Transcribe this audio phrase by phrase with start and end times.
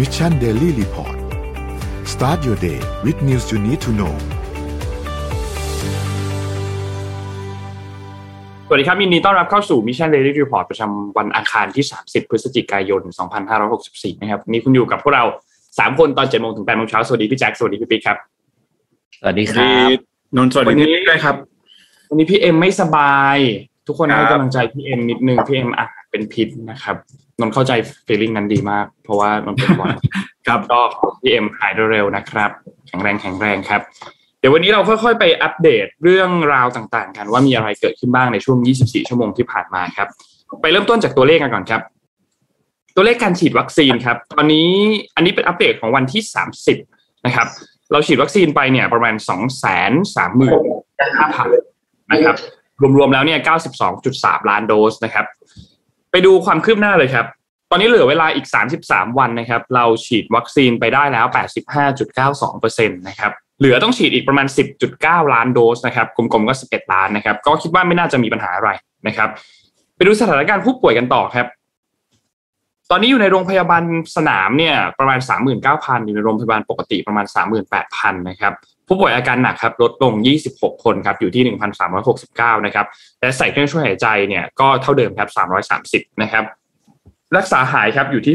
[0.00, 1.16] Mission Daily Report
[2.12, 4.14] start your day with news you need to know
[8.66, 13.02] สวัสดีครับยินดีต้อนรับเข้าสู่ Mission Daily Report ประจำวันอังคารที่ 30 พฤศจิกายน
[13.62, 15.24] 2564 นะครับวันนี้คุณอยู่กับพวกเรา
[15.62, 18.18] 3 คนตอน7โมงถึง8โมงเช้า สวัสดีพี่แจ็คสวัสดีพี่ปิ๊กครับ
[19.20, 19.96] สวัสดีครับ
[20.36, 21.36] นนท์สวัสดีวันนี้พี่ด้วยครับ
[22.10, 23.36] วันนี้พี่เอ็มไม่สบาย
[23.86, 26.96] ทุกคนครับให้กำลังใจพี่เอ็มนิดนึงพี่เอ็มอาจ เป็นพิษนะครับ
[27.40, 27.72] นนท์เข้าใจ
[28.06, 29.94] ฟีลลิ่งนั้นดีมาก เพราะว่านนท์เป็นบ่อย
[30.46, 32.50] ครับก็ขอให้พี่เอ็มหายเร็วๆนะครับ
[32.88, 33.80] แข็งแรงแข็งแรงครับ
[34.40, 40.08] เดี๋ยววันนี้เราค่อยๆ ไปอัปเดตเรื่องราวต่างๆ กันว่ามีอะไรเกิดขึ้นบ้างในช่วง 24 ชั่วโมงที่ผ่านมาครับ
[40.62, 41.80] ไปเริ่มต้นจากตัวเลขกันก่อนครับ
[42.96, 44.70] ตัวเลขการฉีดวัคซีนครับ ตอนนี้
[45.16, 46.22] อันนี้เป็นอัปเดตของวันที่
[46.72, 47.46] 30 นะครับ
[47.92, 49.36] เราฉีดวัคซีนไปเนี่ยประมาณ 2 3 5
[50.16, 50.42] 0 0
[51.46, 52.36] 0นะครับ
[52.96, 53.38] รวมๆแล้วเนี่ย
[53.94, 55.26] 92.3 ล้านโดสนะครับ
[56.10, 57.26] ไปดูความคืบหน้าเลยครับ
[57.70, 58.46] ตอนนี้เหลือเวลาอีก
[58.82, 61.26] 33 วันนะครับ เราฉีดวัคซีนไปได้แล้ว
[62.16, 64.46] 85.92%นะครับเหลือต้องฉีดอีกประมาณ
[64.88, 68.70] 10.9 ล้านโดสนะครับกลมๆก็ 11 ล้านนะครับ ก็คิดว่าไม่น่าจะมีปัญหาอะไร
[69.06, 69.28] นะครับ
[69.96, 71.46] ไปดูสถานการณ์ผู้ป่วยกันต่อครับ
[72.90, 73.82] ตอนนี้อยู่ในโรงพยาบาล
[74.16, 75.18] สนามเนี่ยประมาณ
[75.62, 77.26] 39,000 อยู่ในโรงพยาบาลปกติประมาณ
[77.76, 78.52] 38,000 นะครับ
[78.92, 80.12] ผู้ป่วยอาการหนักครับลดลง
[80.48, 81.56] 26 คนครับอยู่ที่
[82.04, 82.86] 1,369 นะครับ
[83.20, 85.28] และใส่เครื่องช่วยหายใจเนี่ยก็เท่าเดิมครับ
[85.90, 86.44] 330 นะครับ
[87.36, 88.34] รักษาหายครับอยู่ที่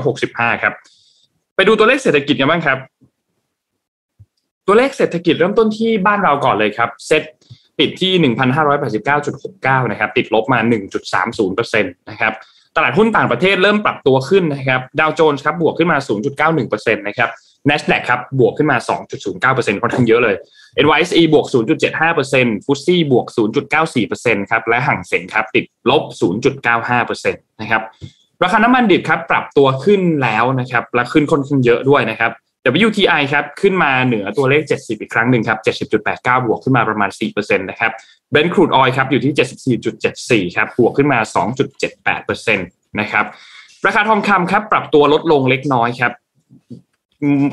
[0.00, 0.74] 6,165 ครับ
[1.56, 2.78] ไปดูตัวเลขเศรษฐกิจกันบ้างครับ
[4.66, 7.22] ตัวเลขเศรษฐกิจเริ่มต้นที่บ้านเราก่อนเลยครับเซ็ต
[7.78, 8.12] ปิดที่
[9.02, 10.58] 1,589.69 นะครับ ติดลบมา
[11.34, 12.32] 1.30%นะครับ
[12.76, 15.98] ตลาดหุ้นต่างประเทศเริ่มปรับตัวขึ้นนะครับดาวโจนส์ครับบวกขึ้นมา
[16.46, 17.30] 0.91%นะครับ
[17.68, 18.76] NASDAQ ครับบวกขึ้นมา
[19.30, 20.36] 2.09%ค่อนข้างเยอะเลย
[20.84, 21.46] NYSE บวก
[22.06, 23.26] 0.75%ฟุตซี่บวก
[23.88, 26.02] 0.94%ครับและห่างเส็งครับติดลบ
[26.62, 27.82] 0.95%นะครับ
[28.42, 32.30] ราคาน้ำมันดิบครับปรับตัวขึ้นแล้วนะครับและขึ้นค่อนข้างเยอะด้วยนะครับ
[32.88, 35.58] WTI ครับขึ้นมาเหนือตัวเลข 70 อีกครั้งหนึ่งครับ
[35.98, 37.92] 70.89 บวกขึ้นมาประมาณ 4%นะครับ
[38.32, 39.34] Brent crude oil ครับอยู่ที่
[40.50, 41.18] 74.74 ครับบวกขึ้นมา
[41.88, 43.24] 2.78%นะครับ
[43.86, 46.12] ราคาทองคำครับปรับตัวลดลงเล็กน้อยครับ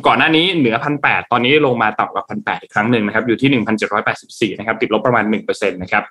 [0.08, 5.36] ก่อนหน้านี้เหนือพันแปดตอนนี้ลงมาต่ำกว่าพันแปดอีกครั้งหนึ่งนะครับอยู่ที่1,784นเจ็ดร้อยแปดสิบสี่นะครับติดลบประมาณ1%
[5.70, 6.04] นต์นะครับ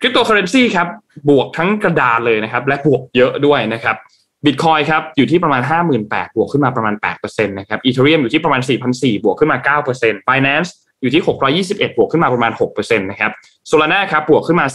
[0.00, 0.88] คริปโตเคอเรนซีครับ
[1.30, 3.96] บวกทั้งกระดานเลยนะครับและบวกเยอะด้วยนะครับ
[4.44, 8.60] บิตคอยครับอยู่ที่ประมาณ 58,000บวกขึ้นมาประมาณ8%นะครับ Ethereum อยู่ที่ประมาณ
[8.92, 10.70] 4,400 บวกขึ้นมา 9% Binance
[11.00, 11.22] อยู่ที่
[11.66, 13.32] 621 บวกขึ้นมาประมาณ 6%นะครับ
[13.66, 14.66] Solana ครับบวกขึ้นมา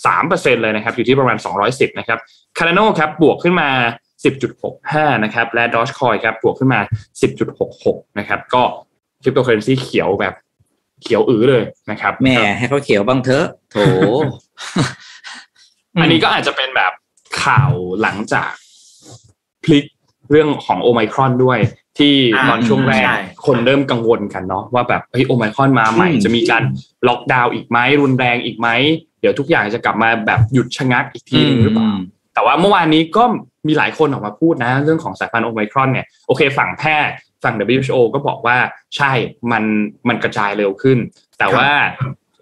[0.00, 1.36] 13%เลยนะครับอยู่ที่ประมาณ
[1.68, 2.18] 210 นะครับ
[2.58, 3.68] Cardano ครับบวกขึ้นมา
[4.28, 6.80] 10.65 นะครับ และ Dogecoin ครับบวกขึ้นมา
[7.48, 8.62] 10.66 นะครับ ก็
[9.22, 10.34] คริปโตเคอเรนซีเขียวแบบ
[11.02, 13.76] เขียวอื้อเลยนะครับแหม่ให้เขาเขียวบ้างเถอะโถ
[16.00, 16.92] อันนี้ก็อาจจะเป็นแบบ
[17.42, 17.72] ข่าว
[18.02, 18.50] หลังจาก
[19.64, 19.84] พลิก
[20.30, 21.58] เรื่องของโอไมครอนด้วย
[21.98, 26.62] ที่อ่าตอนช่วงแรกใช่คนเริ่มกังวลกันเนาะว่าแบบเฮ้ยโอไมครอนมาใหม่อืมจะมีการ
[27.08, 28.68] ล็อกดาวน์อีกไหมรุนแรงอีกไหม
[29.20, 31.88] เดี๋ยวทุกอย่างจะกลับมาแบบหยุดชะงักอีกทีหนึงหรือเปล่า
[32.34, 33.24] แต่ว่าเมื่อวานนี้ก็
[33.66, 37.14] มีหลายคนออกมาพูดนะ เรื่องของสายพันธุ์โอไมครอนเนี่ยโอเคฝั่งแพทย์
[37.44, 38.56] ฝั่ง WHO ก็บอกว่า
[38.96, 39.12] ใช่
[39.52, 39.64] มัน
[40.08, 40.98] มันกระจายเร็วขึ้น
[41.38, 41.70] แต่ว่า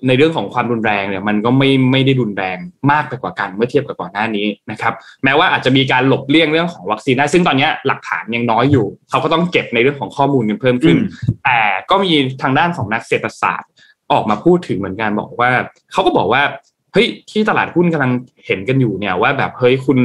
[0.07, 2.59] ในเรื่องของความรุนแรงเนี่ยมันก็ไม่ไม่ได้รุนแรง
[2.91, 4.95] มากไปกว่ากันเมื่อเทียบกับก่อนหน้านี้นะครับ
[5.25, 10.97] แม้ว่าอาจจะมีการหลบเลี่ยงเรื่องของวัคซีนได้ซึ่งตอนเนี้ยหลักฐานยังน้อยอยู่ เขาก็ต้องเก็บในเรื่องของข้อมูลกันเพิ่มขึ้น
[11.45, 11.61] แต่
[11.91, 12.13] ก็มี
[12.43, 13.71] ทางด้านของนักเศรษฐศาสตร์
[14.13, 15.51] ออกมาพูดถึงเหมือนกันบอกว่า
[15.93, 18.13] เขาก็บอกว่าเฮ้ยที่ตลาดหุ้นกำลัง
[18.47, 19.99] เห็นกันอยู่เนี่ยว่าแบบเฮ้ยคุณ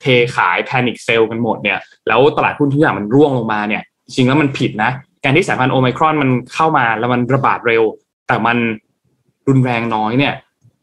[0.00, 0.06] เท
[0.36, 1.78] ขาย panic sell กันหมดเนี่ย
[2.08, 4.90] แล้วตลาดหุ้นทุกอย่างมันร่วงลงมาเนี่ย จริงแล้วมันผิดนะ
[5.24, 7.82] การที่สายพันธุ์โอไมครอนมันเข้ามาแล้วมันระบาดเร็ว
[8.28, 8.56] แต่มัน
[9.48, 10.34] รุนแรงน้อยเนี่ย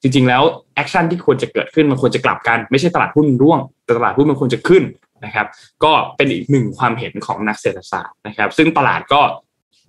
[0.02, 0.44] จริง ๆ แล้ว
[0.76, 4.84] action ที่ควรจะเกิดขึ้นมันควรจะกลับกัน ไม่ใช่ตลาดหุ้นร่วง แต่ตลาดหุ้นมันควรจะขึ้น
[5.26, 5.48] นะครับ
[5.84, 9.22] ก็เป็นอีกหนึ่งความเห็นของนักเศรษฐศาสตร์นะครับ ซึ่งตลาดก็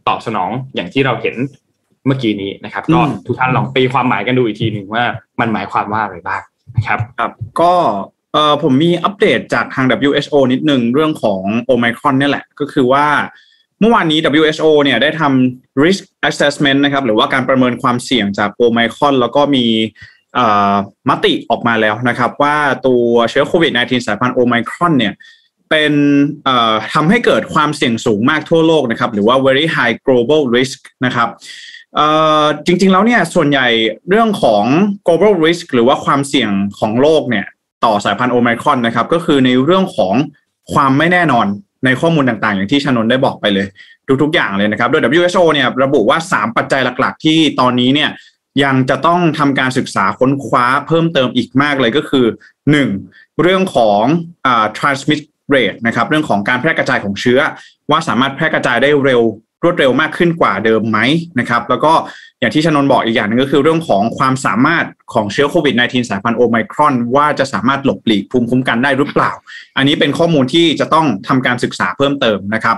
[0.09, 1.37] ตอบสนองอย่างที่เราเห็น
[2.07, 5.05] เมื่อกี้นี้นะครับก็อืมทุกท่านลองตีความหมายกันดูอีกทีหนึ่งว่า
[5.41, 6.43] มันหมายความว่าอะไรบ้าง
[6.77, 7.31] นะครับครับ
[7.61, 7.73] ก็
[8.33, 13.07] เอ่อผมมีอัปเดตจากทาง WHO นิดนึงเรื่องของโอไมครอนเนี่ยแหละ ก็คือว่า
[13.81, 19.65] เมื่อวานนี้ WHO เนี่ยได้ทำ risk assessment นะครับหรือว่าการประเมินความเสี่ยงจากโอไมครอนแล้วก็มี
[20.35, 20.75] เอ่อ
[21.09, 25.15] มติออกมาแล้วนะครับ ว่าตัวเชื้อโควิด -19 สายพันธุ์โอไมครอนเนี่ย
[25.71, 25.93] เป็น
[26.45, 31.75] เอ่อทำให้เกิดความเสี่ยงสูงมากทั่วโลกนะครับ หรือว่า very high global risk นะครับเอ่อ
[32.67, 33.67] จริงๆแล้วเนี่ยส่วนใหญ่
[34.09, 34.65] เรื่องของ
[35.07, 37.47] global risk หรือว่าความเสี่ยงของโลกเนี่ย
[37.85, 40.15] ต่อสายพันธุ์โอไมครอนนะครับก็คือในเรื่องของ
[40.73, 41.47] ความไม่แน่นอน
[41.85, 43.67] ในข้อมูลต่างๆ อย่างที่ชนนได้บอกไปเลย
[44.23, 48.11] ทุกๆอย่างเลยนะครับ โดย WHO เนี่ยระบุว่า 3 ปัจจัยหลักๆ ที่ตอนนี้เนี่ย
[48.65, 52.27] ยังจะต้องทำการศึกษาค้นคว้าเพิ่มเติมอีกมากเลยก็คือ
[52.83, 53.43] 1.
[53.43, 54.03] เรื่องของ
[54.47, 54.49] อ
[54.79, 55.21] transmit
[55.55, 57.41] rate นะครับเรื่องของการแพร่กระจายของเชื้อ
[57.91, 59.23] ว่าสามารถแพร่กระจายได้เร็ว
[59.65, 60.99] รวดเร็วมากขึ้นกว่าเดิมไหม
[61.39, 61.93] นะครับ แล้วก็
[62.41, 69.33] อย่างที่ชนนบอกอีกอย่างหนึงก็คือเรื่องของความสามารถของเชื้อโควิด -19 สายพันธุ์โอไมครอน ว่าจะสามารถหลบหลีกภูมิคุ้มกันได้หรือเปล่า
[69.77, 72.77] อันนี้เป็นข้อมูลที่จะต้องทำการศึกษาเพิ่มเติมนะครับ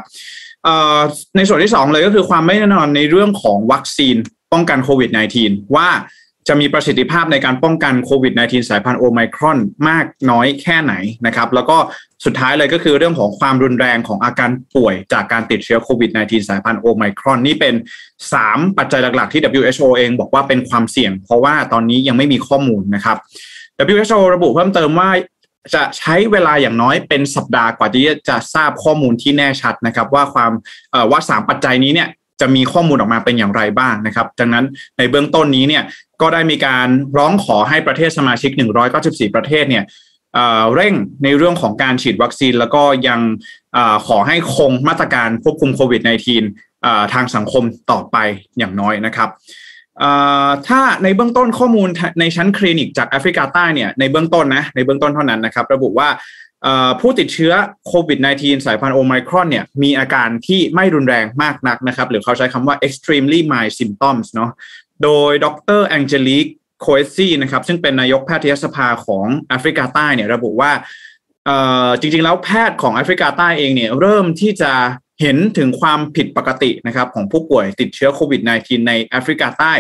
[1.37, 4.17] ในส่วนที่ 2 เลยก็คือความไม่แน่นอนในเรื่องของวัคซีน
[4.53, 5.11] ป้องกันโควิด
[5.43, 5.89] -19 ว่า
[6.49, 9.59] จะมีประสิทธิภาพในการป้องกันโควิด -19 สายพันธุ์โอไมครอน
[9.89, 10.95] มากน้อยแค่ไหน
[11.27, 11.77] นะครับแล้วก็
[12.25, 17.75] สุดท้ายเลยก็คือเรื่องของความรุนแรงของอาการป่วยจากการติดเชื้อโควิด -19 สายพันธุ์โอไมครอนนี่เป็น
[18.27, 23.17] 3 ปัจจัยหลักๆที่ WHO เองบอกว่าเป็นความเสี่ยง เพราะว่าตอนนี้ยังไม่มีข้อมูลนะครับ
[23.95, 25.11] WHO ระบุเพิ่มเติมว่า
[25.75, 30.51] จะใช้เวลาอย่างน้อยเป็นสัปดาห์กว่าที่จะทราบข้อมูลที่แน่ชัดนะครับ ว่าความ
[31.11, 32.09] ว่าสามปัจจัยนี้เนี่ย
[32.41, 34.65] จะมีข้อมูลออกมาเป็นอย่างไรบ้างนะครับ ดังนั้น
[34.99, 35.83] ในเบื้องต้นนี้เนี่ย
[36.21, 38.51] ก็ได้มีการร้องขอให้ประเทศสมาชิก
[38.95, 39.85] 194 ประเทศเนี่ย
[40.35, 40.95] เเร่ง
[41.25, 43.21] ในเรื่องของการฉีดวัคซีน แล้วก็ยัง
[43.77, 46.01] อขอให้คงมาตรการควบคุมโควิด
[46.47, 48.17] -19 ทางสังคมต่อไป
[48.59, 49.29] อย่างน้อยนะครับ
[50.69, 51.89] ถ้าในเบื้องต้นข้อมูล
[52.21, 56.09] ในชั้นคลินิกจากแอฟริกาใต้เนี่ยในเบื้องต้นนะในเบื้องต้นเท่านั้นนะครับ ระบุว่า
[57.01, 57.53] ผู้ติดเชื้อ
[57.87, 64.51] โควิด -19 สายพันธุ์โอไมครอนเนี่ยมีอาการที่ไม่รุนแรงมากนักนะครับ หรือเขาใช้คำว่า extremely mild symptoms เนาะ
[65.03, 65.47] โดยด
[65.79, 66.47] รแองเจลิก
[66.81, 70.73] โคเอซี่นะครับซึ่งเป็นนายกแพทยสภาของแอฟริกาใต้เนี่ยระบุว่า
[72.01, 74.73] จริงๆ แล้วแพทย์ของแอฟริกาใต้เองเนี่ยเริ่มที่จะ
[75.21, 79.73] เห็นถึงความผิดปกตินะครับของผู้ป่วยติดเชื้อโควิด -19 ในแอฟริกาใต้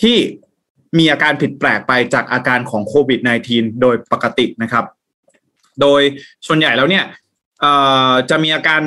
[0.00, 0.16] ที่
[0.98, 3.20] มีอาการผิดแปลกไปจากอาการของโควิด
[3.50, 4.84] -19 โดยปกตินะครับ
[5.80, 6.00] โดย
[6.46, 7.04] ส่วนใหญ่แล้วเนี่ย
[8.30, 8.82] จะมีอาการ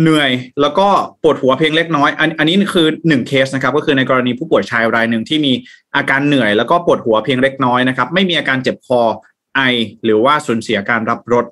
[0.00, 0.30] เหนื่อย
[0.60, 0.88] แล้วก็
[1.22, 5.52] ปวดหัวเพียงเล็กน้อยอันอันนี้คือหนึ่งเคสนะครับก็คือในกรณีผู้ป่วยชายรายหนึ่งที่มี
[5.96, 9.00] อาการเหนื่อย แล้วก็ปวดหัวเพียงเล็กน้อยนะครับไม่มีอาการเจ็บคอ
[9.56, 9.60] ไอ
[10.04, 11.44] หรือว่าสูญเสียการรับรส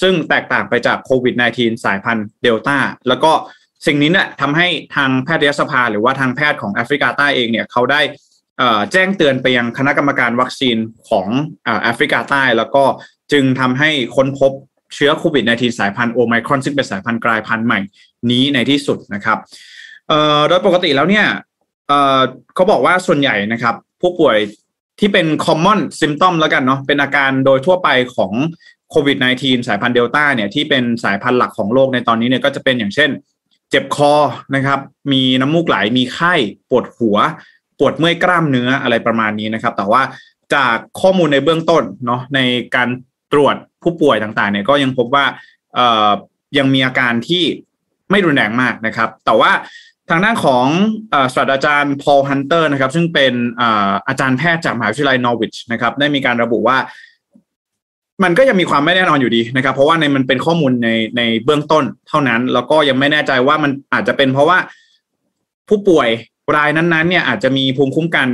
[0.00, 2.76] ซึ่งแตกต่างไปจากโควิด -19 สายพันธุ์เดลต้า
[3.08, 3.32] แล้วก็
[3.86, 8.00] สิ่งนี้เนี่ยทำให้ทางแพทยสภาหรือว่าทางแพทย์ของแอฟริกาใต้เองเนี่ยเขาได้
[8.92, 10.76] แจ้งเตือนไปยังคณะกรรมการวัคซีน
[11.08, 11.26] ของ
[11.66, 12.84] อแอฟริกาใต้ แล้วก็
[13.32, 14.52] จึงทำให้ค้นพบ
[14.94, 17.80] เชื้อโควิด -19 สายพันธุ์โอไมครอนซึ่งเป็นสายพันธุ์กลายพันธุ์ใหม่
[18.30, 19.38] นี้ในที่สุดนะครับ
[20.48, 21.26] โดยปกติแล้วเนี่ย
[22.54, 24.36] เขาบอกว่าส่วนใหญ่นะครับผู้ป่วย
[25.00, 28.32] ที่เป็น common symptom แล้วกันเนาะเป็นอาการโดยทั่วไปของ
[28.90, 33.10] โควิด -19 สายพันธุ์เดลต้าเนี่ยที่เป็นสายพันธุ์หลักของโลกในตอนนี้เนี่ยก็จะเป็นอย่างเช่น
[33.70, 34.12] เจ็บคอ
[34.54, 34.78] นะครับ
[35.12, 36.34] มีน้ำมูกไหลมีไข้
[36.70, 37.16] ปวดหัว
[37.78, 40.02] ปวดเมื่อยกล้ามเนื้ออะไรประมาณนี้นะครับ แต่ว่า
[40.54, 42.40] จากข้อมูลในเบื้องต้นเนาะใน
[42.74, 42.88] การ
[43.32, 45.24] ตรวจผู้ป่วยต่างๆเนี่ยก็ยังพบว่า
[45.74, 46.10] เอ่อ
[46.58, 47.42] ยังมีอาการที่
[48.10, 49.52] ไม่รุนแรงมากนะครับ แต่ว่า
[50.10, 50.66] ทางด้านของ
[51.12, 56.78] อศาสตราจารย์พอลฮันเตอร์นะครับ ซึ่งเป็นเอ่ออาจารย์แพทย์จากมหาวิทยาลัยนอร์วิชนะครับ ได้มีการระบุว่า
[58.22, 64.58] มันก็ยังมีความไม่แน่นอนอยู่ดีนะครับ เพราะว่าในมันเป็นข้อมูลในในเบื้องต้นเท่านั้น แล้วก็ยังไม่แน่ใจว่ามันอาจจะเป็นเพราะว่า
[65.68, 66.08] ผู้ป่วย
[66.56, 68.28] รายนั้นๆเนี่ยอาจจะมีภูมิคุ้มกัน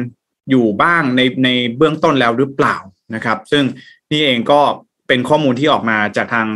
[0.51, 2.77] อยู่บ้างในในเบื้องต้นแล้วหรือเปล่า
[3.15, 3.65] นะครับ ซึ่ง
[4.11, 4.61] นี่เองก็
[5.09, 6.47] เป็นข้อมูลที่ออกมาจากทาง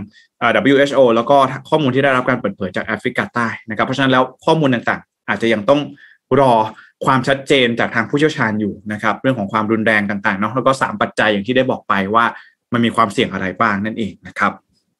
[0.72, 1.36] WHO แล้วก็
[1.70, 5.80] ข้อมูลที่ได้รับการเปิดเผยจากแอฟริกาใต้นะครับเพราะฉะนั้นแล้วข้อมูลต่างๆ อาจจะยังต้อง
[6.40, 6.52] รอ
[7.06, 12.24] ความชัดเจนจากทางผู้เชี่ยวชาญอยู่นะครับเรื่องของความรุนแรงต่างๆเนาะแล้วก็สามปัจจัยอย่างที่ได้บอกไปว่า
[12.72, 14.52] มันมีความเสี่ยงอะไรบ้างนั่นเองนะครับ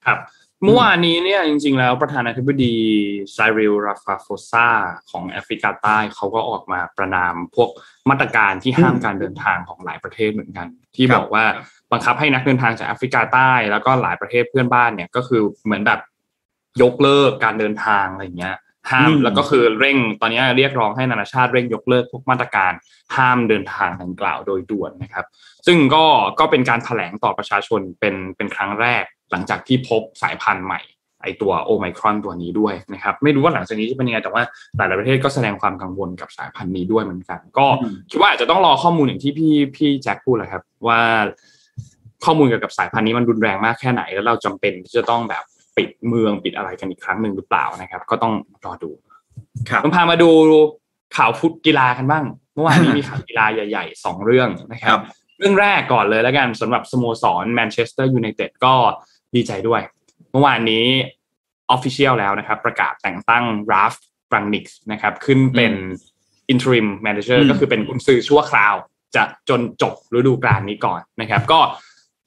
[0.05, 0.19] ครับ
[0.65, 2.75] เมื่อวานนี้เนี่ยจริง ๆ แล้วประธานาธิบดี
[3.33, 4.69] ไซริลราฟาโฟซา
[5.11, 7.71] ของแอฟริกาใต้เขาก็ออกมาประนามพวก
[8.11, 11.45] มาตรการที่ห้ามการเดินทางของหลายประเทศเหมือนกัน ที่ครับบอกว่า
[11.93, 16.01] บังคับให้นักเดินทางจากแอฟริกาใต้ แล้วก็หลายประเทศเพื่อนบ้านเนี่ยก็คือเหมือนแบบ
[16.83, 18.57] ยกเลิกการเดินทางอะไรเงี้ย
[18.91, 22.73] ห้ามอืมแล้วก็คือเร่งตอนนี้เรียกร้องให้นานาชาติเร่งยกเลิกพวกมาตรการ
[23.17, 25.27] ห้ามเดินทางดังกล่าวโดยด่วนนะครับ
[25.67, 26.05] ซึ่งก็
[26.41, 30.81] ก็เป็นการแถลงต่อประชาชนเป็นเป็นครั้งแรก หลังจากที่พบสายพันธุ์ใหม่
[31.23, 34.43] ไอตัวโอไมครอนตัวนี้ด้วยนะครับไม่รู้ว่าหลังจากนี้จะเป็นยังไงแต่ว่า
[34.77, 41.01] หลายๆประเทศก็แสดงความกังวลกับสายพันธุ์นี้ด้วยเหมือนกัน ก็อืมคิดว่าอาจจะต้องรอข้อมูลอย่างที่พี่พี่แจ็คพูดแหละครับ ว่า
[42.25, 45.45] ข้อมูลเกี่ยวกับสายพันธุ์นี้มันรุนแรงมากแค่ไหน แล้วเราจำเป็นที่จะต้องแบบ
[45.77, 48.33] ปิดเมืองปิดอะไรกันอีกครั้งหนึ่งหรือเปล่านะครับ ก็ต้อง
[48.65, 48.91] รอดู
[49.69, 50.31] ครับผมพามาดู
[51.17, 55.03] ข่าวฟุตกีฬากันบ้าง เมื่อวานนี้มีข่าวกีฬาใหญ่ๆสองเรื่องนะครัครับบ
[55.39, 58.75] เรื่องแรกก่อนเลยแล้วกันสำหรับสโมสรแมนเชสเตอร์ยูไนเต็ดก็
[59.37, 59.81] ดีใจด้วย
[60.31, 60.85] เมื่อวานนี้
[61.71, 63.95] official แล้วนะครับ ประกาศแต่งตั้งราฟ
[64.35, 65.75] รังนิกส์นะครับ ขึ้นเป็น
[66.49, 68.75] interim manager อืมก็คือเป็นกุนซือชั่วคราว
[69.15, 71.61] จะจนจบฤดูกาลนี้ก่อนนะครับ ก็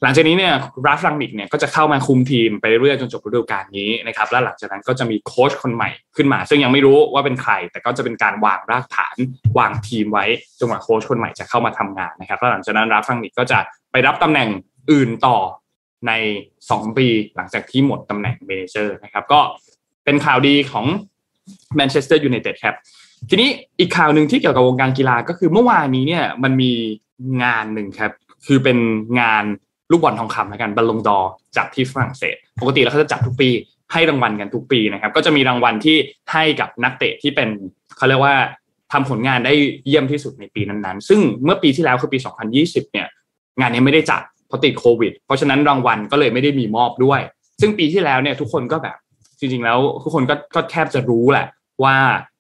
[0.04, 0.54] หลังจากนี้เนี่ย
[0.86, 9.16] ราฟรังนิกเนี่ยก็จะเข้ามาคุมทีมไปเรื่อยๆจนจบฤดูกาลนี้นะครับและหลังจากนั้นก็จะมีโค้ชคนใหม่ขึ้นมา ซึ่งยังไม่รู้ว่าเป็นใคร แต่ก็จะเป็นการวางรากฐาน
[9.58, 10.26] วางทีมไว้
[10.60, 13.60] จนกว่าโค้ชคนใหม่จะเข้ามาทำงานนะครับแล้วหลังจากนั้นราฟรังนิกก็จะ
[13.92, 14.50] ไปรับตำแหน่ง
[14.92, 15.38] อื่นต่อ
[16.08, 16.14] ใน
[16.60, 19.40] 2 ปีหลังจากที่หมดตำแหน่ง manager นะครับก็
[20.06, 20.86] เป็นข่าวดีของ
[21.76, 22.76] แมนเชสเตอร์ยูไนเต็ดครับ
[23.30, 23.50] ทีนี้
[23.80, 26.72] อีกข่าวหนึ่งที่เกี่ยวกับวงการกีฬาก็คือเมื่อวานนี้เนี่ยมันมี
[27.44, 28.12] งานหนึ่งครับ
[28.46, 28.78] คือเป็น
[29.20, 29.44] งาน
[29.92, 31.18] ลูกบอลทองคำแล้วกันบัลลงดอร์
[31.58, 33.50] จัดที่ฝรั่งเศส ปกติแล้วเขาจะจัดทุกปี
[33.92, 35.98] ให้รางวัลกันทุกปีนะครับ ก็จะมีรางวัลที่
[36.32, 37.50] ให้กับนักเตะที่เป็น
[37.98, 38.36] เขาเรียกว่า
[38.92, 39.54] ทำผลงานได้
[39.86, 42.20] เยี่ยมที่สุดในปีนั้นๆ ซึ่งเมื่อปีที่แล้วคือปี
[42.56, 43.08] 2020 เนี่ย
[43.60, 47.22] งานนี้ไม่ได้จัด พราะติดโควิด เพราะฉะนั้นรางวัลก็เลยไม่ได้มีมอบด้วย
[47.62, 48.96] ซึ่งปีที่แล้วเนี่ยทุกคนก็แบบ
[49.40, 51.48] จริงๆแล้วทุกคนก็ก็แทบจะรู้แหละ
[51.84, 51.96] ว่า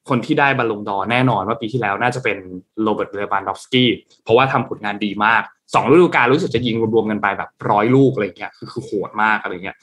[0.09, 2.37] คนที่ได้บอลลงดอแน่นอนว่าปีที่แล้วน่าจะเป็น
[2.83, 3.89] โรเบิร์ตเลวานดอฟสกี้
[4.23, 5.41] เพราะว่าทำผลงานดีมาก
[5.73, 9.77] สองฤดูกาลรู้สึกจะยิงรวมๆกันไปแบบร้อยลูกอะไรเงี้ยคือคือโหดมากอะไรเงี้ย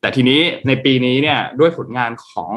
[0.00, 2.52] แต่ทีนี้ในปีนี้เนี่ยด้วยผลงานของ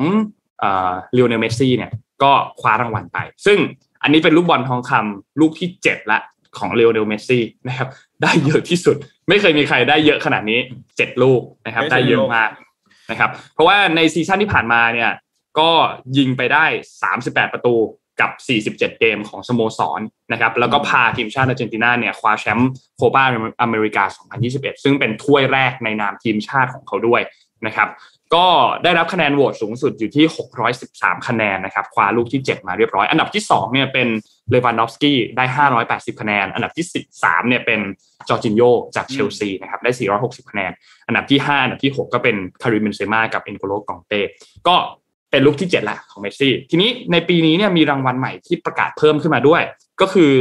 [0.59, 1.91] เอ่อลิโอเนลเมสซี่เนี่ย
[2.23, 3.57] ก็คว้ารางวัลไป ซึ่ง
[4.03, 6.19] อันนี้เป็นลูกบอลทองคำลูกที่เจ็ดละ
[6.57, 7.87] ของลิโอเนลเมสซี่นะครับ
[8.23, 8.95] ได้เยอะที่สุด
[9.29, 10.59] ไม่เคยมีใครได้เยอะขนาดนี้
[10.97, 12.49] เจ็ดลูกนะครับ ได้เยอะมาก
[13.11, 15.11] นะครับ เพราะว่าใน season ที่ผ่านมาเนี่ย
[15.59, 15.71] ก็
[16.17, 16.65] ยิงไปได้
[17.09, 17.75] 38 ประตู
[18.21, 18.31] กับ
[18.77, 20.01] 47 เกมของสโมสร
[20.31, 23.23] นะครับ แล้วก็พาทีมชาติอาร์เจนตินาเนี่ยคว้าแชมป์โคปา
[23.61, 24.03] อเมริกา
[24.43, 27.21] 2021 ซึ่งเป็นถ้วยแรกในนามทีมชาติของเขาด้วย
[27.65, 27.89] นะครับ
[28.35, 28.47] ก็
[28.83, 30.25] ได้รับคะแนนโหวตสูงสุดอยู่ที่
[30.75, 34.07] 613 คะแนนนะครับคว้าลูกที่ 7 มาเรียบร้อย อันดับที่2เนี่ยเป็น
[34.51, 35.45] เลวานดอฟสกี้ได้
[35.87, 36.85] 580 คะแนน อันดับที่
[37.17, 37.79] 3เนี่ยเป็น
[38.29, 38.61] จอร์จินโย
[38.95, 40.71] จากเชลซีนะครับได้ 460 คะแนน
[41.07, 44.21] อันดับที่ 5 อันดับที่ 6 ก็เป็นคาริมเบนเซม่ากับเอ็นโกโลกองเต้
[44.67, 44.75] ก็
[45.31, 49.61] เป็นลูกที่ 7ละของเมสซี่ ทีนี้ในปีนี้เนี่ยมีรางวัลใหม่ที่ประกาศเพิ่มขึ้นมาด้วย
[50.01, 50.31] ก็คือ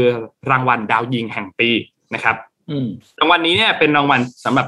[0.51, 1.71] รางวัลดาวยิงแห่งปี
[2.15, 2.37] นะครับ
[3.21, 4.67] รางวัลนี้เนี่ยเป็นรางวัลสำหรับ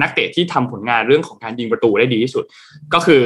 [0.00, 2.44] นักเตะที่ทำผลงานเรื่องของการยิงประตูได้ดีที่สุด
[2.94, 3.22] ก็คือ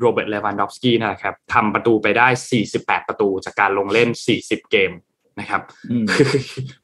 [0.00, 2.28] โรเบิร์ตเลวานดอฟสกี้นะครับทำประตูไปได้
[2.68, 4.08] 48 ประตูจากการลงเล่น
[4.40, 4.92] 40 เกม
[5.40, 5.62] นะครับ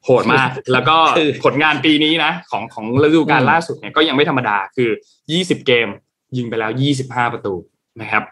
[0.05, 0.97] โหดมาก แล้วก็
[1.45, 4.91] ผลงานปีนี้นะของของฤดูกาลล่าสุดเนี่ยก็ยังไม่ธรรมดาคือ
[5.29, 5.89] 20 เกม
[6.37, 6.71] ยิงไปแล้ว
[7.03, 7.55] 25 ประตู
[8.01, 8.25] นะครับ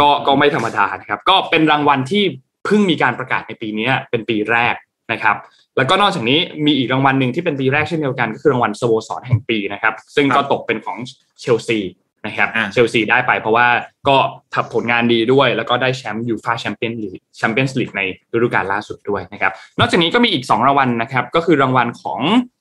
[0.00, 2.24] ก็ก็ไม่ธรรมดานะครับ ก็เป็นรางวัลที่
[2.64, 4.74] เพิ่งมีการประกาศในปีนี้เป็นปีแรก
[5.12, 5.36] นะครับ
[5.76, 10.96] แล้วก็นอกจากนี้มีอีกรางวัลหนึ่งที่เป็นปีแรกเช่นเดียวกันก็คือรางวัลสโมสรแห่งปีนะครับ ซึ่งก็ตกเป็นของ
[11.40, 11.80] เชลซี
[12.26, 13.66] นะครับเชลซีได้ไปเพราะว่า
[14.08, 14.16] ก็
[14.54, 18.02] ทำผลงานดีด้วย แล้วก็ได้แชมป์ยูฟาแชมเปี้ยนลีกแชมเปี้ยนส์ลีกใน
[18.32, 22.20] ฤดูกาลล่าสุดด้วยนะครับนอกจากนี้ก็มีอีก 2 รางวัลนะครับ ก็คือรางวัลของ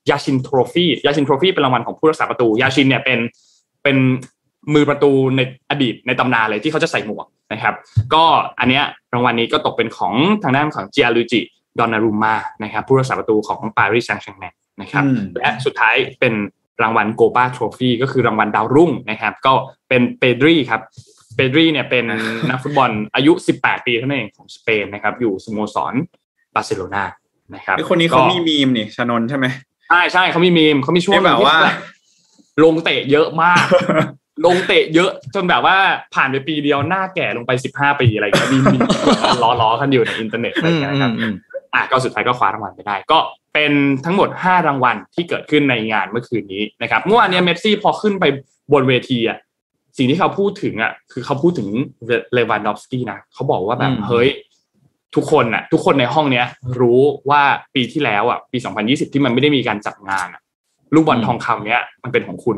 [0.09, 3.19] ยาชินทรฟี่ยาชินทรฟี่เป็นรางวัลของผู้รักษาประตูยาชินเนี่ยเป็น
[3.83, 3.97] เป็น
[4.73, 7.73] มือประตูในอดีตในตำนานเลยที่เขาจะใส่หมวกนะครับ
[8.13, 8.23] ก็
[8.59, 11.41] อันเนี้ยรางวัลนี้ก็ตกเป็นของทางด้านของเจียลูจิ
[11.79, 15.03] ดอนนารุมานะครับผู้รักษาประตูของปารีสแซงต์แชร์แมงนะครับ
[15.39, 16.33] และสุดท้ายเป็น
[16.81, 19.53] รางวัลโกปาทรอฟี่ก็คือรางวัลดาวรุ่งนะครับ ก็
[19.89, 20.81] เป็นเปดรีครับ
[21.35, 22.05] เปดรีเนี่ยเป็น
[22.49, 25.93] นักฟุตบอลอายุ 18 ปีเท่านั้นเองของสเปนนะครับ อยู่สโมสร
[26.55, 27.03] บาร์เซโลนา
[27.55, 29.45] นะครับคนนี้เขามีมีมนี่ชานนใช่ไหม
[29.89, 31.57] ใช่ใช่เขามีมีมเขามีช่วงแบบว่า
[32.63, 33.65] ลงเตะเยอะมาก
[34.45, 35.77] ลงเตะเยอะจนแบบว่า
[36.13, 38.77] ผ่านไปปีเดียวหน้าแก่ลงไปสิบห้าปีอะไรอย่างเงี้ยมีมี
[39.43, 41.11] ล้อล้อกันอยู่ในอินเทอร์เน็ตอะไรอย่างเงี้ยครับ
[41.75, 43.19] อะก็สุดท้ายก็คว้ารางวัลไปได้ ก็
[43.53, 43.71] เป็น
[44.05, 48.25] ทั้งหมดห้ารางวัลที่เกิดขึ้นในงานเมื่อคืนนี้นะครับเมื่อวานนี้เมสซี่พอขึ้นไป
[48.73, 49.37] บนเวทีอะ
[49.97, 51.69] สิ่งที่เขาพูดถึงอะคือเขาพูดถึง
[52.33, 54.29] เลวานดอฟสกี้นะเขาบอกว่าแบบเฮ้ย
[55.15, 56.45] ทุกคนอะทุกคนในห้องเนี้ย
[56.79, 57.41] รู้ว่า
[57.75, 60.41] ปีที่แล้วอะปี 2020 ที่มันไม่ได้มีการจัดงานอะ
[60.93, 62.57] ลูกบอลทองคำเนี้ยมันเป็นของคุณ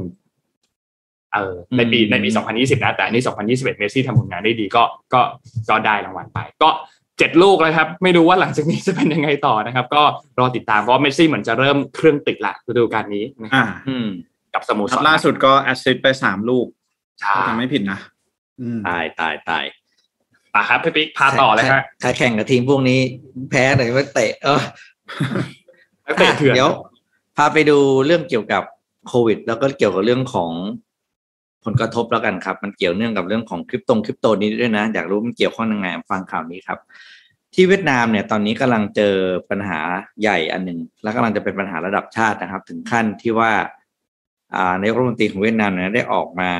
[1.33, 3.24] เออในปีในปี 2020 นะ แต่นี่
[3.59, 4.83] 2021 เมสซี่ทำผลงานได้ดีก็
[5.13, 5.21] ก็
[5.69, 6.69] ก็ได้รางวัลไป ก็
[7.17, 10.03] เจ็ดลูกแล้วครับ ไม่รู้ว่าหลังจากนี้จะเป็นยังไงต่อนะครับ ก็
[10.39, 13.65] รอติดตามเพราะเมสซี่เหมือนจะเริ่มเครื่องติดละฤดูกาลนี้นะครับ
[14.53, 16.67] กับสโมสรล่าสุดก็แอสซิสไปสามลูก
[17.45, 18.00] ถ้าไม่ผิดนะ
[18.88, 19.63] ตายตายตาย
[20.53, 23.00] ป่ะครับพี่ปิ๊กพาต่อเลยครับถ้าแข่งกับทีมพวกนี้
[23.50, 24.62] แพ้เลยว่าเตะ เออ
[26.19, 26.71] เตะเถื่อนเดี๋ยว
[27.38, 28.63] พาไปดูเรื่องเกี่ยวกับ
[29.07, 30.51] โควิด แล้วก็เกี่ยวกับเรื่องของ
[31.67, 36.79] ผลกระทบแล้วกันครับ มันเกี่ยวเนื่องกับเรื่องของคริปตงคริปโตนี้ด้วยนะ อยากรู้มันเกี่ยวข้องยังไงฟังข่าวนี้ครับ
[37.53, 39.15] ที่เวียดนามเนี่ยตอนนี้กำลังเจอ
[39.50, 39.79] ปัญหา
[40.21, 43.51] ใหญ่อันหนึ่งแล้วกำลังจะเป็นปัญหาระดับชาตินะครับ ถึงขั้นที่ว่า
[44.55, 46.51] อ่านรัฐมนตรีของเวียดนามเนี่ยได้ออกมา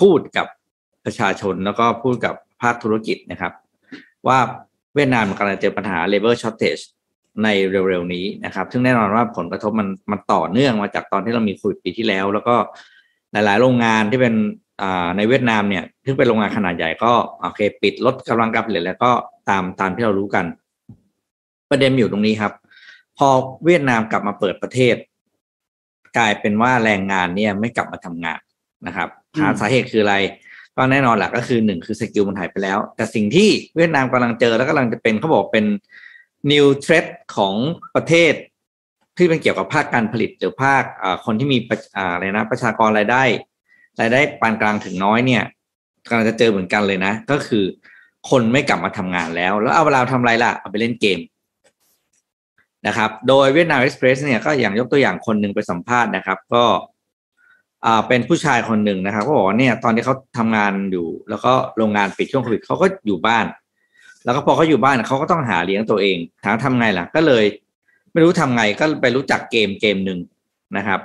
[0.00, 0.46] พูดกับ
[1.04, 3.52] ประชาชนแล้วก็พูดกับภาคธุรกิจนะครับ
[4.26, 4.38] ว่า
[4.94, 6.82] เวียดนามกำลังเจอปัญหา labor shortage
[7.44, 12.56] ในเร็วๆนี้นะครับ ซึ่งแน่นอนว่าผลกระทบมันมันต่อเนื่องมาจากตอนที่เรามีโควิดปีที่แล้ว แล้วก็
[13.32, 14.34] หลาย ๆ โรงงานที่เป็น
[15.16, 19.10] ในเวียดนามเนี่ยซึ่งเป็นโรงงานขนาดใหญ่ก็โอเค ปิดลดกำลังการผลิตแล้วก็
[19.48, 20.44] ตามตามที่เรารู้กัน
[21.70, 22.52] ประเด็นอยู่ตรงนี้ครับ
[23.18, 23.28] พอ
[23.64, 24.96] เวียดนามกลับมาเปิดประเทศ
[26.18, 28.40] กลายเป็นว่าแรงงานเนี่ยไม่กลับมาทำงาน
[28.86, 29.08] นะครับ
[29.38, 30.16] หาสาเหตุคืออะไร
[30.76, 35.66] ก็แน่นอนแหละก็คือหนึ่งคือสกิลมันหายไปแล้ว แต่สิ่งที่เวียดนามกำลังเจอแล้วกำลังจะเป็นเขาบอกเป็น
[36.50, 37.06] new threat
[37.36, 37.54] ของ
[37.96, 38.32] ประเทศ
[39.18, 40.82] ที่เป็นเกี่ยวกับภาคการผลิตหรือภาค
[41.26, 41.58] คนที่มี
[41.96, 43.22] อะไรนะประชากรรายได้
[44.00, 45.42] รายได้ปานกลางถึงน้อยเนี่ย
[46.08, 47.64] กำลังจะเจอเหมือนกันเลยนะ ก็คือ
[48.30, 51.18] คนไม่กลับมาทำงานแล้ว แล้วเอาเวลาทำอะไรล่ะ เอาไปเล่นเกม
[52.86, 56.64] นะครับ โดยเวียดนามเอ็กซ์เพรสเนี่ยก็อย่างยกตัวอย่างคนหนึ่งไปสัมภาษณ์นะครับ ก็
[57.86, 63.46] อ่าเป็นผู้ชายคนหนึ่งนะครับก็บอกว่าเนี่ยตอนที่เขาทำงานอยู่ แล้วก็โรงงานปิดช่วงโควิดเขาก็อยู่บ้าน
[64.24, 67.44] แล้วก็พอเขาอยู่บ้านเขาก็ต้องหาเลี้ยงตัวเองถามทำไงล่ะ ก็เลย
[68.12, 70.18] ไม่รู้ทำไงก็ไปรู้จักเกมเกมหนึ่ง
[70.76, 71.00] นะครับ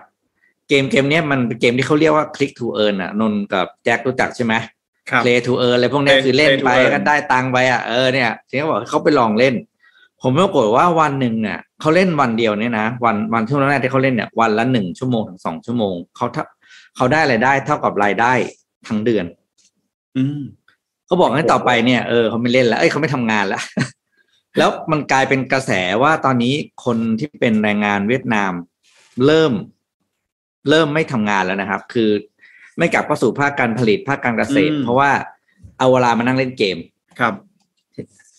[0.70, 4.54] เกมเกมนี้มันเป็นเกมที่เขาเรียกว่า click to earn อะนนกับแจ็ครู้จักใช่ไหม
[5.24, 9.56] play to earn อะไรพวกนี้คือเล่นไปก็ได้ตังไปอะเออเนี่ยทีนี้บอกเขาไปลองเล่น
[10.22, 16.26] ผมปรากฏว่าวันหนึ่งเนี่ยเขาเล่นวันเดียวเนี่ยนะ วันวันช่วงแรกที่เขาเล่นเนี่ยวันละหนึ่งชั่วโมงถึงสองชั่วโมงเขา
[16.96, 18.34] เขาได้รายได้เท่ากับรายได้
[18.88, 19.26] ทั้งเดือน
[20.18, 20.42] อืม
[21.06, 23.62] เขาบอกให้ต่อไปเนี่ยเออเขาไม่เล่นแล้วเอ้ยเขาไม่ทำงานแล้ว
[24.58, 25.72] แล้วมันกลายเป็นกระแส
[26.04, 26.54] ว่าตอนนี้
[26.86, 28.52] คนที่เป็นแรงงานเวียดนาม
[29.26, 29.54] เริ่ม
[30.70, 32.10] เริ่มไม่ทำงานแล้วนะครับ คือ
[32.78, 35.12] ไม่กลับเข้าสู่ภาคการผลิตภาคการเกษตร เพราะว่า
[35.80, 36.78] เอาเวลามานั่งเล่นเกม
[37.20, 37.34] ครับ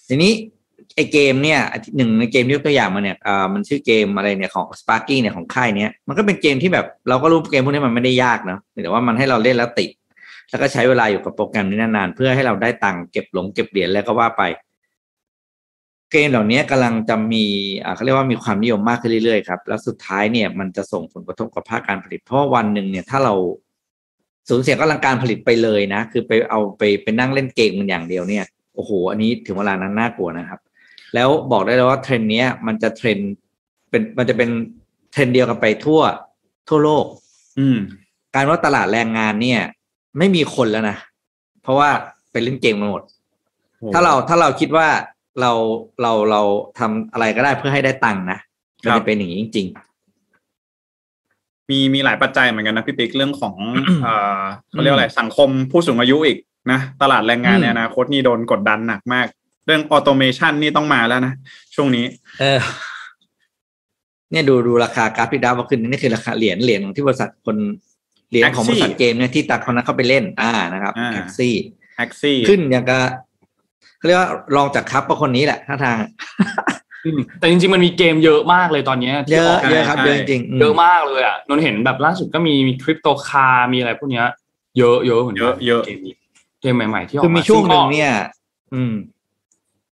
[0.09, 0.33] ทีนี้
[0.97, 1.61] ไอเกมเนี่ย
[1.97, 9.91] หนึ่งในเกมยกตัวอย่างมาเนี่ยอ่ามันชื่อเกมอะไรเนี่ยของ Sparky เนี่ยของค่ายเนี้ยมันก็เป็นเกมที่แบบเราก็รู้เกมพวกนี้มันไม่ได้ยากนะแต่ว่ามันให้เราเล่นแล้วติด
[10.51, 14.43] แล้วก็ใช้เวลาอยู่กับโปรแกรมนี้นานๆเพื่อให้เราได้ตังค์เก็บของเก็บเหรียญแล้วก็ว่าไป
[16.15, 17.45] เกมเหล่านี้กำลังจะมี
[17.85, 23.35] อ่าเขาเรียกว่ามีความนิยมมากขึ้นเรื่อยๆครับแล้วสุดท้ายเนี่ยมันจะส่งผลกระทบกับภาคการผลิต เพราะวันหนึ่งเนี่ยถ้าเรา
[24.49, 28.45] สูญเสียกำลังการผลิตไปเลยนะ คือไปเอาไปไปนั่งเล่นเกมมันอย่างเดียวเนี่ย
[28.75, 30.61] โอ้โห อันนี้ถึงเวลานั้นน่ากลัวนะครับ
[31.15, 33.19] แล้วบอกได้เลยว่าเทรนด์นี้มันจะเทรนด์
[33.91, 34.51] เป็นมันจะเป็น
[35.13, 36.01] เทรนด์เดียวกันไปทั่ว
[36.69, 37.05] ทั่วโลก
[37.59, 37.79] อืม
[38.35, 39.61] การว่าตลาดแรงงานเนี่ย
[40.19, 40.97] ไม่มีคนแล้วนะ
[41.63, 41.89] เพราะว่า
[42.33, 43.03] ไปเล่นเกมมาหมด
[43.95, 44.89] ถ้าเราถ้าเราคิดว่า
[45.41, 45.53] เรา
[46.03, 46.41] เราเรา
[46.79, 48.39] ทำอะไรก็ได้เพื่อให้ได้ตังค์นะ
[48.83, 49.67] มันจะเป็นอย่างนี้จริง
[50.49, 53.55] ๆ มีมีหลายปัจจัยเหมือนกันนะพี่ปิ๊กเรื่องของ
[54.03, 56.39] เอ่อเขาเรียกอะไรสังคมผู้สูงอายุอีก
[56.71, 59.27] นะตลาดแรงงานเนี่ยนะโคตนี่โดนกดดันหนักมาก
[59.67, 61.33] เรื่องออโตเมชันนี่ต้องมาแล้วนะ
[61.75, 62.05] ช่วงนี้
[62.41, 62.61] เออ
[64.31, 67.57] เนี่ยดูดูราคากราฟิกดาวขึ้นนี่คือราคาเหรียญเหรียญของที่บริษัทคน
[68.31, 71.55] เหรียญของบริษัทเกมเนี่ยที่ตัดคนนั้นเข้าไปเล่น อ่านะครับแท็กซี่
[71.97, 73.05] แท็กซี่ ขึ้นอย่างกับ
[74.05, 75.99] เขาเรียกว่าลองจากคับก็คนนี้แหละท่าทาง
[77.41, 84.27] แต่จริงๆมันมีเกมเยอะมากเลยตอนนี้เยอะเยอะครับเยอะจริงเยอะมากเลยอะนนเห็นแบบล่าสุดก็มีมีคริปโตคาร์มีอะไรพวกเนี้ย
[84.79, 85.99] เยอะเยอะเหมือนเยอะเยอะเกม
[86.61, 88.13] เกมใหม่ๆที่ออกมาคือมีช่วงหนึ่งเนี่ย
[88.75, 88.95] อืม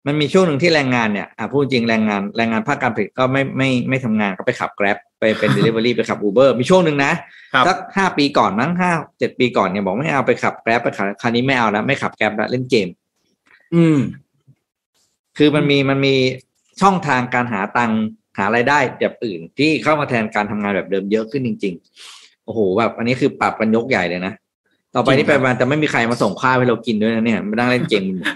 [0.08, 7.12] มันมีช่วงหนึ่งที่แรงงานเนี่ยอ่าพูดจริงแรงงานแรงงานภาคการผลิตก็ไม่ไม่ไม่ทำงานก็ไปขับแกร็บไปเป็นเดลิเวอรี่ไปขับอูเบอร์มีช่วงหนึ่งนะ
[7.68, 12.88] สักห้าปีก่อนมั้งห้าเจ็ดปีก่อนเนี่ยบอกไม่เอาไปขับแกร็บไปขับคราวนี้ไม่เอาแล้วไม่ขับแกร็บแล้วเล่นเกม
[13.76, 13.98] อืม
[15.38, 16.16] คือมันมีมันมี
[16.82, 17.92] ช่องทางการหาตัง
[18.38, 21.74] หารายได้แบบอื่น ที่เข้ามาแทนการทำงานแบบเดิมเยอะขึ้นจริง
[22.10, 24.34] ๆ โอ้โหแบบอันนี้คือปรับกันยกใหญ่เลยนะ
[24.96, 28.28] ต่อไปนี้ไปมาจะไม่มีใครมาส่งข้าวให้เรากินด้วยนะเนี่ยไม่นั่งเล่นเกมอะ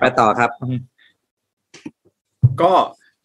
[0.00, 0.50] ไปต่อครับ
[2.62, 2.72] ก็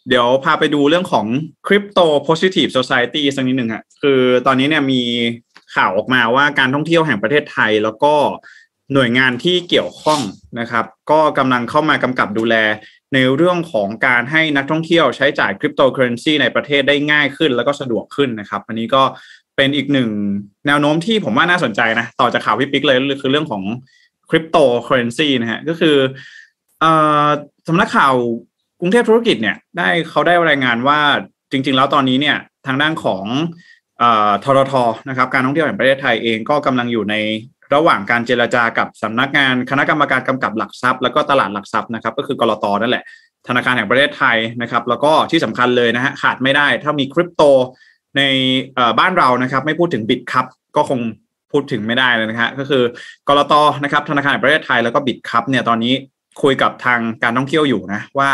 [0.09, 1.25] เดี๋ยวพาไปดูเรื่องของ
[1.67, 5.01] Crypto Positive Society สักนิดหนึ่งฮะคือตอนนี้เนี่ยมี
[5.75, 8.13] ข่าวออกมาว่าการท่องเที่ยวแห่งประเทศไทย แล้วก็
[8.93, 10.21] หน่วยงานที่เกี่ยวข้อง
[10.59, 12.55] นะครับ ก็กำลังเข้ามากำกับดูแล
[13.13, 19.03] ในเรื่องของการให้นักท่องเที่ยวใช้จ่ายคริปโตเคอเรนซีในประเทศได้ง่ายขึ้น แล้วก็สะดวกขึ้นนะครับ อันนี้ก็
[19.55, 20.09] เป็นอีกหนึ่ง
[20.67, 23.63] แนวโน้มที่ผมว่าน่าสนใจนะ ต่อจากข่าวพี่ปิ๊กเลยคือเรื่องของ
[24.29, 25.95] คริปโตเคอเรนซีนะฮะก็คือ
[27.67, 28.13] สำนักข่าว
[28.79, 30.99] กรุงเทพธุรกิจเนี่ยได้เขาได้รายงานว่า
[31.51, 33.25] จริง ๆ แล้วตอนนี้เนี่ยทางด้านของ
[34.43, 34.73] ทรท
[35.09, 37.15] นะครับการท่องเที่ยวแห่งประเทศไทยเองก็กำลังอยู่ใน
[37.73, 43.03] ระหว่างการเจรจากับสำนักงานคณะกรรมการกำกับหลักทรัพย์ แล้วก็ตลาดหลักทรัพย์นะครับ ก็คือกรอตนั่นแหละ
[43.47, 47.43] ธนาคารแห่งประเทศไทยนะครับ แล้วก็ที่สำคัญเลยนะฮะขาดไม่ได้ ถ้ามีคริปโต
[48.17, 48.21] ใน
[48.99, 50.99] บ้านเรานะครับ ไม่พูดถึง Bitkub ก็คง
[51.51, 52.83] พูดถึงไม่ได้เลยนะฮะก็คือ
[53.27, 55.93] กลตนะครับ ธนาคารแห่งประเทศไทยแล้วก็ Bitkub เนี่ยตอนนี้
[56.41, 58.31] คุยกับทางการท่องเที่ยวอยู่นะว่า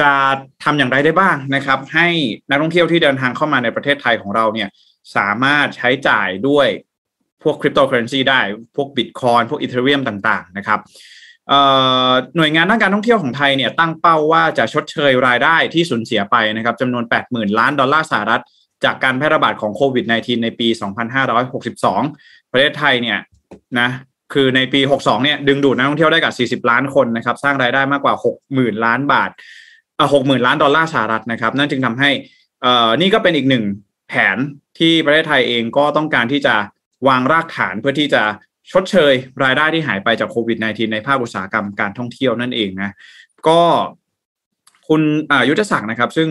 [0.00, 0.10] จะ
[0.64, 2.08] ทำอย่างไรได้บ้างนะครับ ให้
[2.48, 4.68] นักท่องเที่ยวที่เดินทางเข้ามาในประเทศไทยของเราเนี่ย
[5.16, 6.68] สามารถใช้จ่ายด้วย
[7.42, 8.40] พวกคริปโตเคอเรนซีได้
[8.76, 10.80] พวกบิตคอยพวก Ethereum ต่าง ๆ นะครับ
[12.36, 18.42] หน่วยงานด้านการท่องเที่ยวของไทยเนี่ยตั้งเป้าว่าจะชดเชยรายได้ที่สูญเสียไปนะครับจำนวน 80,000 ล้านดอลลาร์สหรัฐ
[18.84, 20.68] จากการแพร่ระบาดของโควิด -19 ในปี
[21.80, 23.18] 2562 ประเทศไทยเนี่ย
[23.80, 23.88] นะ
[24.32, 28.14] คือในปี 62 เนี่ยดึงดูดนักท่องเที่ยวได้กับ 40 ล้านคนนะครับสร้างรายได้มากกว่า
[28.48, 29.30] 60,000 ล้านบาท
[29.98, 32.10] อ่า60,000 ล้านดอลลาร์สหรัฐนะครับนั่นจึงทำให้
[33.00, 33.64] นี่ก็เป็นอีกหนึ่ง
[34.08, 34.36] แผน
[34.78, 36.54] ที่ประเทศไทยเองก็ต้องการที่จะ
[37.08, 38.22] วางรากฐานเพื่อที่จะ
[38.72, 39.12] ชดเชย
[39.44, 42.90] รายได้ที่หายไปจากโควิด -19 ในภาคอุตสาหกรรมการท่องเที่ยวนั่นเองนะ
[43.48, 43.60] ก็
[44.88, 45.02] คุณ
[45.48, 46.28] ยุทธศักดิ์นะครับ ซึ่ง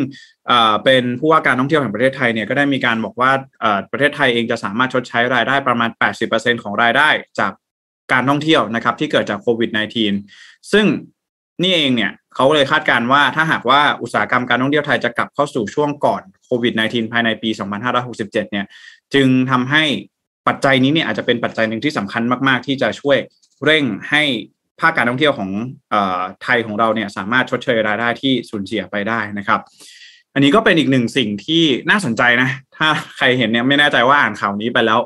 [0.83, 3.31] เป็นผู้ว่าการท่องเที่ยวแห่งประเทศไทยเนี่ยก็ได้มีการบอกว่า
[3.91, 5.89] ประเทศไทยเองจะสามารถชดใช้รายได้ประมาณ
[6.27, 7.51] 80%ของรายได้จาก
[8.11, 9.69] การท่องเที่ยวนะครับ ที่เกิดจากโควิด
[10.15, 10.85] -19 ซึ่ง
[11.61, 17.49] นี่เองเนี่ยเขาเลยคาดการณ์ว่าถ้าหากว่าอุตสาหกรรมการท่องเที่ยวไทยจะกลับเข้าสู่ช่วงก่อนโควิด -19 ภายในปี
[17.95, 18.65] 2567 เนี่ย
[19.13, 19.83] จึงทำให้
[20.47, 23.17] ปัจจัยนี้เนี่ยอาจจะเป็นปัจจัยหนึ่งที่สำคัญมากๆ ที่จะช่วย
[23.63, 24.23] เร่งให้
[24.79, 25.49] ภาคการท่องเที่ยวของ
[25.93, 25.95] อ
[26.43, 29.59] ไทยของเราเนี่ยสามารถชดเชยรายได้ที่สูญเสียไปได้นะครับ
[30.33, 34.99] อันนี้ก็เป็นอีกหนึ่งสิ่งที่น่าสนใจนะ ถ้าใครเห็นเนี่ยไม่แน่ใจว่าอ่านข่าวนี้ไปแล้ว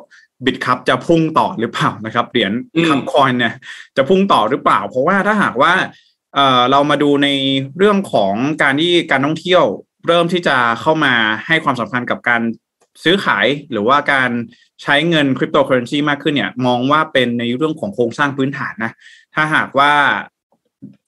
[0.45, 2.51] บิตคัพจะพุ่งต่อหรือเปล่านะครับเหรียญ
[2.87, 3.53] คัพคอยเนี่ย
[3.97, 5.73] จะพุ่งต่อหรือเปล่า เพราะว่าถ้าหากว่า
[6.71, 7.27] เรามาดูใน
[7.77, 9.63] เรื่องของการที่การท่องเที่ยว
[10.07, 11.13] เริ่มที่จะเข้ามา
[11.47, 12.41] ให้ความสำคัญกับการ
[13.03, 14.29] ซื้อขายหรือว่าการ
[14.83, 18.91] ใช้เงินคริปโตเคอเรนซีมากขึ้นเนี่ยมองว่าเป็นในเรื่องของโครงสร้างพื้นฐานนะ
[19.35, 19.91] ถ้าหากว่า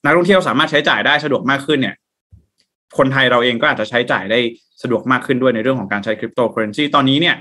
[0.04, 1.96] นักท่องเที่ยวสามารถใช้จ่ายได้สะดวกมากขึ้นเนี่ย
[2.98, 4.40] คนไทยเราเองก็อาจจะใช้จ่ายได้
[4.82, 7.36] สะดวกมากขึ้นด้วยในเรื่องของการใช้คริปโตเคอเรนซีตอนนี้เนี่ย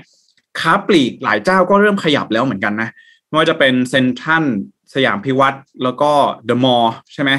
[0.59, 2.89] ค้าปลีกหลายเจ้าก็เริ่มขยับแล้วเหมือนกันนะ
[3.27, 4.43] ไม่ว่าจะเป็นเซ็นทรัล
[4.93, 6.11] สยามพิวัตรแล้วก็
[6.45, 7.31] เดอะมอลล์ใช่ไหม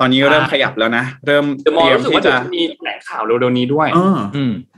[0.00, 3.88] ตอนนี้เริ่มขยับแล้วนะ เริ่มเตรียมที่จะมีแถลงข่าวเร็วๆนี้ด้วย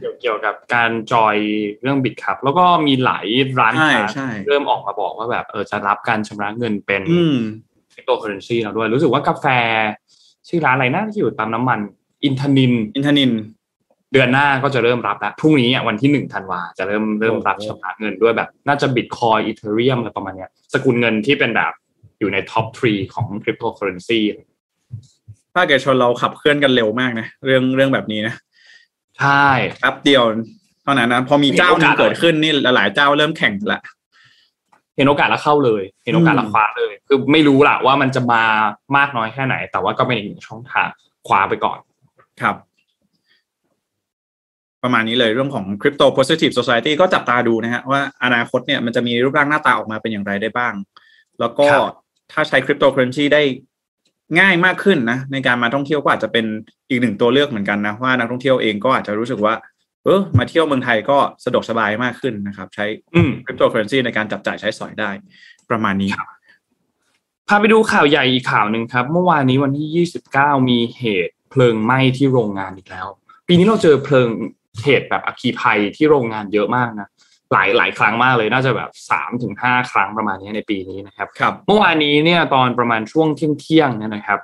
[0.01, 1.37] เกี่ยวเกี่ยวกับการ join
[1.83, 3.27] เรื่อง Bitkub แล้วก็มีหลาย
[3.61, 7.03] ร้านค้าเริ่มออกมาบอกว่าแบบเออจะรับการชำระเงินเป็น
[7.93, 9.47] คริปโตเคอเรนซีแล้วด้วย รู้สึกว่ากาแฟ
[10.49, 11.79] ชื่อร้านอะไรนะที่อยู่ตามน้ำมัน
[12.25, 13.33] อินทนิน อินทนิน
[14.13, 21.73] เดือนหน้าก็จะเริ่มรับแล้วพรุ่งนี้วันที่หนึ่งธันวาจะเริ่มเริ่มรับชำระเงินด้วยแบบ น่าจะ Bitcoin Ethereum อะไรประมาณนี้สกุลเงินที่เป็นแบบ
[22.19, 24.21] อยู่ใน top threeของคริปโตเคอเรนซี
[25.57, 28.35] ภาคเอกชนเราขับเคลื่อนกันเร็วมากนะเรื่องเรื่องแบบนี้นะ
[29.19, 29.47] ใช่
[29.81, 30.25] แป๊บเดียว
[30.83, 33.81] เท่านั้นนะพอมีเจ้านึงเกิดขึ้นนี่หลายเจ้าเริ่มแข่งละ
[34.97, 38.43] เห็นโอกาสแล้วเข้าเลย เห็นโอกาสแล้วคว้าเลย คือไม่รู้ละว่ามันจะมา
[38.97, 40.89] มากน้อยแค่ไหน แต่ว่าก็เป็นอีกหนึ่งช่องทาง
[41.27, 41.79] คว้าไปก่อน
[42.43, 42.57] ครับ
[44.83, 50.75] ประมาณนี้เลยเรื่องของ Crypto Positive Society ก็จับตาดูนะฮะว่าอนาคตเนี่ยมันจะมีรูปร่างหน้าตาออกมาเป็นอย่างไรได้บ้าง
[51.41, 51.67] แล้วก็
[52.33, 53.43] ถ้าใช้คริปโตเคอเรนซีได้
[54.39, 56.47] ง่ายมากขึ้นนะในการมาท่องเที่ยวก็อาจจะเป็น
[56.89, 59.55] อีกหนึ่งตัวเลือกเหมือนกันนะว่านักท่องเที่ยวเองก็อาจจะรู้สึกว่า
[60.05, 62.87] เออมาเที่ยวเมืองไทยก็สะดวกสบายมากขึ้นนะครับ ใช้
[63.45, 65.11] คริปโตเคอเรนซีในการจับจ่ายใช้สอยได้
[65.71, 66.11] ประมาณนี้
[67.49, 73.07] พาไปดูข่าวใหญ่อีกข่าวหนึ่งครับ เมื่อวานนี้วันที่ 29 มีเหตุเพลิงไหม้ที่โรงงานอีกแล้ว
[73.47, 74.29] ปีนี้เราเจอเพลิง
[74.85, 77.09] เหตุแบบอัคคีภัยที่โรงงานเยอะมากนะ
[77.53, 84.41] หลายหลายครั้งมากเลยน่าจะแบบสามถึงห้าครั้งประมาณนี้ในปีนี้นะครับครับเมื่อวานนี้เนี่ยตอนประมาณช่วงเที่ยงเที่ยงเนี่ยนะครับ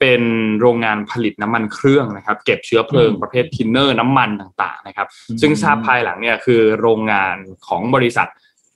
[0.00, 0.22] เป็น
[0.60, 5.06] โรงงานผลิตน้ำมันเครื่องนะครับ เก็บเชื้อเพลิงประเภททินเนอร์น้ำมันต่างๆนะครับ
[5.40, 8.28] ซึ่งทราบภายหลังเนี่ยคือโรงงานของบริษัท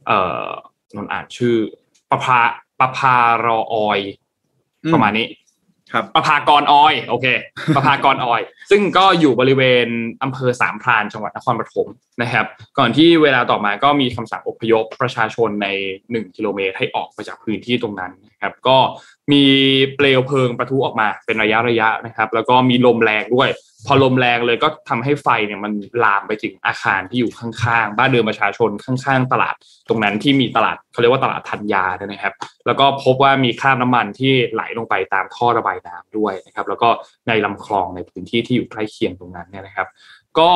[0.06, 0.46] เอ่อ
[0.96, 1.56] นนอ่านชื่อ
[2.10, 2.40] ประพา
[2.80, 4.00] ประพารอออย
[4.92, 5.26] ประมาณนี้
[5.92, 7.26] ครับประภากรออยโอเค
[7.76, 9.88] ประภากรออย ซึ่งก็อยู่บริเวณ
[10.22, 11.88] อำเภอสามพรานจังหวัดนครปฐม
[12.22, 12.46] นะครับ
[12.78, 15.68] ก่อนที่เวลาต่อมาก็มีคำสั่งอพยพประชาชนใน
[16.02, 18.78] 1 กิโลเมตรให้ออกไปจากพื้นที่ตรงนั้นนะครับ ก็
[19.32, 19.44] มี
[19.96, 23.48] เปลวเพลิงประทุออกมาเป็นระยะระยะนะครับ แล้วก็มีลมแรงด้วย
[23.86, 25.72] พอลมแรงเลยก็ทำให้ไฟเนี่ยมัน
[26.04, 29.54] ลามไปถึงอาคารที่อยู่ข้างๆ บ้านเรือนประชาชนข้างๆ ตลาด
[29.88, 32.34] ตรงนั้นที่มีตลาดเขาเรียกว่าตลาดธัญญาเนี่ยนะครับ
[32.66, 36.88] แล้วก็พบว่ามีคราบน้ำมันที่ไหลลงไปตามท่อระบายน้ำด้วยนะครับ แล้วก็
[37.28, 39.88] ในลำคลองในพื้นที่ที่อยู่ใกล้เคียงตรงนั้นเนี่ยนะครับ
[40.38, 40.50] ก็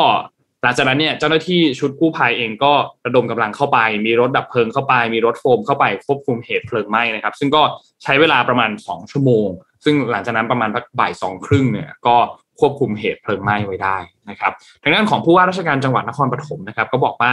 [0.62, 2.72] หลังจากนั้นเนี่ยเจ้าหน้าที่ชุดกู้ภัยเองก็
[3.06, 7.62] ระดมกำลังเข้าไป มีรถดับเพลิงเข้าไป มีรถโฟมเข้าไปควบคุมเหตุเพลิงไหม้นะครับ ซึ่งก็
[8.02, 9.48] ใช้เวลาประมาณ 2 ชั่วโมง
[9.84, 10.70] ซึ่งหลังจากนั้นประมาณ
[11.00, 12.16] บ่ายสองครึ่งเนี่ยก็
[12.60, 13.96] ควบคุมเหตุเพลิงไหม้ไว้ได้
[14.30, 17.32] นะครับทางด้านของผู้ว่าราชการจังหวัดนครปฐมนะครับ ก็บอกว่า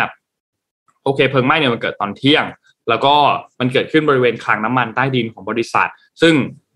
[1.03, 2.45] โอเคเพลิงไหม้เนี่ยมันเกิดตอนเที่ยง
[2.89, 3.13] แล้วก็
[3.59, 5.89] มันเกิดขึ้นบริเวณคลังน้ำมันใต้ดินของบริษัท
[6.21, 6.33] ซึ่ง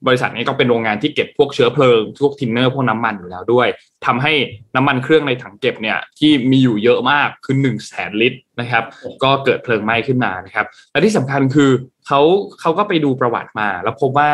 [0.07, 3.67] บริษัทนี้ก็เป็นโรงงานที่เก็บพวกเชื้อเพลิงพวกทินเนอร์พวกน้ำมันอยู่แล้วด้วย
[4.05, 4.33] ทำให้
[4.75, 8.83] น้ำมันเครื่องในถังเก็บเนี่ยที่มีอยู่เยอะมากคือหนึ่งแสนลิตรนะครับ
[9.23, 11.69] ก็เกิดเพลิงไหม้ขึ้นมานะครับและที่สำคัญคือ
[12.07, 12.21] เขา
[12.61, 14.29] เขาก็ไปดูประวัติมา แล้วพบว่า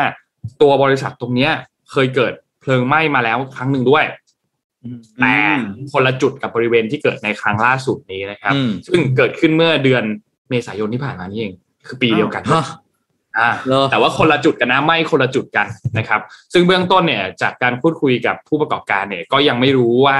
[0.62, 1.52] ตัวบริษัทตรงเนี้ย
[1.92, 4.04] เคยเกิดเพลิงไหม้มาแล้วครั้งหนึ่งด้วย
[5.20, 5.36] แต่
[5.92, 8.54] คนละจุดกับบริเวณที่เกิดในครั้งล่าสุดนี้นะครับ
[8.86, 10.04] ซึ่งเกิดขึ้นเมื่อเดือน
[10.50, 11.52] เมษายนที่ผ่านมานี่เอง
[11.86, 12.42] คือปีเดียวกัน
[13.38, 13.50] อ่า
[13.90, 15.66] แต่ว่าคนละจุดกันนะไม่คนละจุดกัน
[15.98, 16.20] นะครับ
[16.52, 20.18] ซึ่งเบื้องต้นเนี่ยจากการพูดคุยกับผู้ประกอบการเนี่ยก็ยังไม่รู้ว่า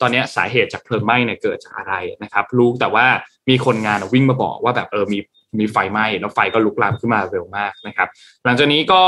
[0.00, 3.06] ตอนนี้สาเหตุจากเพลิงไหม้เนี่ยเกิดจากอะไรนะครับ รู้แต่ว่า
[3.48, 5.18] มีคนงานวิ่งมาบอกว่าแบบเออมี
[5.58, 8.08] มีไฟไหม้แล้วไฟก็ลุกลามขึ้นมาเร็วมากนะครับ
[8.44, 9.02] หลังจากนี้ก็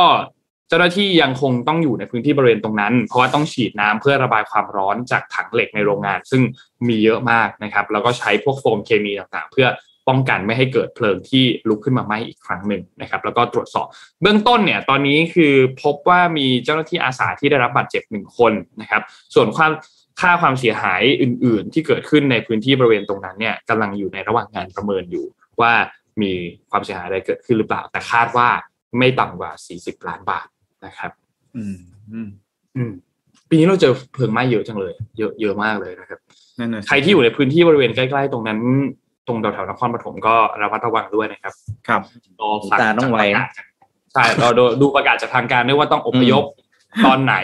[0.69, 6.43] เจ้าหน้าที่ยังคงต้องอยู่ในพื้นที่บริเวณตรงนั้น เพราะว่าต้องฉีดน้ำเพื่อระบายความร้อนจากถังเหล็กในโรงงาน ซึ่ง
[6.89, 9.67] มีเยอะมากนะครับ แล้วก็ใช้พวกโฟมเคมีต่างๆ เพื่อ
[10.09, 13.87] ป้องกันไม่ให้เกิดเพลิงที่ลุกขึ้นมาไหม้อีกครั้งหนึ่งนะครับ แล้วก็ตรวจสอบ
[14.23, 19.03] เบื้องต้นเนี่ยตอนนี้คือพบว่ามีเจ้าหน้าที่อาสาที่ได้รับบาดเจ็บหนึ่งคนนะครับ
[19.35, 19.73] ส่วนความ
[20.21, 25.27] ค่าความเสียหายอื่น ๆ ที่เกิดขึ้นในพื้นที่บริเวณตรงนั้นเนี่ยกำลังอยู่ในระหว่างการประเมินอยู่
[25.61, 25.73] ว่า
[26.23, 26.33] มี
[26.71, 28.49] ความเสียหายอะไรเกิดขึ้นหรือเปล่า แต่คาดว่า
[28.99, 30.47] ไม่ต่ำกว่า 40 ล้านบาท
[30.87, 31.11] นะครับ
[31.57, 31.79] อืม
[32.13, 32.29] อืม
[32.77, 32.93] อืม
[33.49, 36.19] ปีนี้เราเจอเพลิงไหม้เยอะจังเลย เยอะเยอะมากเลยนะครับ
[36.59, 38.59] นั่นน่ะสิใครที่อยู่ในพื้นที่บริเวณใกล้ ๆ ตรงนั้น
[39.27, 41.55] ตรงแถวๆนครปฐมก็ระมัดระวังด้วยนะครับ
[41.89, 42.01] ครับ
[42.41, 43.47] รอฟังตาต้องไวนะ
[44.13, 46.45] ใช่เราดูดูประกาศจากทางการด้วยว่าต้องอพยพ
[47.07, 47.35] ตอนไหน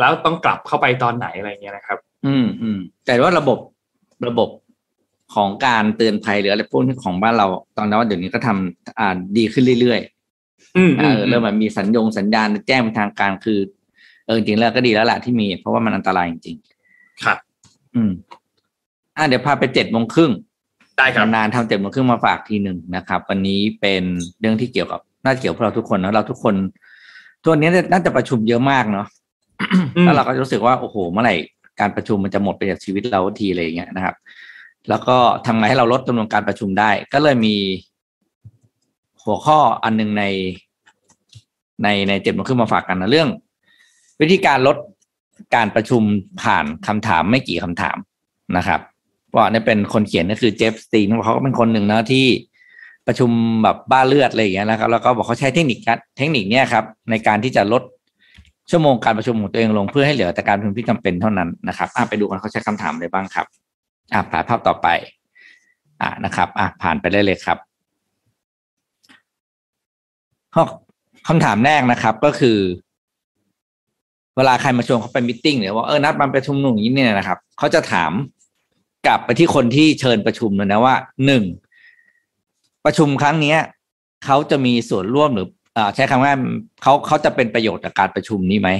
[0.00, 3.58] แล้วต้องกลับเข้าไปตอนไหนอะไรเงี้ยนะครับ อืมอืมแต่ว่าระบบ
[4.28, 4.48] ระบบ
[5.34, 7.46] ของการเตือนภัยหรืออะไรพวกนี้ของบ้านเรา
[7.76, 10.00] ตอนนั้นว่าเดี๋ยวนี้ก็ทำอ่าดีขึ้นเรื่อย
[10.76, 13.58] อืมๆเออเริ่มแบบมีสัญญงสัญญาณแจ้งเป็นทางการคือ
[14.26, 16.56] เออจริงๆแล้วก็ดีแล้วแหละที่มี เพราะว่ามันอันตรายจริง
[17.24, 18.10] ครับๆอืม
[19.16, 20.32] อะเดี๋ยวพาไปเจ็ดโมงครึ่ง
[20.98, 24.02] ได้ครับนานๆทำเจ็ดโมงครึ่งมาฝากทีหนึ่งนะครับ วันนี้เป็น
[24.40, 26.54] เรื่องที่เกี่ยวกับน่าจะเกี่ยวกับพวกเราทุกคนเนอะเราทุกคน
[27.44, 29.06] ตัวนี้น่าจะประชุมเยอะมากเนาะ
[29.96, 31.34] อืมแล้วเราก็รู้สึกว่าโอ้โหเมื่อไหร่
[31.80, 34.14] การประชุมมันจะหมดไปจากชีวิตเราทีอะไรอย่างเงี้ยนะครับ
[34.88, 37.54] แล้วก็ทำไงให้เราลดจำนวนการประชุมได้ ก็เลยมี
[39.24, 40.24] หัวข้ออันหนึงใน
[41.82, 43.28] ในในเจ็ดโมงครึ่งมาฝากกันนะเรื่อง
[44.20, 44.76] วิธีการลด
[45.54, 46.02] การประชุม
[46.42, 47.96] ผ่านคำถามไม่กี่คำถาม
[48.56, 48.80] นะครับ
[49.36, 52.26] ว่าเนี่ยเป็นคนเขียนก็คือเจฟสตีนเขาก็เป็นคนหนึ่งนะที่
[53.06, 53.30] ประชุม
[53.62, 57.82] แบบบ้าเลือดอะไรอย่างเงี้ยนะครับ แล้วก็บอกเขาใช้เทคนิคการเทคนิคเนี้ยครับ ในการที่จะลด
[58.70, 63.46] ชั่วโมงการประชุมของตัวเองลงเพื่อให้เหลือแต่การประชุมที่จำเป็นเท่านั้นนะครับอะไปดูกันเขาใช้คำถามอะไรบ้างครับ
[64.12, 64.88] อะผ่านภาพต่อไป
[66.02, 67.58] อะนะครับ อะผ่านไปได้เลยครับ
[70.54, 70.64] ข้อ
[71.28, 72.58] คำถามแรกนะครับก็คือ
[74.36, 78.12] เวลาใครมาชวนเขาไปมิทติ้งหรือว่าเออนัดมาประชุมหนุ่างนี้เนี่ยนะครับเขาจะถาม
[79.06, 80.94] กลับไปที่คนที่เชิญประชุมเลยนะว่า
[81.26, 81.44] หนึ่ง
[82.84, 83.58] ประชุมครั้งเนี้ย
[84.24, 86.32] เขาจะมีส่วนร่วมหรืออ่าใช้คำว่า
[86.82, 88.70] เขาเขาจะเป็นประโยชน์จากการประชุมนี้ไหม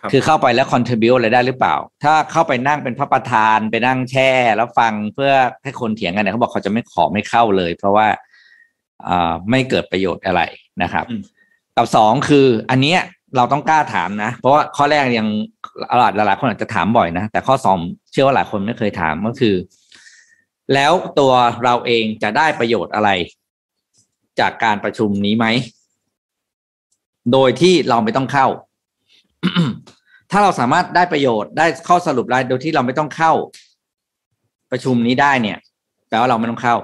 [0.00, 5.32] ครับคือเข้าไปแล้ว contribute อะไรได้หรือเปล่า ถ้าเข้าไปนั่งเป็นพระประธานไปนั่งแช่ แล้วฟังเพื่อ
[5.62, 8.06] ให้คนเถียงกันเนี่ยเขาบอกเขาจะไม่ขอไม่เข้าเลย เพราะว่า
[9.08, 10.42] อ่าไม่เกิดประโยชน์อะไร
[10.82, 11.22] นะครับอืม
[11.76, 13.00] กับสองคืออันเนี้ย
[13.36, 15.28] เราต้องกล้าถามนะ เพราะว่าข้อแรกยัง
[15.98, 19.54] หลายหลายๆคนอาจจะถามบ่อยนะ แต่ข้อสองเชื่อว่าหลายคนไม่เคยถามก็คือ
[20.74, 21.32] แล้วตัว
[21.64, 23.10] เราเองจะได้ประโยชน์อะไร
[24.40, 25.46] จากการประชุมนี้ไหม
[27.32, 28.46] โดยที่เราไม่ต้องเข้า
[30.30, 33.32] ถ้าเราสามารถได้ประโยชน์ได้ข้อสรุปได้โดยที่เราไม่ต้องเข้า
[34.70, 35.58] ประชุมนี้ได้เนี่ย
[36.08, 36.76] แปลว่าเราไม่ต้องเข้า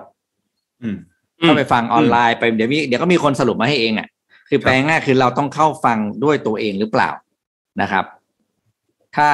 [0.83, 0.97] อืม
[1.41, 4.09] อืมเข้าไปฟังออนไลน์ไปเดี๋ยวมีเดี๋ยวก็มีคนสรุปมาให้เองอะ
[4.49, 7.11] คือแปลง่ายๆคือเราต้องเข้าฟังด้วยตัวเองหรือเปล่า
[7.81, 8.05] นะครับ
[9.17, 9.29] ถ้า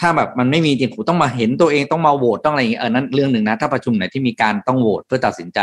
[0.00, 5.60] ถ้าแบบมันไม่มีจริงผมต้องมาเห็นตัวเองต้องมาโหวตต้องอะไรอย่างเงี้ยเออนั้นเรื่องหนึ่งนะ ถ้าประชุมไหนที่มีการต้องโหวตเพื่อตัดสินใจ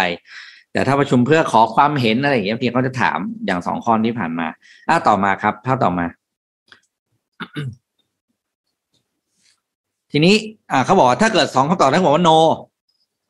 [0.71, 4.47] แต่ถ้าประชุมเพื่อขอความเห็นอะไรอย่างเงี้ยบางทีเขาจะถามอย่างสองข้อที่ผ่านมา
[4.89, 6.05] อะต่อมาครับภาพต่อมา
[10.11, 10.35] ทีนี้
[10.71, 12.37] อ่าเขาบอกว่าถ้าเกิดสองคำตอบแล้วบอกว่า no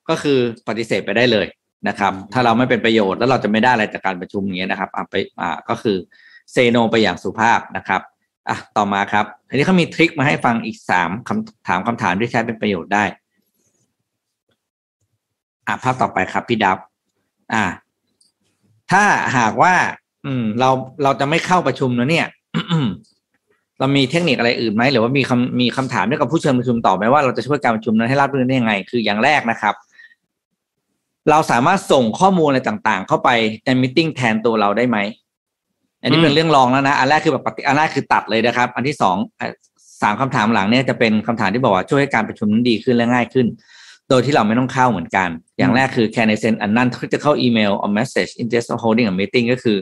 [0.09, 1.47] ก็คือปฏิเสธไปได้เลย
[1.87, 5.97] นะครับ ถ้าเราไม่เป็นประโยชน์แล้วเราจะไม่ได้อะไรจากการประชุมอย่างเงี้ยนะครับอะไปอ่าก็คือ
[6.51, 8.01] เซโนไปอย่างสุภาพนะครับ
[8.49, 13.03] อะต่อมาครับทีนี้เขามีทริคมาให้ฟังอีกสามคำถามคำถามที่ใช้เป็นประโยชน์ได้
[15.67, 16.77] อะภาพต่อไปครับพี่ดับ
[17.53, 17.65] อ่า
[18.91, 19.03] ถ้า
[19.37, 19.73] หากว่า
[20.25, 20.69] อืม เรา
[21.03, 22.27] เราจะไม่เข้าประชุมแล้วเนี่ย
[23.79, 29.75] เรามีเทคนิคอะไรอื่นไหมหรือว่ามีคำมีคำถามเกี่ยวกับผู้เชิญประชุมต่อไหมว่าเราจะช่วยการประชุมนั้นให้ราบรื่นได้ยังไง คืออย่างแรกนะครับ
[31.29, 33.29] เราสามารถส่งข้อมูลอะไรต่างๆ เข้าไป
[33.65, 34.97] ในมิ팅แทนตัวเราได้ไหม
[36.01, 39.47] อันนี้เป็นเรื่องรองแล้วนะ อันแรกคือแบบปฏิอันแรกคือตัดเลยนะครับ อันที่สองอะ
[40.01, 43.47] สามคำถามหลังเนี่ยจะเป็นคำถามที่บอกว่าช่วยให้การประชุมนั้นดีขึ้นและง่ายขึ้น
[44.09, 49.45] โดยที่เราไม่ต้องเข้าเหมือนกัน อย่างแรกคือ can I send a non-critical email or message instead of holding a meeting
[49.53, 49.77] ก็คือ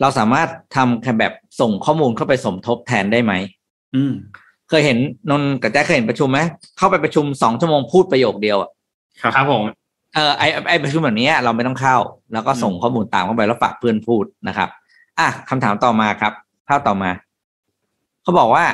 [0.00, 3.32] เราสามารถทำแค่แบบส่งข้อมูลเข้าไปสมทบแทนได้ไหม
[3.94, 4.12] อืม
[4.68, 4.98] เคยเห็น
[5.30, 6.40] นนท์กับแจ๊คเคยเห็นประชุมไหม
[6.78, 8.70] เข้าไปประชุมสองชั่วโมงพูดประโยคเดียวอะ
[9.20, 9.62] ครับครับผม
[10.14, 11.96] เออไอไอประชุมแบบนี้เราไม่ต้องเข้า
[12.32, 14.68] แล้วก็ส่งข้อมูลตามเข้าไปแล้วฝากเพื่อนพูดนะครับ
[15.20, 16.32] อะคำถามต่อมาครับ
[16.68, 17.10] ภาพต่อมา
[18.22, 18.64] เขาบอกว่า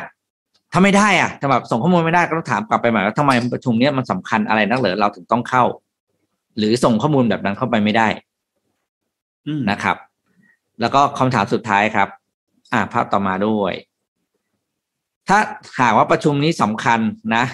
[0.72, 5.64] ถ้าไม่ได้อะถ้าแบบส่งข้อมูลไม่ได้ก็ต้องถามกลับไปใหม่ว่าทำไมประชุมเนี้ยมันสำคัญอะไรนักเหรอเราถึงต้องเข้า
[6.59, 8.09] หรือส่งข้อมูลแบบนั้นเข้าไปไม่ได้
[9.46, 9.96] อืมนะครับ
[10.80, 12.09] แล้วก็คำถามสุดท้ายครับ
[12.72, 13.74] อ่าภาพต่อมาด้วย
[15.28, 15.38] ถ้า
[15.80, 17.00] หากว่าประชุมนี้สำคัญ
[17.35, 17.44] นะ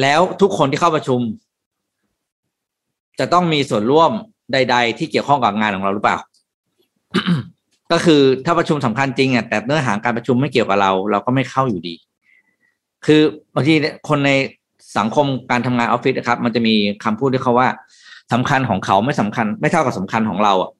[0.00, 1.20] แล้วทุกคนที่เข้าประชุม
[3.18, 4.10] จะต้องมีส่วนร่วม
[4.52, 6.18] ใด ๆ ที่เกี่ยวข้องกับงานของเราหรือเปล่า
[7.92, 11.94] ก็คือถ้าประชุมสำคัญจริงอะแต่เนื้อหาการประชุมไม่เกี่ยวกับเรา เราก็ไม่เข้าอยู่ดี
[13.06, 13.20] คือ
[13.54, 13.74] บางที
[14.08, 14.30] คนใน
[14.98, 17.68] สังคมการทำงานออฟฟิศนะครับ มันจะมีคำพูดที่เขาว่า
[18.32, 20.70] สำคัญของเขาไม่สำคัญ ไม่เท่ากับสำคัญของเราอะ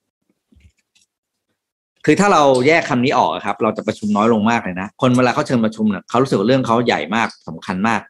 [2.04, 8.00] คือถ้าเราแยกคำนี้ออกอะครับ เราจะประชุมน้อยลงมากเลยนะคนเวลาเขาเชิญประชุมเนี่ยเขารู้สึกเรื่องเขาใหญ่มากสำคัญมาก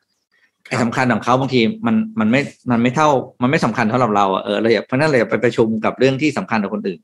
[0.68, 3.08] ไอ้สำคัญของเขาบางทีมันมันไม่มันไม่เท่า
[3.42, 7.00] มันไม่สำคัญเท่ากับเราอะเออเลยเพราะนั้นเลยไปประชุมกับเรื่องที่สำคัญกับคนอื่น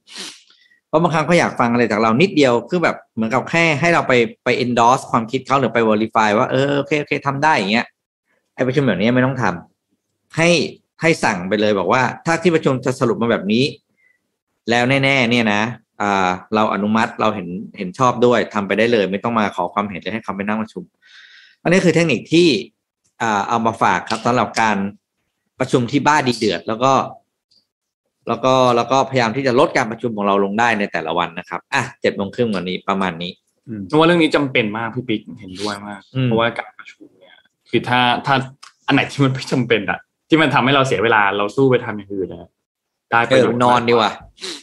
[0.89, 4.13] เพราะบางครั้งเขาอยากฟังอะไรจากเรานิดเดียวคือแบบเหมือนกับแค่ให้เราไป
[4.45, 7.87] ไป endorse ความคิดเขาหรือไป verify ว่าเออโอเคโอเคทำได้อย่างเงี้ย
[8.55, 10.49] ไอ้ประชุมแบบนี้ไม่ต้องทำให้
[11.01, 13.65] ให้สั่งไปเลยบอกว่า ถ้าที่ประชุมจะสรุปมาแบบนี้
[14.71, 15.63] แล้วแน่ ๆ เนี่ยนะ
[16.01, 17.49] อ่าเราอนุมัติเราเห็น
[17.79, 20.83] เห็นชอบด้วยทำไปได้เลย ไม่ต้องมาขอความเห็นเลยให้เขาไปนั่งประชุม
[21.63, 22.49] อันนี้คือเทคนิคที่
[23.23, 24.77] อ่าเอามาฝากครับสำหรับการ
[25.59, 26.93] ประชุมที่บ้าดีเดือด แล้วก็
[28.29, 33.33] แล้วก็แล้วก็พยายามที่จะลดการประชุมของเราลงได้ในแต่ละวันนะครับอะเจ็ดโมงครึ่งวันนี้ประมาณนี้
[33.87, 37.37] เพราะว่าเรื่องนี้จำเป็นมากพี่ปิ๊กเห็นด้วยมากอืมเพราะว่าการประชุมเนี่ย
[37.71, 38.35] คือถ้าถ้า
[38.87, 42.51] อันไหนที่มันไม่จำเป็นอะที่มันทำให้เราเสียเวลาเราสู้ไปทำอย่างอื่นนะ
[43.11, 44.13] ได้ปเอระอโยชน์นอนดีกว่า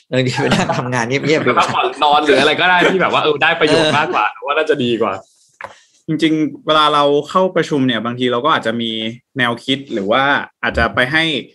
[0.09, 5.13] เออดีไปนั่งทำงานเงียบๆไปดีกพัว่ากผ่อนนอนหรืออะไรก็ได้ที่แบบว่าเออได้ประโยชน์มากกว่า ว่าน่าจะดีกว่า
[6.07, 8.91] จริง ๆ เวลาเราเข้าประชุมเนี่ย บางทีเราก็อาจจะมี
[9.37, 10.23] แนวคิดหรือว่า
[10.63, 11.54] อาจจะไปให้อ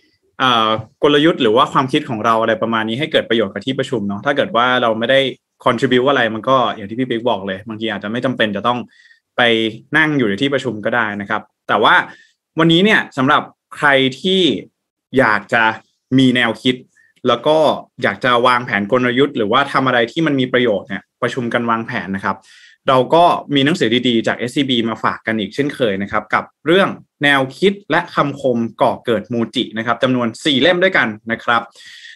[1.03, 5.19] กลยุทธ์หรือว่าความคิดของเราอะไรประมาณนี้ให้เกิดประโยชน์กับที่ประชุมเนาะถ้าเกิดว่าเราไม่ได้
[5.63, 8.79] contribu อะไรมันก็อย่างที่พี่ปิ๊กบอกเลยบางทีอาจจะไม่จำเป็นจะต้อง
[9.37, 9.41] ไป
[9.97, 11.95] นั่งอยู่ในที่ประชุมก็ได้นะครับ แต่ว่า
[12.59, 13.41] วันนี้เนี่ยสำหรับ
[13.77, 13.89] ใคร
[14.21, 14.41] ที่
[15.17, 15.63] อยากจะ
[16.17, 16.75] มีแนวคิด
[17.27, 17.57] แล้วก็
[18.03, 22.37] อยากจะวางแผนกลยุทธ์ หรือว่าทำอะไรที่มันมีประโยชน์เนี่ย ประชุมกันวางแผนนะครับ
[22.89, 23.23] เราก็
[23.55, 26.89] มีหนังสือดีๆ จาก SCB มาฝากกันอีกเช่นเคยนะครับ กับเรื่อง
[27.23, 31.61] แนวคิดและคำคมก่อเกิดมูจินะครับจำนวน 4 เล่มด้วยกันนะครับ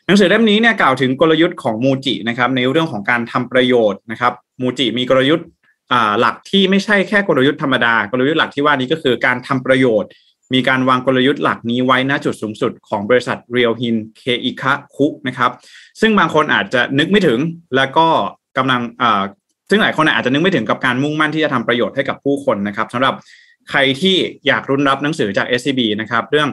[0.06, 5.48] หนังสือเล่มนี้เนี่ยกล่าวถึงกลยุทธ์ของมูจินะครับ ในเรื่องของการทำประโยชน์นะครับมูจิมีกลยุทธ์
[6.20, 10.10] หลักที่ไม่ใช่แค่กลยุทธ์ธรรมดากลยุทธ์หลักที่ว่านี้ก็คือการทำประโยชน์
[10.54, 15.52] มีการวางกลยุทธ์หลักนี้ไว้ณจุดสูงสุดของบริษัทเรียวฮินเคอิคะคุนะครับ
[16.02, 17.40] ซึ่งบางคนอาจจะนึกไม่ถึง
[17.76, 18.08] แล้วก็
[18.58, 19.24] กำลังอ่า
[19.70, 23.14] ซึ่งหลายคนอาจจะนึกไม่ถึงกับการมุ่งมั่นที่จะทำประโยชน์ให้กับผู้คนนะครับสำหรับ
[23.70, 24.16] ใครที่
[24.48, 26.50] อยากรุนรับหนังสือจาก SCB นะครับ เรื่อง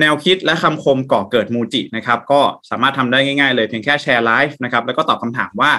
[0.00, 5.72] แนวคิดและคำคมก่อเกิดมูจินะครับ ก็สามารถทำได้ง่ายๆเลยเพียงแค่แชร์ไลฟ์นะครับ แล้วก็ตอบคำถามว่า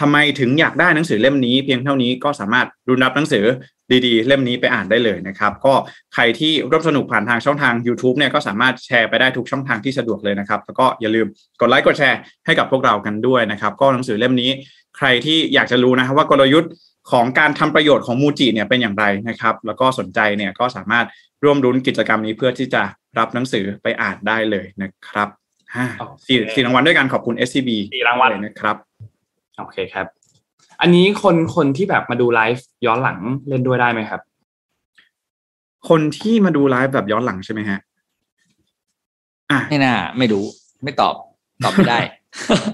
[0.00, 3.44] ทำไมถึงอยากได้หนังสือเล่มนี้ เพียงเท่านี้ก็สามารถรุนรับหนังสือ
[4.06, 5.74] ดีๆ เล่มนี้ไปอ่านได้เลยนะครับ ก็
[6.14, 11.26] ใครที่ร่วมสนุกผ่านทางช่องทาง YouTube เนี่ยก็สามารถแชร์ไปได้ทุกช่องทางที่สะดวกเลยนะครับ แล้วก็อย่าลืม
[11.60, 14.50] กดไลค์กดแชร์ให้กับพวกเรากันด้วยนะครับ ก็หนังสือเล่มนี้
[14.96, 16.70] ใครที่อยากจะรู้นะครับว่ากลยุทธ์
[17.10, 21.06] ของการทำประโยชน์ของมูจิเนี่ยเป็นอย่างไรนะครับ แล้วก็สนใจเนี่ยก็สามารถ
[21.44, 22.82] ร่วมรุ้นกิจกรรมนี้เพื่อที่จะ
[23.18, 25.28] รับหนังสือไปอ่านได้เลยนะครับ
[25.74, 28.76] อ่าโอเคสี่สี่รางวัลด้วยกันขอบคุณ SCB สี่รางวัลเลยนะครับ
[29.58, 30.17] โอเคครับ
[30.80, 34.20] อันนี้คนคนที่แบบมาดูไลฟ์ย้อนหลังเล่นด้วยได้ไหมครับ
[35.88, 37.78] คนที่มาดูไลฟ์แบบย้อนหลังใช่ไหมฮะ
[39.50, 40.44] อะไม่น่า ไม่รู้
[40.82, 41.14] ไม่ตอบ
[41.64, 42.00] ตอบไม่ได้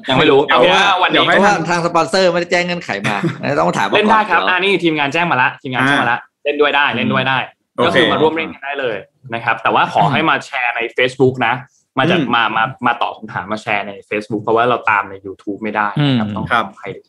[0.08, 3.16] ยังไม่รู้เดี๋เอายวเป็นว่าวันเดี๋นี้ยวให้เพราะว่าทางสปอนเซอร์ไม่ได้แจ้งเงื่อนไขมา
[3.60, 7.38] ต้องถามว่าเล่นได้ครับก่ออ่านี่ทีมงานแจ้งมาละทีมงานแจ้งมาละเล่นด้วยได้เล่นด้วยได้
[7.74, 8.96] โอก็เคคือมาร่วมเล่นกันได้เลย
[9.34, 11.54] นะครับ แต่ว่าขอให้มาแชร์ใน Facebook นะ
[11.98, 17.04] มาจากอืมมามามาตอบคำถามมาแชร์ใน Facebook เพราะว่าเราตามใน YouTube ไม่ได้นะครับต้องครับขออภัยเฮ้ย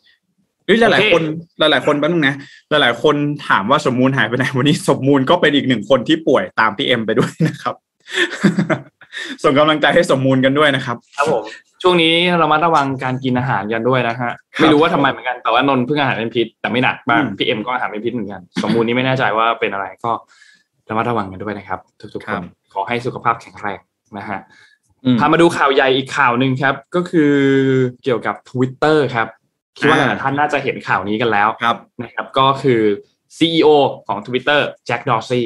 [0.80, 1.24] หลายโอเคๆคน
[1.58, 2.34] หลายๆคนแป๊บนึงนะ
[2.70, 3.14] หลายๆ คน
[3.48, 7.74] ถามว่าสมมูลหายไปไหนวันนี้สมมูลก็เป็นอีกหนึ่งคนที่ป่วยตามพี่เอ็มไปด้วยนะครับ
[9.42, 11.44] ส่งกำลังใจให้สมมูลกันด้วยนะครับครับผม
[11.82, 20.12] ช่วงนี้เรามาระวังการกินอาหารกันด้วยนะฮะครับไม่รู้ว่าทำไมเหมือนกันแต่ว่านนท์เพิ่งอาหารเป็นพิษแต่ไม่หนักบ้างอืมพี่เอ็มก็อาหารเป็นพิษเหมือนกัน สมมูลนี้ไม่แน่ใจว่าเป็นอะไรก็
[20.88, 21.80] ระมัดระวังกันด้วยนะครับ
[22.14, 23.80] ทุกๆคนขอให้สุขภาพแข็งแรง
[24.18, 24.40] นะฮะ
[25.04, 27.32] อืมพามาดูข่าวใหญ่อีกข่าวหนึ่งครับ ก็คือ
[28.04, 29.28] เกี่ยวกับ Twitter ครับ
[29.78, 32.80] คิดว่าหลายๆท่านน่าจะเห็นข่าวนี้กันแล้วครับนะครับก็คือ
[33.36, 33.68] CEO
[34.06, 35.40] ของ Twitter แจ็คดอร์ซี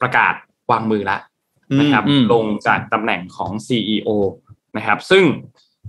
[0.00, 0.34] ประกาศ
[0.70, 1.18] วางมือละ
[1.80, 4.08] นะครับอืมลงจากตำแหน่งของ CEO
[4.76, 5.24] นะครับซึ่ง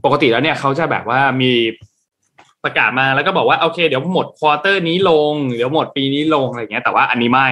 [0.06, 1.54] ปกติแล้วเนี่ยเขาจะแบบว่ามี
[2.64, 7.48] ประกาศมาแล้วก็บอกว่าโอเค เดี๋ยวหมด quarter นี้ลง เดี๋ยวหมดปีนี้ลงอะไรอย่างเงี้ย แต่ว่าอันนี้ไม่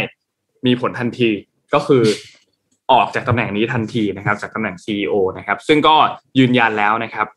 [0.65, 1.29] มีผลทันที
[1.73, 2.03] ก็คือ
[2.91, 5.95] ออกจากตำแหน่งนี้ทันทีนะครับ จากตำแหน่ง CEO นะครับ ซึ่งก็
[6.39, 7.27] ยืนยันแล้วนะครับ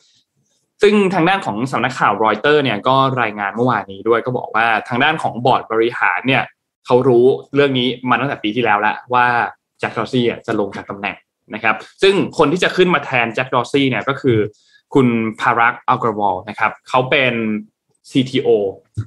[0.83, 6.43] ซึ่งทางด้านของสำนักข่าวรอยเตอร์เนี่ยก็รายงานเมื่อวานนี้ด้วยก็บอกว่าทางด้านของบอร์ดบริหารเนี่ย
[6.87, 9.27] เขารู้เรื่องนี้มาตั้งแต่ปีที่แล้วแล้วว่า
[9.79, 11.17] แจ็คดอร์ซี่อะจะลงจากตำแหน่ง
[11.55, 14.39] นะครับ ซึ่งคนที่จะขึ้นมาแทนแจ็คดอร์ซี่เนี่ยก็คือ
[14.95, 15.07] คุณ
[15.41, 17.35] พารักอักราวัลนะครับเขาเป็น
[18.11, 18.49] CTO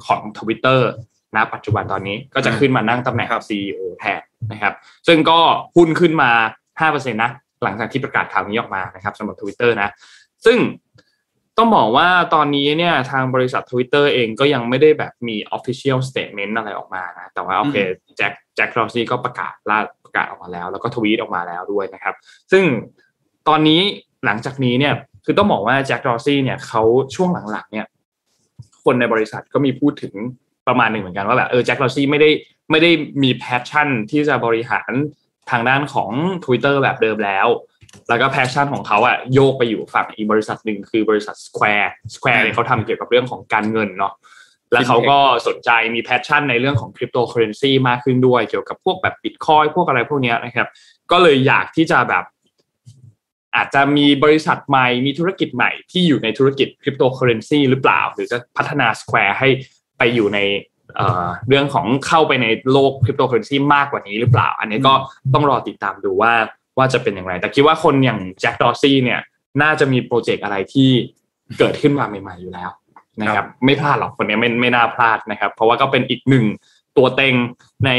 [0.05, 0.81] ของ Twitter
[1.35, 4.21] ณปัจจุบันตอนนี้ก็จะขึ้นมานั่งตำแหน่ง CEO แทน
[4.51, 4.73] นะครับ
[5.07, 5.39] ซึ่งก็
[5.75, 6.31] หุ้นขึ้นมา
[6.79, 7.31] 5%นะ
[7.63, 9.89] หลังจากที่ประกาศข่าวนี้ออกมานะครับสำหรับ Twitter นะ
[10.45, 10.57] ซึ่ง
[11.57, 17.77] ต้องบอกว่าตอนนี้เนี่ยทางบริษัท Twitter เองก็ยังไม่ได้แบบมี Official Statement อะไรออกมานะแต่ว่าโอเค
[18.17, 22.15] แจ็คแจ็คดอร์ซี่ก็ประกาศลาประกาศออกมาแล้ว แล้วก็ทวีตออกมาแล้วด้วยนะครับ
[22.51, 22.63] ซึ่ง
[23.47, 23.81] ตอนนี้
[24.25, 24.93] หลังจากนี้เนี่ย
[25.25, 26.81] คือต้องบอกว่าแจ็คดอร์ซี่เนี่ยเขา
[27.15, 27.87] ช่วงหลังๆเนี่ย
[28.83, 30.13] คนในบริษัทก็มีพูดถึง
[30.67, 32.29] ประมาณหนึ่งเหมือนกันว่าแบบเออแจ็คดอร์ซี่ไม่ได้
[32.71, 32.91] ไม่ได้
[33.23, 34.91] มี passion ที่จะบริหาร
[35.51, 36.11] ทางด้านของ
[36.45, 37.47] Twitter แบบเดิมแล้ว
[38.09, 44.13] แล้วก็ passion ของเขาอะโยกไปอยู่ฝั่งอีกบริษัทหนึ่งคือบริษัท Square Square เนี่ยเขาทำเกี่ยวกับเรื่องของการเงินเนาะ
[44.71, 50.67] แล้วเขาก็สนใจมี passion ในเรื่องของคริปโตเคอร์เรนซีมากขึ้นด้วย เกี่ยวกับพวกแบบบิตคอยน์พวกอะไรพวกเนี้ยนะครับ
[51.11, 52.23] ก็เลยอยากที่จะแบบ
[53.55, 59.49] อาจจะมีบริษัทใหม่มีธุรกิจใหม่ที่อยู่ในธุรกิจคริปโตเคอร์เรนซีหรือเปล่า หรือจะพัฒนา Square ให้
[59.97, 60.39] ไปอยู่ใน
[60.95, 64.93] เอ่อเรื่องของเข้าไปในโลกคริปโตเคอร์เรนซีมากกว่านี้หรือเปล่า อันนี้ก็
[65.33, 66.33] ต้องรอติดตามดูว่า
[66.77, 69.19] ว่าจะเป็นอย่างไร แต่คิดว่าคนอย่างแจ็คดอร์ซี่เนี่ย
[69.61, 70.89] น่าจะมีโปรเจกต์อะไรที่
[71.59, 72.69] เกิดขึ้นมาใหม่ ๆอยู่แล้ว
[73.21, 76.45] นะครับ ไม่พลาดหรอกคนนี้ไม่ไม่น่าพลาดนะครับ เพราะว่าก็เป็นอีกหนึ่ง
[76.97, 77.33] ตัวเต็ง
[77.85, 77.91] ใน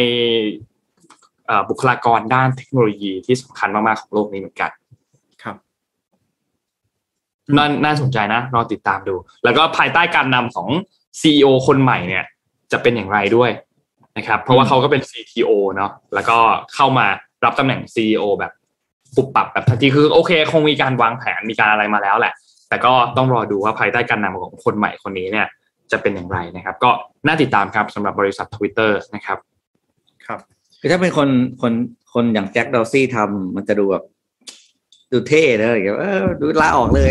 [1.47, 4.71] เอ่อบุคลากรด้านเทคโนโลยีที่สำคัญมากๆของโลกนี้เหมือนกัน
[5.43, 5.57] ครับ
[7.57, 9.15] น่าน่าสนใจนะรอติดตามดู
[9.45, 10.69] แล้วก็ภายใต้การนำของ
[11.21, 12.25] CEO คนใหม่เนี่ย
[12.73, 13.51] จะเป็นอย่างไรด้วย
[14.17, 16.39] นะครับ เพราะว่าเขาก็เป็น CTO เนาะแล้วก็
[16.75, 17.07] เข้ามา
[17.45, 18.53] รับตำแหน่ง CEO แบบ
[19.17, 22.33] ปุบปรับแบบทันทีคือโอเค คงมีการวางแผนมีการอะไรมาแล้วแหละ
[22.69, 25.47] แต่ก็ต้องรอดูว่าภายใต้การนำของคนใหม่คนนี้เนี่ย
[25.93, 26.91] จะเป็นอย่างไรนะครับ ก็
[27.27, 29.39] น่าติดตามครับสำหรับบริษัท Twitter นะครับ
[30.27, 30.39] ครับ
[30.81, 31.29] คือถ้าเป็นคน
[31.63, 31.73] คน
[32.13, 34.05] คนอย่างแจ็คดอร์ซี่ทำมันจะดูแบบ
[35.13, 37.09] ดูเท่นะอะไรอย่างเงี้ยเออดูลาออกเลย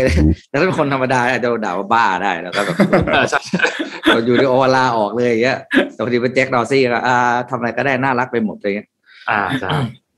[0.48, 2.76] แต่ถ้าเป็นคนธรรมดาอาจจะด่าว่าบ้าได้แล้วก็แบบ
[3.12, 3.62] เออใช่ใช่
[4.06, 5.58] เราอยู่ในโอวาลาออกเลยอย่างเงี้ย
[5.92, 7.16] แต่พอดีเป็นแจ็คดอร์ซี่ก็อ่า
[7.50, 8.88] ทำอะไรก็ได้น่ารักไปหมดเลยเงี้ย
[9.30, 9.70] อ่าใช่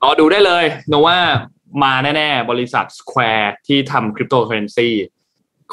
[0.02, 1.16] รอดูได้เลยโนว่า
[1.82, 4.88] มาแน่ๆ บริษัท Square ที่ทำคริปโตเคอเรนซี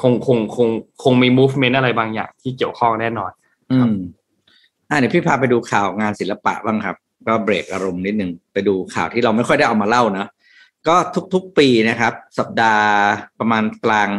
[0.01, 0.67] คงคงคง
[1.03, 3.31] คงมี movement อะไรบางอย่างที่เกี่ยวข้องแน่นอน
[3.71, 3.95] อืม
[4.89, 6.95] อ่าเดี๋ยวพี่พาไปดูข่าวงานศิลปะบ้างครับ
[7.27, 10.25] ก็เบรกอารมณ์นิดนึงไปดูข่าวที่เราไม่ค่อยได้เอามาเล่านะ
[10.87, 10.95] ก็
[11.33, 12.89] ทุกๆปีนะครับ สัปดาห์
[13.39, 14.09] ประมาณกลาง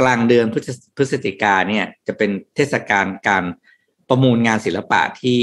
[0.00, 3.44] กลางเดือนพฤศพฤศจิกาเนี่ย จะเป็นเทศกาลการ
[4.08, 5.40] ประมูลงานศิลปะที่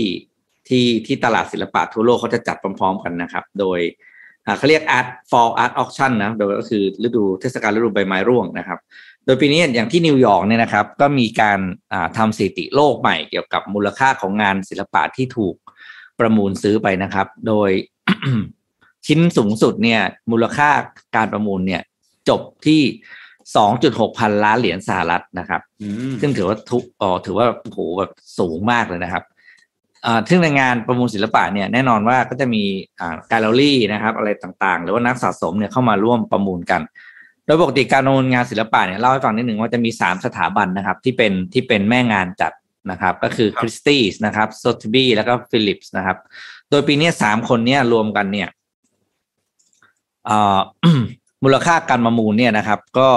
[0.67, 4.08] ที่ที่ตลาดศิลปะทั่วโลกเขาจะจัดพร้อม ๆ กันนะครับ โดยอ่า
[4.57, 8.79] เขาเรียก art fall art auction นะโดยก็คือฤดูเทศกาลฤดูใบไม้ร่วงนะครับ
[9.25, 11.59] โดยปีนี้อย่างที่นิวยอร์กเนี่ยนะครับ ก็มีการ
[11.93, 15.55] อ่าทำสถิติโลกใหม่เกี่ยวกับมูลค่าของงานศิลปะที่ถูก
[16.19, 17.69] ประมูลซื้อไปนะครับ โดย
[19.07, 20.69] ชิ้นสูงสุดเนี่ยมูลค่า
[21.15, 21.81] การประมูลเนี่ย
[22.29, 22.81] จบที่
[23.49, 29.38] 2.6พันล้านเหรียญสหรัฐนะครับอืมซึ่งถือว่าทุกอ๋อถือว่าโอ้โหแบบสูงมากเลยนะครับอ่า
[30.29, 32.63] ซึ่งในงานประมูลศิลปะเนี่ยแน่นอนว่าก็จะมี
[32.99, 36.81] อ่าแกลเลอรี่นะครับ อะไรต่างๆ หรือว่านักสะสมเนี่ยเข้ามาร่วมประมูลกัน
[37.45, 42.53] โดยปกติการประมูลงานศิลปะเนี่ยเล่าให้ฟังนิดหนึ่งว่าจะมีสามสถาบันนะครับที่เป็นที่เป็นแม่งานจัด
[42.91, 46.17] นะครับ ก็คือคริสตี้นะครับโซทบีแล้วก็ฟิลิปส์นะครับ
[46.69, 48.49] โดยปีนี้สามคนเนี่ยรวมกันเนี่ย
[50.29, 50.59] อ่า
[51.43, 53.09] มูลค่าการประมูลเนี่ยนะครับ ก็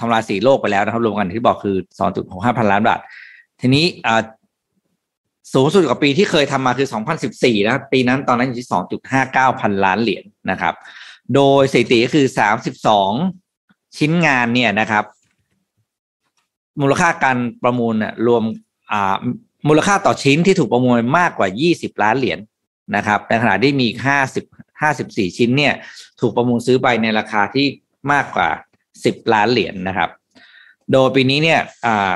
[0.00, 1.76] ทำลายสีโลกไปแล้วนะครับ รวมกันที่บอกคือ
[2.16, 3.00] 2.65 พันล้านบาท
[3.60, 4.22] ทีนี้อ่า
[5.54, 6.88] สูงสุดกว่าปีที่เคยทำมาคือ
[7.28, 8.68] 2014 นะ ปีนั้นตอนนั้นอยู่ที่
[9.14, 10.74] 2.59 พันล้านเหรียญนะครับ
[11.34, 12.26] โดยสถิติก็คือ
[13.10, 15.04] 32 ชิ้นงานเนี่ยนะครับ
[16.80, 18.42] มูลค่าการประมูลเนี่ยรวม
[18.92, 19.16] อ่า
[19.68, 22.38] มูลค่าต่อชิ้นที่ถูกประมูลมากกว่า 20 ล้านเหรียญ
[22.96, 23.88] นะครับ ในขณะที่มี
[24.38, 25.74] 50 54 ชิ้นเนี่ย
[26.20, 27.66] ถูกประมูลซื้อไปในราคาที่
[28.12, 28.48] มากกว่า
[28.92, 30.10] 10 ล้านเหรียญนะครับ
[30.92, 32.12] โดยปีนี้เนี่ยอ่า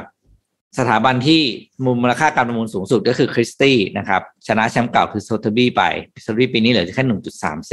[0.79, 1.41] สถาบันที่
[1.85, 5.83] มูลค่าการประมูลสูงสุดก็คือคริสตี้นะครับ ชนะแชมป์เก่าคือโซทบี้ไป
[6.23, 7.05] โซทบีปีนี้เหลือแค่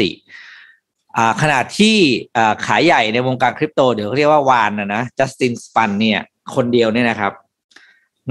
[0.10, 1.98] 1.34อ่าขนาดที่
[2.38, 6.20] อ่ขายใหญ่ในวงการคริปโตเดี๋ยวเขาเรียกว่าวานนะนะจัสตินสปันเนี่ย
[6.56, 7.34] คนเดียวเนี่ยนะครับ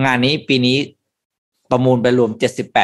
[0.05, 0.77] งานนี้ปีนี้
[1.71, 2.31] ประมูลไปรวม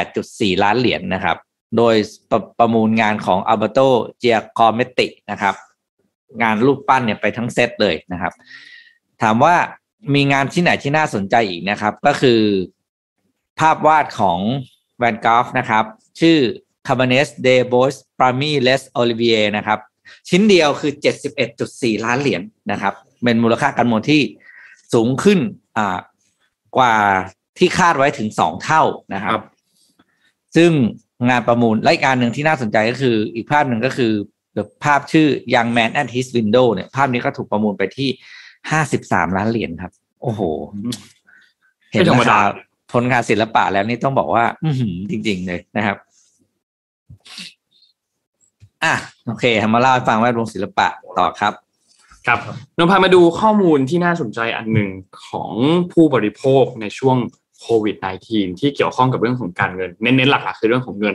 [0.04, 1.36] 78.4 ล้านเหรียญนะครับ
[1.76, 1.94] โดย
[2.30, 3.78] ประประมูลงานของอัลเบโต
[4.18, 5.54] เจียคอเมตินะครับ
[6.42, 8.32] งานรูปปั้นเนี่ยไปทั้งเซตเลยนะครับ
[9.22, 9.56] ถามว่า
[10.14, 12.40] มีงานที่ไหนที่น่าสนใจอีกนะครับ ก็คือ
[13.60, 14.38] ภาพวาดของ
[14.98, 15.84] แวนกอฟนะครับ
[16.20, 16.38] ชื่อ
[16.86, 18.82] c a b a n e s de Bois p r a m i Les
[19.00, 19.78] Olivier นะครับ
[20.28, 20.92] ชิ้นเดียวคือ
[21.48, 22.42] 71.4 ล้านเหรียญ
[22.72, 24.22] นะครับ เป็นมูลค่าการประมูลที่
[24.94, 25.38] สูงขึ้น
[25.76, 25.98] อ่า
[26.76, 26.94] กว่า
[27.58, 28.82] ที่คาดไว้ถึงสองเท่า
[29.14, 29.44] นะครับครับ
[30.56, 30.70] ซึ่ง
[31.28, 34.12] งานประมูลและอีกงานหนึ่งที่น่าสนใจก็คืออีกภาพหนึ่งก็คือ
[34.84, 38.08] ภาพชื่อ Young Man at His Window เนี่ยภาพนี้ก็ถูกประมูลไปที่
[38.70, 39.92] 53ล้านเหรียญครับ
[40.22, 40.40] โอ้โห
[41.92, 42.40] เห็นไม่ธรรมราดาคา
[42.92, 45.96] ผลงานศิลปะแล้วนี่ต้องบอกว่า อือหือจริง ๆ เลยนะครับ
[48.84, 48.94] อะ
[49.26, 49.44] โอเค
[49.74, 50.88] มาเล่าให้ฟังแวดวงศิลปะ
[51.18, 51.52] ต่อครับ
[52.26, 52.38] ครับ
[52.76, 54.90] นนพามาดูข้อมูลที่น่าสนใจอันหนึ่ง
[55.28, 55.52] ของ
[55.92, 57.16] ผู้บริโภคในช่วง
[57.60, 57.96] โควิด
[58.28, 61.14] -19 ที่เกี่ยวข้องกับเรื่องของการเงิน เน้นๆหลักๆคือเรื่องของเงิน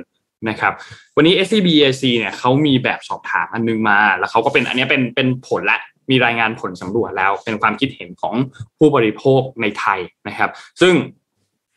[0.49, 0.73] นะครับ
[1.15, 5.79] วันนี้ SCBAC เนี่ยเขามีแบบสอบถามอันนึงมา แล้วเขาก็เป็นอันนี้เป็นเป็นผลละ
[6.09, 8.35] มีรายงานผลสำรวจแล้ว เป็นความคิดเห็นของ
[8.77, 10.49] ผู้บริโภคในไทยนะครับ
[10.81, 10.93] ซึ่ง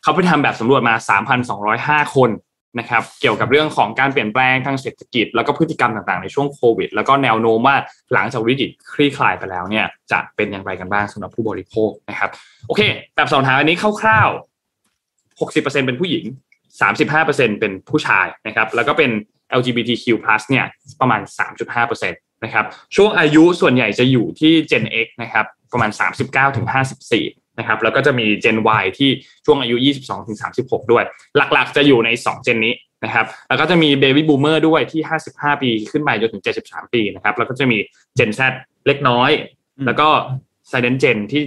[0.03, 0.95] เขาไปทำแบบสำรวจมา
[1.55, 2.31] 3,205 คน
[2.79, 7.77] นะครับเกี่ยวกับเรื่องของการเปลี่ยนแปลงทางเศรษฐกิจ แล้วก็พฤติกรรมต่างๆในช่วงโควิด แล้วก็แนวโน้มว่า
[8.13, 12.31] หลังจากวิกฤตคลี่คลายไปแล้วเนี่ยจะเป็นอย่างไรกันบ้างสำหรับผู้บริโภคนะครับ
[12.69, 12.83] โอเค
[13.17, 16.25] แบบสอบถามอันนี้คร่าวๆ 60%เป็นผู้หญิง
[16.97, 19.11] 35%เป็นผู้ชายนะครับแล้วก็เป็น
[19.59, 20.05] LGBTQ+
[20.51, 20.65] เนี่ย
[21.01, 21.21] ประมาณ
[21.69, 22.65] 3.5%นะครับ
[22.97, 25.91] ช่วงอายุส่วนใหญ่จะอยู่ที่ Gen X นะครับประมาณ
[26.25, 29.11] 39ถึง54นะครับแล้วก็จะมี Gen Y ที่
[29.47, 31.05] ช่วงอายุ 22ถึง36 ด้วย
[31.37, 32.75] หลักๆ จะอยู่ใน 2 Gen นี้
[33.05, 37.79] นะครับแล้วก็จะมี Baby Boomer ด้วยที่ 55 ปีขึ้นไปจนถึง 73 ปีนะครับแล้วก็จะมี
[38.19, 38.41] Gen Z
[38.87, 39.31] เล็กน้อย
[39.87, 40.09] แล้วก็
[40.71, 41.43] Silent Gen ที่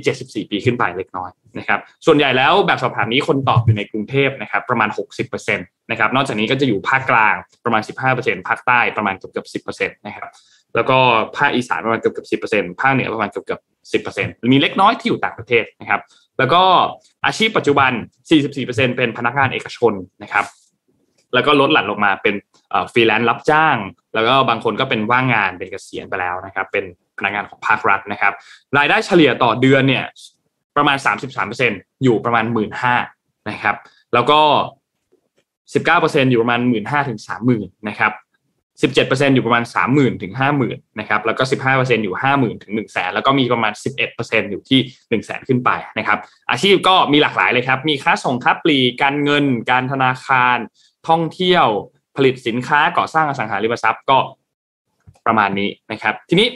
[0.46, 1.30] 74 ปีขึ้นไปเล็กน้อย
[1.60, 4.90] นะครับส่วนใหญ่แล้วแบบสอบถามนี้คนตอบอยู่ในกรุงเทพนะครับประมาณ
[5.20, 7.36] 60%นะครับนอกจากนี้ก็จะอยู่ภาคกลาง
[7.66, 7.82] ประมาณ
[8.16, 10.30] 15%ภาคใต้ประมาณเกือบเกือบ10%นะครับ
[10.78, 10.98] แล้วก็
[11.38, 13.62] ภาคอีสานประมาณเกือบเกือบสิบเปอร์เซ็นต์ภาคเหนือประมาณเกือบเกือบ
[13.94, 16.02] สิบเปอร์เซ็นต์มีเล็กน้อยที่อยู่ต่างประเทศนะครับ
[16.40, 16.64] แล้วก็
[17.26, 17.92] อาชีพปัจจุบัน
[18.30, 20.46] สี่สิบสี่เปอร์เซ็นเป็นพนักงานเอกชนนะครับ
[21.34, 22.36] แล้วก็ลดหลั่นลงมาเป็น
[22.94, 23.78] ฟรีแลนซ์รับจ้าง
[24.16, 26.86] แล้วก็บางคนก็เป็นว่างงานเป็นเกษียณไปแล้วนะครับ เป็น
[27.18, 28.34] พนักงานของภาครัฐนะครับ
[28.78, 30.04] รายได้เฉลี่ยต่อเดือนเนี่ย
[30.76, 31.72] ประมาณสามสิบสามเปอร์เซ็น
[32.04, 32.96] อยู่ประมาณหมื่นห้า
[33.50, 33.76] นะครับ
[34.14, 34.40] แล้วก็
[35.74, 38.12] สิบเก้าเปอร์เซ็นอยู่ประมาณหมื่นห้าถึงสามหมื่นนะครับ
[38.82, 39.64] 17%อยู่ประมาณ
[39.94, 40.34] 30,000ถึง
[40.66, 43.74] 50,000นะครับแล้วก็ 15%อยู่ 50,000ถึง1 0 0 0 0แสนแล้วก็มีประมาณ
[44.12, 46.18] 11%อยู่ที่ 1 0 0 0 0แสนขึ้นไปนะครับ
[46.52, 50.58] อาชีพก็มีหลากหลายเลยครับ มีค้าส่งค้าปลีกการเงิน การธนาคาร
[51.08, 51.68] ท่องเที่ยว
[52.16, 54.18] ผลิตสินค้าก่อสร้างอสังหาริมทรัพย์ก็
[55.26, 56.48] ประมาณนี้นะครับ ทีนี้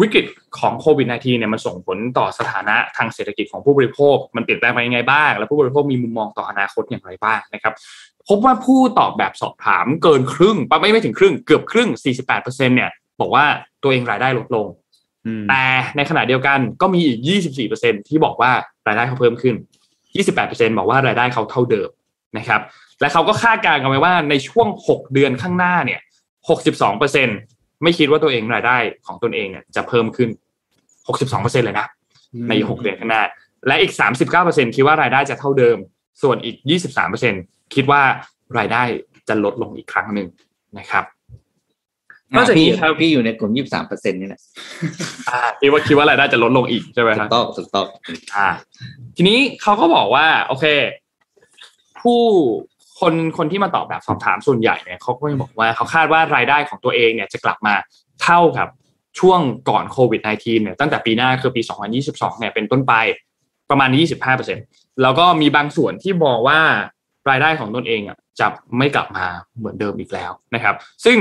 [0.00, 0.26] วิกฤต
[0.58, 7.74] ของโควิด -19 เนี่ยมันส่งผลต่อสถานะทางเศรษฐกิจของผู้บริโภค มันเปลี่ยนแปลงไปยังไงบ้าง แล้วผู้บริโภคมีมุมมองต่ออนาคตอย่างไรบ้างนะครับ
[8.30, 11.88] พบว่าผู้ตอบแบบสอบถามเกินครึ่งไม่ไม่ถึงครึ่งเกือบครึ่ง
[12.28, 13.44] 48%เนี่ยบอกว่า
[13.82, 14.66] ตัวเองรายได้ลดลง
[15.48, 15.64] แต่
[15.96, 17.18] ในขณะเดียวกันก็มีอีก
[17.66, 18.50] 24%ที่บอกว่า
[18.86, 19.54] รายได้เขาเพิ่มขึ้น
[20.16, 21.88] 28%บอกว่ารายได้เขาเท่าเดิม
[22.38, 22.60] นะครับ
[23.00, 26.00] และเขาก็คาดการณ์กันไว้ว่าในช่วง 6 เดือนข้างหน้าเนี่ย
[26.70, 28.76] 62%ไม่คิดว่าตัวเองรายได้
[29.06, 30.28] ของตนเองเนี่ยจะเพิ่มขึ้น
[31.08, 31.86] 62%เลยนะ
[32.48, 33.22] ใน 6 เดือนข้างหน้า
[33.66, 33.92] และอีก
[34.34, 35.76] 39%คิดว่ารายได้จะเท่าเดิม
[36.22, 36.56] ส่วนอีก
[37.10, 38.02] 23% คิดว่า
[38.58, 38.82] รายได้
[39.28, 40.28] จะลดลงอีกครั้งหนึ่ง
[40.78, 41.04] นะครับ
[42.34, 44.40] นอกจากนี้ครับพี่อยู่ในกลุ่มยี่สามเปอร์เซ็นต์นี่แหละ
[45.28, 47.86] อ่าคิดว่าคิดว่ารายได้จะลดลงอีกใช่ไหมครับถูกต้องถูกต้อง
[48.36, 48.48] อ่า
[49.16, 50.64] ทีนี้เขาก็บอกว่า โอเค
[52.00, 52.20] ผู้
[53.00, 57.74] คนคนที่มาตอบแบบสอบถามส่วนใหญ่เนี่ยเขาก็บอกว่าเขาคาดว่ารายได้ของตัวเองเนี่ยจะกลับมา
[58.22, 58.68] เท่ากับ
[59.18, 61.62] ช่วงก่อนโควิด -19 เนี่ยตั้งแต่ปีหน้าคือปี
[62.00, 62.94] 2022 เนี่ยเป็นต้นไป
[63.70, 63.90] ประมาณ
[64.46, 66.60] 25%แล้วก็มีบางส่วนที่บอกว่า
[67.28, 68.46] รายได้ของตนเองอะจะ
[68.78, 69.26] ไม่กลับมา
[69.58, 71.18] เหมือนเดิมอีกแล้วนะครับ ซึ่ง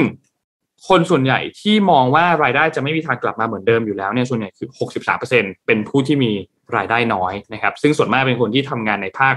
[0.87, 4.67] คนส่วนใหญ่ที่มองว่ารายได้จะไม่มีทางกลับมาเหมือนเดิมอยู่แล้วเนี่ยส่วนใหญ่คือ
[5.17, 6.31] 63%เป็นผู้ที่มี
[6.77, 9.35] รายได้น้อยนะครับ ซึ่งส่วนมากเป็นคนที่ทำงานในภาค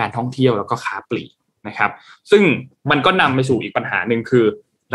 [0.00, 1.32] การท่องเที่ยวแล้วก็ค้าปลีก
[1.68, 1.90] นะครับ
[2.30, 2.42] ซึ่ง
[2.90, 4.44] มันก็นำไปสู่อีกปัญหาหนึ่งคือ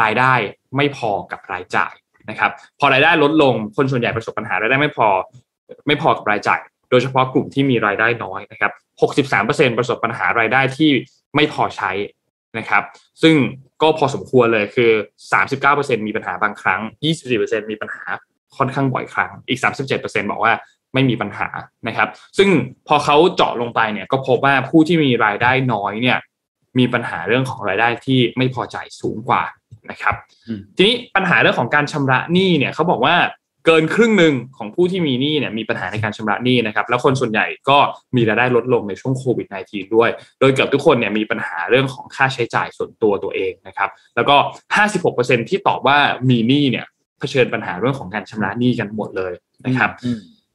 [0.01, 0.33] รายได้
[0.75, 1.93] ไม่พอกับรายจ่าย
[2.29, 5.07] นะครับ พอรายได้ลดลงคนส่วนใหญ่ประสบปัญหารายได้ไม่พอ
[5.87, 6.59] ไม่พอกับรายจ่าย
[6.93, 8.71] ดยเฉพาะกลุ่มที่มีรายได้น้อยนะครับ
[9.29, 10.89] 63%ประสบปัญหารายได้ที่
[11.35, 11.91] ไม่พอใช้
[12.57, 12.83] นะครับ
[13.21, 13.35] ซึ่ง
[13.81, 14.91] ก็พอสมควรเลยคือ
[15.49, 16.81] 39%มีปัญหาบางครั้ง
[17.25, 18.03] 24%มีปัญหา
[18.57, 19.59] ค่อนข้างบ่อยครั้ง อีก
[19.91, 20.53] 37%บอกว่า
[20.93, 21.47] ไม่มีปัญหา
[21.87, 22.49] นะครับ ซึ่ง
[22.87, 26.17] พอเขาเจาะลงไปเนี่ยก็พบว่าผู้ที่มีรายได้น้อยเนี่ย
[26.79, 29.43] มีปัญหาเรื่องของรายได้ที่ไม่พอใจสูงกว่า
[29.91, 30.15] นะครับ
[30.75, 33.15] ทีนี้ปัญหาเรื่องของการชำระหนี้เนี่ยเขาบอกว่า
[33.65, 37.77] เกินครึ่งหนึ่งของผู้ที่มีหนี้เนี่ยมีปัญหาในการชำระหนี้นะครับแล้วคนส่วนใหญ่ก็
[38.15, 40.09] มีรายได้ลดลงในช่วงโควิด -19 ด้วย
[40.39, 44.35] โดยเกือบทุกคนเนี่ยมีปัญหาเรื่องของค่าใช้จ่ายส่วนตัวตัวเองนะครับแล้วก็
[44.93, 45.97] 56%ที่ตอบว่า
[46.29, 46.85] มีหนี้เนี่ย
[47.19, 49.33] เผชิญปัญหาเรื่องของการชำระหนี้กันหมดเลย
[49.65, 49.89] นะครับ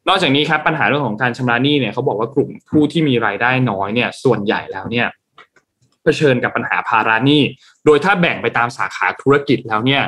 [0.09, 5.07] นอกจากนี้ครับปัญหาเรื่องของการชำระหนี้เนี่ยเขาบอกว่ากลุ่มผู้ที่มีรายได้น้อยเนี่ยส่วนใหญ่แล้วเนี่ย
[6.03, 7.43] เผชิญกับปัญหาภาระหนี้
[7.85, 10.03] โดยถ้าแบ่งไปตามสาขาธุรกิจแล้วเนี่ย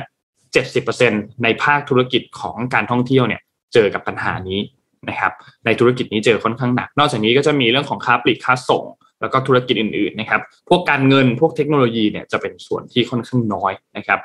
[0.74, 3.40] 70%ในภาคธุรกิจของการท่องเที่ยวเนี่ย
[3.74, 4.60] เจอกับปัญหานี้
[5.08, 5.32] นะครับ
[5.64, 8.84] ในธุรกิจนี้เจอค่อนข้างหนัก นอกจากนี้ก็จะมีเรื่องของค้าปลีกค้าส่ง
[9.20, 14.18] แล้วก็ธุรกิจอื่นๆนะครับพวกการเงินพวกเทคโนโลยีเนี่ยจะเป็นส่วนที่ค่อนข้างน้อยนะครับ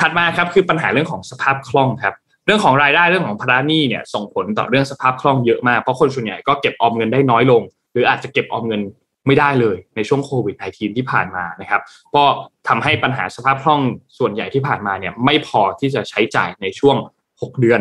[0.00, 2.14] ถัดมาครับคือปัญหาเรื่องของสภาพคล่องครับ
[2.46, 7.62] เรื่องของรายได้เรื่องของภาระหนี้เนี่ยส่งผลต่อเรื่องสภาพคล่องเยอะมากเพราะคนส่วนใหญ่ก็เก็บออมเงินได้น้อยลง
[7.92, 8.82] หรืออาจจะเก็บออมเงิน
[9.26, 11.82] ไม่ได้เลยในช่วงโควิด -19 ที่ผ่านมานะครับ
[12.14, 12.24] ก็
[12.68, 13.80] ทำให้ปัญหาสภาพคล่อง
[14.18, 16.96] ส่วนใหญ่ที่ผ่านมาเนี่ยไม่พอที่จะใช้จ่ายในช่วง
[17.30, 17.80] 6 เดือน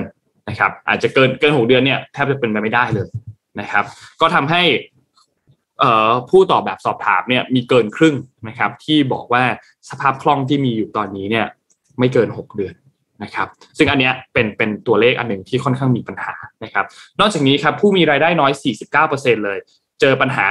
[0.49, 3.09] นะครับ อาจจะเกินเกิน 6 เดือนเนี่ยแทบจะเป็นไปไม่ได้เลย
[3.59, 3.83] นะครับ
[4.21, 4.61] ก็ทำให้
[6.29, 8.15] ผู้ตอบแบบสอบถามเนี่ยมีเกินครึ่ง
[8.47, 9.43] นะครับ ที่บอกว่า
[9.89, 11.45] สภาพคล่องที่มีอยู่ตอนนี้เนี่ย
[11.99, 12.73] ไม่เกิน 6 เดือน
[13.23, 16.33] นะครับ ซึ่งอันเนี้ยเป็นเป็นตัวเลขอันหนึ่งที่ค่อนข้างมีปัญหา
[16.63, 16.85] นะครับ
[17.19, 18.51] นอกจากนี้ครับผู้มีรายได้น้อย
[18.99, 19.57] 49%เลย
[20.01, 20.47] เจอปัญหา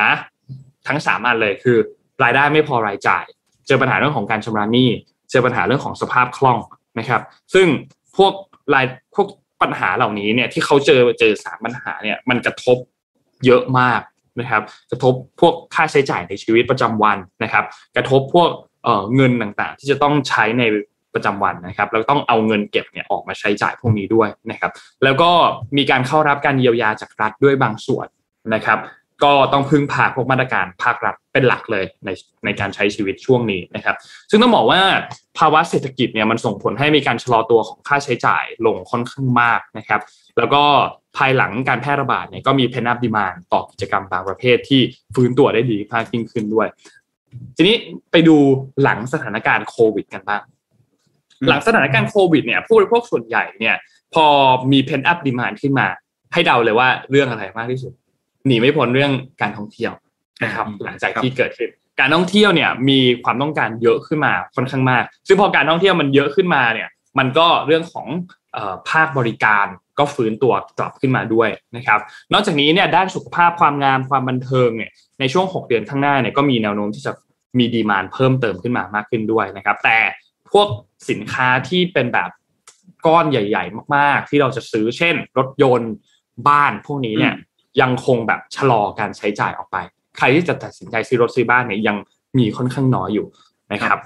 [0.88, 1.78] ทั้งสามอันเลยคือ
[2.22, 3.24] รายได้ไม่พอรายจ่าย
[3.66, 4.90] เจอปัญหาเรื่องของการชำระหนี้
[5.30, 6.58] เจอปัญหาเรื่องของสภาพคล่อง
[6.98, 7.22] นะครับ
[7.54, 7.66] ซึ่ง
[8.16, 8.32] พวก
[8.74, 9.26] รายพวก
[9.62, 12.76] ปัญหาเหล่านี้เนี่ยที่เขาเจอเจอสามปัญหาเนี่ยมันกระทบ
[13.46, 14.00] เยอะมาก
[14.40, 17.64] นะครับกระทบพวกค่าใช้จ่ายในชีวิตประจำวันนะครับ
[17.96, 18.50] กระทบพวก
[18.84, 20.62] เเงินต่างๆ ที่จะต้องใช้ใน
[21.14, 24.70] ประจำวันนะครับแล้วต้องเอาเงินเก็บเนี่ยออกมาใช้จ่ายพวกนี้ด้วยนะครับ
[25.04, 25.30] แล้วก็
[25.76, 28.06] มีการเข้ารับการเยียวยาจากรัฐด้วยบางส่วน
[28.54, 28.78] นะครับ
[29.24, 32.10] ก็ต้องพึ่งพาพวกมาตรการภาครัฐเป็นหลักเลยใน
[32.44, 33.96] ในการใช้ชีวิตช่วงนี้นะครับ
[34.30, 34.80] ซึ่งต้องบอกว่า
[35.38, 40.00] ภาวะเศรษฐกิจเนี่ยมันส่งผลให้มีการชะลอตัวของค่าใช้จ่ายลงค่อนข้างมากนะครับ
[40.38, 40.62] แล้วก็
[41.16, 44.80] ภายหลังการแพร่ระบาดเนี่ยก็มี pent-up demand ต่อกิจกรรมบางประเภทที่
[45.14, 46.68] ฟื้นตัวได้ดีมากยิ่งขึ้นด้วย
[47.56, 47.76] ทีนี้
[48.10, 48.36] ไปดู
[48.82, 50.42] หลังสถานการณ์โควิดกันบ้าง
[51.48, 53.76] หลังสถานการณ์โควิดเนี่ยผู้บริโภคส่วนใหญ่เนี่ย
[54.14, 54.26] พอ
[54.72, 55.86] มี pent-up demand ขึ้นมา
[56.32, 57.92] ให้เดาเลยว่าเรื่องอะไรมากที่สุด
[58.46, 59.92] หนีไม่พ้นเรื่องการท่องเที่ยว
[60.44, 61.70] นะครับ หลังจากที่เกิดขึ้น
[62.00, 66.88] การท่องเที่ยวเนี่ยมีความต้องการเยอะขึ้นมาค่อนข้างมาก ซึ่งพอการท่องเที่ยวมันเยอะขึ้นมาเนี่ย
[67.18, 68.06] มันก็เรื่องของ
[68.52, 69.66] เอ่อภาคบริการ
[69.98, 72.00] ก็ฟื้นตัวกลับขึ้นมาด้วยนะครับ
[72.32, 74.90] นอกจากนี้เนี่ยด้านสุขภาพความงามความบันเทิงเนี่ย
[75.20, 77.12] ในช่วง 6 เดือนข้างหน้าเนี่ยก็มีแนวโน้มที่จะ
[77.58, 79.98] มีดีมานเพิ่มเติมขึ้นมามากขึ้นด้วยนะครับ แต่
[80.52, 80.68] พวก
[81.10, 82.30] สินค้าที่เป็นแบบ
[83.06, 85.92] ก้อนใหญ่ ๆ มาก ๆ ที่เราจะซื้อเช่น รถยนต์
[86.48, 87.34] บ้านพวกนี้เนี่ย
[87.80, 89.76] ยังคงแบบชะลอการใช้จ่ายออกไป
[90.16, 91.96] ใครที่จะตัดสินใจซื้อรถซื้อบ้านเนี่ยยัง
[92.38, 93.26] มีค่อนข้างน้อยอยู่
[93.72, 93.98] นะครับ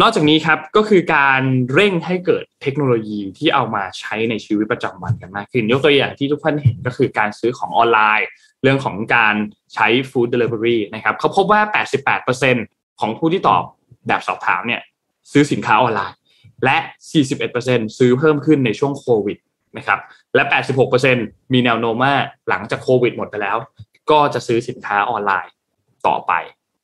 [0.00, 1.42] นอกจากนี้ครับก็คือการ
[1.74, 8.28] เร่งให้เกิดเทคโนโลยีที่เอามาใช้ในชีวิตประจำวันกันมากขึ้น ยกตัวอย่างที่ทุกท่านเห็นก็คือการซื้อของออนไลน์
[8.62, 9.34] เรื่องของการ
[9.74, 11.60] ใช้ food delivery นะครับเขาพบว่า
[12.30, 13.62] 88%ของผู้ที่ตอบ
[14.08, 14.80] แบบสอบถามเนี่ย
[15.32, 16.16] ซื้อสินค้าออนไลน์
[16.64, 16.76] และ
[17.38, 19.38] 41%ซื้อเพิ่มขึ้นในช่วงโควิด
[19.78, 19.98] นะครับ
[20.36, 20.44] และ
[20.98, 22.14] 86%มีแนวโน้มว่า
[22.48, 23.56] หลังจากโควิดหมดไปแล้ว
[24.10, 25.52] ก็จะซื้อสินค้าออนไลน์
[26.06, 26.32] ต่อไป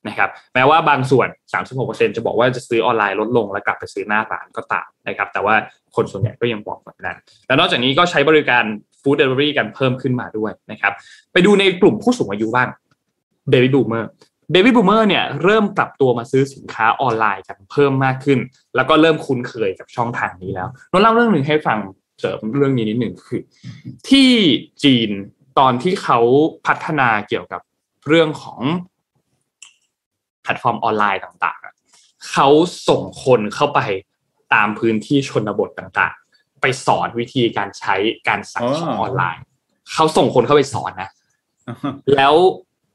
[0.09, 1.29] นะครับแม้ว่าบางส่วน
[1.73, 5.55] 36%จะบอกว่าจะซื้อออนไลน์ลดลง แล้วกลับไปซื้อหน้าร้านก็ตามนะครับแต่ว่า
[5.97, 8.65] คนส่วนใหญ่ก็ยังบอกแบบนั้น และนอกจากนี้ก็ใช้บริการ
[9.03, 10.93] food delivery กันเพิ่มขึ้นมาด้วยนะครับ
[11.33, 12.69] ไปดูในกลุ่มผู้สูงอายุบ้าง
[13.51, 18.39] baby boomer baby boomer เนี่ยเริ่มปรับตัวมาซื้อสินค้าออนไลน์กันเพิ่มมากขึ้น
[18.77, 21.79] แล้วก็เริ่มคุ้นเคยกับช่องทางนี้แล้วนนเล่าเรื่องหนึ่งให้ฟัง
[22.21, 23.41] เสริมเรื่องนี้นิดหนึ่งคือ
[24.09, 24.31] ที่
[24.85, 25.11] จีน
[25.59, 26.19] ตอนที่เขา
[26.67, 27.61] พัฒนาเกี่ยวกับ
[28.09, 28.61] เรื่องของ
[30.43, 32.49] แพลตฟอร์มออนไลน์ต่างๆเขา
[32.89, 33.81] ส่งคนเข้าไป
[34.55, 37.95] ตามพื้นที่ชนบทต่างๆ ไปสอนวิธีการใช้
[38.29, 39.43] การสั่งของออนไลน์
[39.93, 41.11] เขาส่งคนเข้าไปสอนนะ
[42.17, 42.35] แล้ว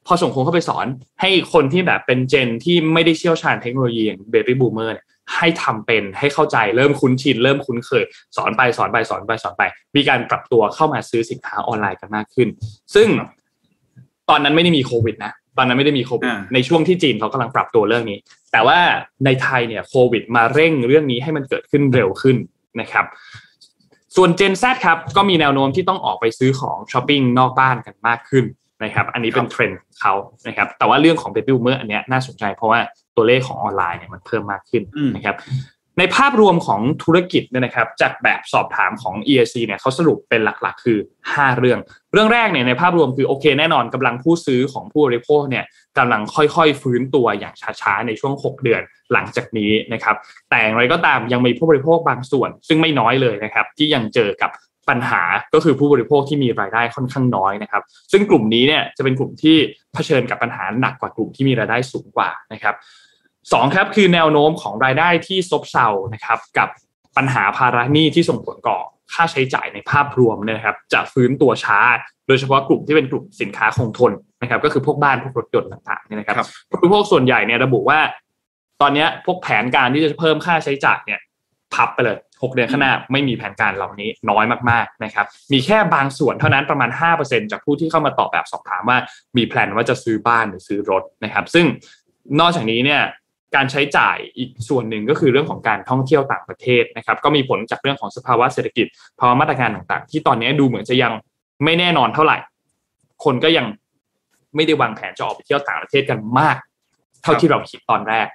[0.05, 0.85] พอส่งคนเข้าไปสอน
[1.21, 8.03] ให้คนที่แบบเป็น gen ที่ไม่ได้เชี่ยวชาญเทคโนโลยีอย่าง baby boomer เนี่ย ให้ทำเป็นให้เข้าใจเริ่มคุ้นชินเริ่มคุ้นเคย
[8.35, 9.63] สอนไปสอนไปสอนไปสอนไป
[9.95, 12.47] มีการปรับตัวเข้ามาซื้อสินค้าออนไลน์กันมากขึ้น
[12.95, 13.07] ซึ่ง
[14.29, 18.17] ตอนนั้นไม่ได้มีโควิดนะตอนนั้นไม่ได้มีโควิดในช่วงที่จีนเขากำลังปรับตัวเรื่องนี้
[18.51, 18.79] แต่ว่า
[19.25, 22.37] ในไทยเนี่ยโควิดมาเร่งเรื่องนี้ให้มันเกิดขึ้นเร็วขึ้น
[22.81, 23.05] นะครับ
[24.15, 28.45] ส่วน Gen Z ครับก็มีแนวโน้มที่ต้องออกไปซื้อของช้อปปิ้งนอกบ้านกันมากขึ้น
[28.83, 30.13] นะครับ อันนี้เป็นเทรนด์เขา
[30.47, 32.79] นะครับ แต่ว่าเรื่องของ Baby Boomer อันเนี้ยน่าสนใจเพราะว่า
[33.15, 34.83] ตัวเลขของออนไลน์เนี่ยมันเพิ่มมากขึ้น
[35.15, 35.37] นะครับ
[35.99, 40.97] ในภาพรวมของธุรกิจเนี่ยนะครับ จากแบบสอบถามของ EAC เนี่ยเขาสรุปเป็นหลักๆ คือ
[41.27, 41.79] 5 เรื่อง
[42.13, 45.65] เรื่องแรกเนี่ยในภาพรวมคือโอเค แน่นอนกำลังผู้ซื้อของผู้บริโภคเนี่ย
[45.97, 48.81] กำลังค่อยๆ ฟื้นตัวอย่างช้าๆ ในช่วง 6 เดือน
[49.13, 50.15] หลังจากนี้นะครับ
[50.49, 54.51] แต่อย่างไรก็ตามยังมีผู้บริโภคบางส่วน ซึ่งไม่น้อยเลยนะครับ ที่ยังเจอกับ
[54.89, 55.21] ปัญหา
[55.53, 59.55] ก็คือผู้บริโภคที่มีรายได้ค่อนข้างน้อยนะครับ ซึ่งกลุ่มนี้เนี่ยจะเป็นกลุ่มที่
[59.93, 62.75] เผชิญกับปัญหาหนักกว่ากลุ่มที่มีรายได้สูงกว่านะครับ
[63.53, 66.69] สองครับคือแนวโน้มของรายได้ที่ซบเซานะครับกับ
[67.17, 68.79] ปัญหาภาระหนี้ที่ส่งผลก่อ
[69.13, 71.79] ค่าใช้จ่ายในภาพรวมเนี่ยนะครับ จะฟื้นตัวช้า
[72.27, 74.11] โดยเฉพาะกลุ่มที่เป็นกลุ่มสินค้าคงทน
[74.41, 76.35] นะครับ ก็คือพวกบ้านพวกรถยนต์ต่างๆเนี่ยนะครับ
[76.69, 77.99] ผู้บริโภคส่วนใหญ่เนี่ยระบุว่า
[78.81, 81.19] ตอนนี้พวกแผนการที่จะเพิ่มค่าใช้จ่ายเนี่ย
[81.73, 86.89] พับไปเลย 6 เดือนข้างหน้าไม่มีแผนการเหล่านี้น้อยมากๆนะครับมีแค่บางส่วนเท่านั้นประมาณ
[87.21, 88.97] 5%จากผู้ที่เข้ามาตอบแบบสอบถามว่า
[89.37, 91.65] มีแผนว่าจะซื้อบ้านหรือซื้อรถนะครับ ซึ่ง
[92.39, 93.01] นอกจากนี้เนี่ย
[93.55, 98.85] การใช้จ่ายอีกส่วนหนึ่งก็คือเรื่องของการท่องเที่ยวต่างประเทศนะครับก็มีผลจากเรื่องของสภาวะเศรษฐกิจ
[99.19, 101.13] ภาวะมาตรการต่างๆ ที่ตอนนี้ดูเหมือนจะยัง
[101.63, 102.37] ไม่แน่นอนเท่าไหร่
[103.23, 103.65] คนก็ยัง
[104.55, 106.57] ไม่ได้วางแผนจะออกไปเที่ยวต่างประเทศกันมาก
[107.23, 108.27] เท่าที่เราคิดตอนแรก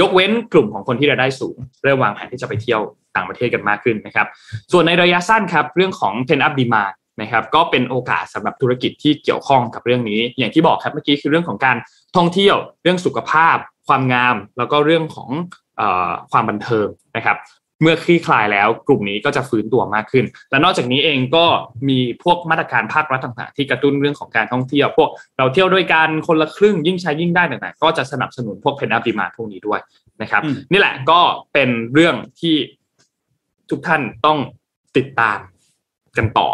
[0.00, 2.80] ยกเว้นกลุ่มของคนที่รายได้สูง เริ่มวางแผนที่จะไปเที่ยว
[3.16, 4.26] ต่างประเทศกันมากขึ้นนะครับ
[4.72, 11.76] ส่วนในระยะสั้นครับเรื่องของ pent up demand นะครับก็เป็นโอกาสสำหรับธุรกิจที่เกี่ยวข้องกับเรื่องนี้ อย่างที่บอกครับเมื่อกี้คือเรื่องของการ
[12.16, 13.56] ท่องเที่ยว เรื่องสุขภาพ
[13.88, 15.30] ความงาม แล้วก็เรื่องของ
[15.80, 15.82] อ
[16.32, 16.86] ความบันเทิง
[17.16, 17.36] นะครับ
[17.82, 21.44] เมื่อคลี่คลายแล้วกลุ่มนี้ก็จะฟื้นตัวมากขึ้น และนอกจากนี้เองก็
[21.88, 29.80] มีพวกมาตรการภาครัฐต่างๆที่กระตุ้นเรื่องของการท่องเที่ยว พวกเราเที่ยวด้วยกันคนละครึ่งยิ่งใช้ยิ่งได้ต่างๆก็จะสนับสนุนพวกเพนอัพดีมาพวกนี้ด้วย
[30.22, 31.20] นะครับ นี่แหละก็
[31.52, 32.56] เป็นเรื่องที่
[33.70, 34.38] ทุกท่านต้อง
[34.96, 35.38] ติดตาม
[36.16, 36.48] กันต่อ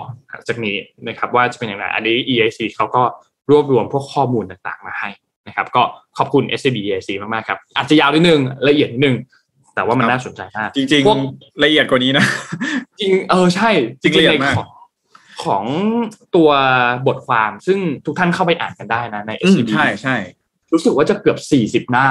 [0.48, 0.76] จากนี้
[1.08, 3.02] นะครับ ว่าจะเป็นอย่างไรอันนี้ EIC เขาก็
[3.50, 5.08] รวบรวมพวกข้อมูลต่างๆ มาให้
[5.48, 5.82] นะครับ ก็
[6.18, 9.16] ขอบคุณ s b EIC มากๆครับอาจจะยาวนิดนึงละเอียดนิดนึง
[9.74, 12.24] แต่ว่ามันน่าสนใจมากจริงพวกๆละเอียดกว่านี้นะ
[13.00, 13.70] จริงเออใช่
[14.02, 14.68] จริงละเอียดในมากของ
[15.44, 15.64] ของ
[16.36, 16.50] ตัว
[17.06, 20.16] บทความซึ่งทุกท่านเข้าไปอ่านกันได้นะในอืม SCB ใช่ใช่
[20.72, 22.08] รู้สึกว่าจะเกือบสี่สิบหน้า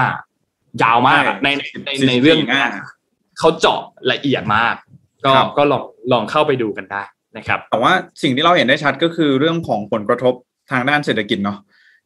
[0.83, 2.63] ยาวมากอะใช่ในในในในเรื่อง44หน้า
[3.39, 3.79] เขาเจาะ
[4.11, 4.75] ละเอียดมาก
[5.25, 7.03] ก็ครับก็ลองลองเข้าไปดูกันได้
[7.37, 10.33] นะครับ แต่ว่าสิ่งที่เราเห็นได้ชัดก็คือเรื่องของผลกระทบ
[10.71, 11.57] ทางด้านเศรษฐกิจเนาะ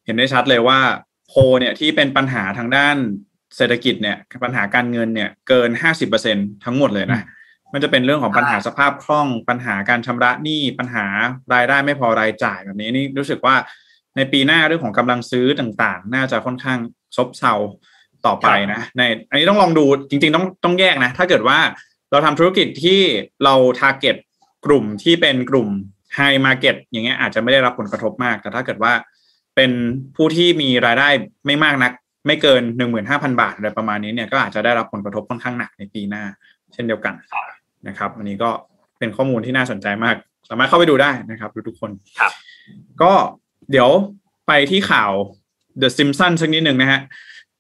[0.05, 0.79] เห็นได้ชัดเลยว่า
[1.27, 2.95] โพลเนี่ยที่เป็นปัญหาทางด้าน
[3.55, 7.21] เศรษฐกิจเนี่ยปัญหาการเงินเนี่ยเกินห้าสิบเปอร์เซ็นทั้งหมดเลยนะ
[7.73, 11.05] มันจะเป็นเรื่องของปัญหาสภาพคล่องปัญหาการชำระหนี้ปัญหา
[11.53, 13.55] รายได้ไม่พอรายจ่ายแบบนี้นี่รู้สึกว่า
[14.15, 16.79] ในปีหน้าเรื่องของกำลังซื้อต่างๆ น่าจะค่อนข้าง
[17.15, 17.53] ซบเซา
[18.25, 21.59] ต่อไปนะในอันนี้ต้องลองดูจริง ๆ ต้องต้องแยกนะ ถ้าเกิดว่า
[22.11, 23.01] เราทำธุรกิจที่
[23.43, 24.15] เราทาร์เก็ต
[24.65, 25.67] กลุ่มที่เป็นกลุ่ม
[26.17, 28.93] High Market อย่างเงี้ยอาจจะไม่ได้รับผลกระทบมาก แต่ถ้าเกิดว่า
[29.55, 29.71] เป็น
[30.15, 31.09] ผู้ที่มีรายได้
[31.45, 31.91] ไม่มากนัก
[32.28, 32.63] ไม่เกิน
[33.01, 36.23] 15,000 บาทอะไรประมาณนี้เนี่ยก็อาจจะได้รับผลกระทบค่อนข้างหนักในปีหน้า
[36.73, 37.13] เช่นเดียวกัน
[37.88, 38.49] นะครับ อันนี้ก็
[38.99, 40.15] เป็นข้อมูลที่น่าสนใจมาก
[40.49, 42.32] สามารถเข้าไปดูได้นะครับทุกๆคนครับ
[43.01, 43.13] ก็
[43.71, 43.89] เดี๋ยว
[44.47, 45.11] ไปที่ข่าว
[45.82, 47.01] The Simpsons สักนิดหนึ่งนะฮะ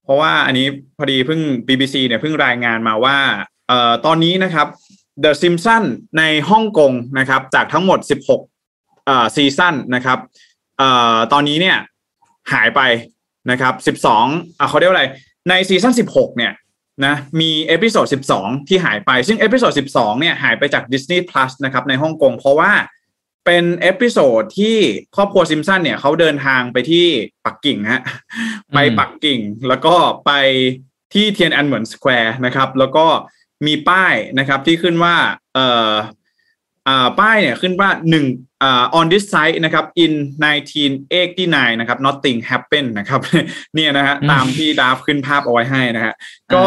[0.03, 3.17] เพราะว่าอันนี้พอดีเพิ่ง BBC เนี่ยเพิ่งรายงานมาว่า
[3.67, 4.67] เอ่อตอนนี้นะครับ
[5.23, 5.87] The Simpsons
[6.17, 7.99] ในฮ่องกงนะครับ จากทั้งหมด
[8.53, 10.19] 16เอ่อซีซั่นนะครับ
[10.77, 11.77] เอ่อตอนนี้เนี่ย
[12.53, 12.81] หายไป
[13.51, 15.05] นะครับ12อะเขาเรียกว่าอะไร
[15.49, 16.53] ใน season 16เนี่ย
[17.05, 22.71] นะมี episode 12ที่หายไป ซึ่ง episode 12เนี่ยหายไปจาก Disney Plus นะครับในฮ่องกงเพราะว่า
[23.45, 24.77] เป็น episode ที่
[25.15, 27.05] ครอบครัวซิมสันเนี่ยเขาเดินทางไปที่
[27.45, 28.01] ปักกิ่งฮะ
[28.73, 29.95] ไปปักกิ่ง แล้วก็
[30.25, 30.31] ไป
[31.13, 33.05] ที่เทียนอันเหมิน Square นะครับ แล้วก็
[33.65, 35.15] มีป้ายนะครับที่ขึ้นว่า
[35.53, 36.26] เอ่ออ่า
[37.19, 38.25] ป้ายเนี่ยขึ้นว่าหนึ่ง
[38.63, 40.13] อ่า on this site นะครับ in
[40.91, 43.21] 1989 นะครับ nothing happened นะครับ
[43.75, 46.13] เนี่ยนะฮะอืมตามที่ดาฟขึ้นภาพเอาไว้ให้นะฮะ
[46.55, 46.65] ก็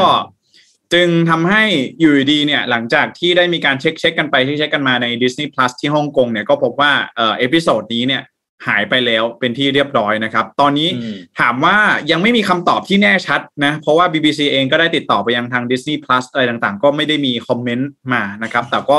[0.94, 1.64] จึงทำให้
[2.00, 8.22] อยู่ดีๆเนี่ยหลังจากที่ได้มีการเช็คเช็คกันไปเช็คเช็คกันมาใน Disney Plus ที่ฮ่องกงเนี่ยก็พบว่าเอ่อ episode นี้เนี่ย
[8.66, 11.76] หายไปแล้วเป็นที่เรียบร้อยนะครับ ตอนนี้อืมถามว่า
[12.10, 18.98] ยังไม่มีคำตอบที่แน่ชัดนะ เพราะว่า BBC เองก็ได้ติดต่อไปยังทาง Disney Plus อะไรต่างๆ ก็ไม่ได้มีคอมเมนต์มานะครับ แต่ก็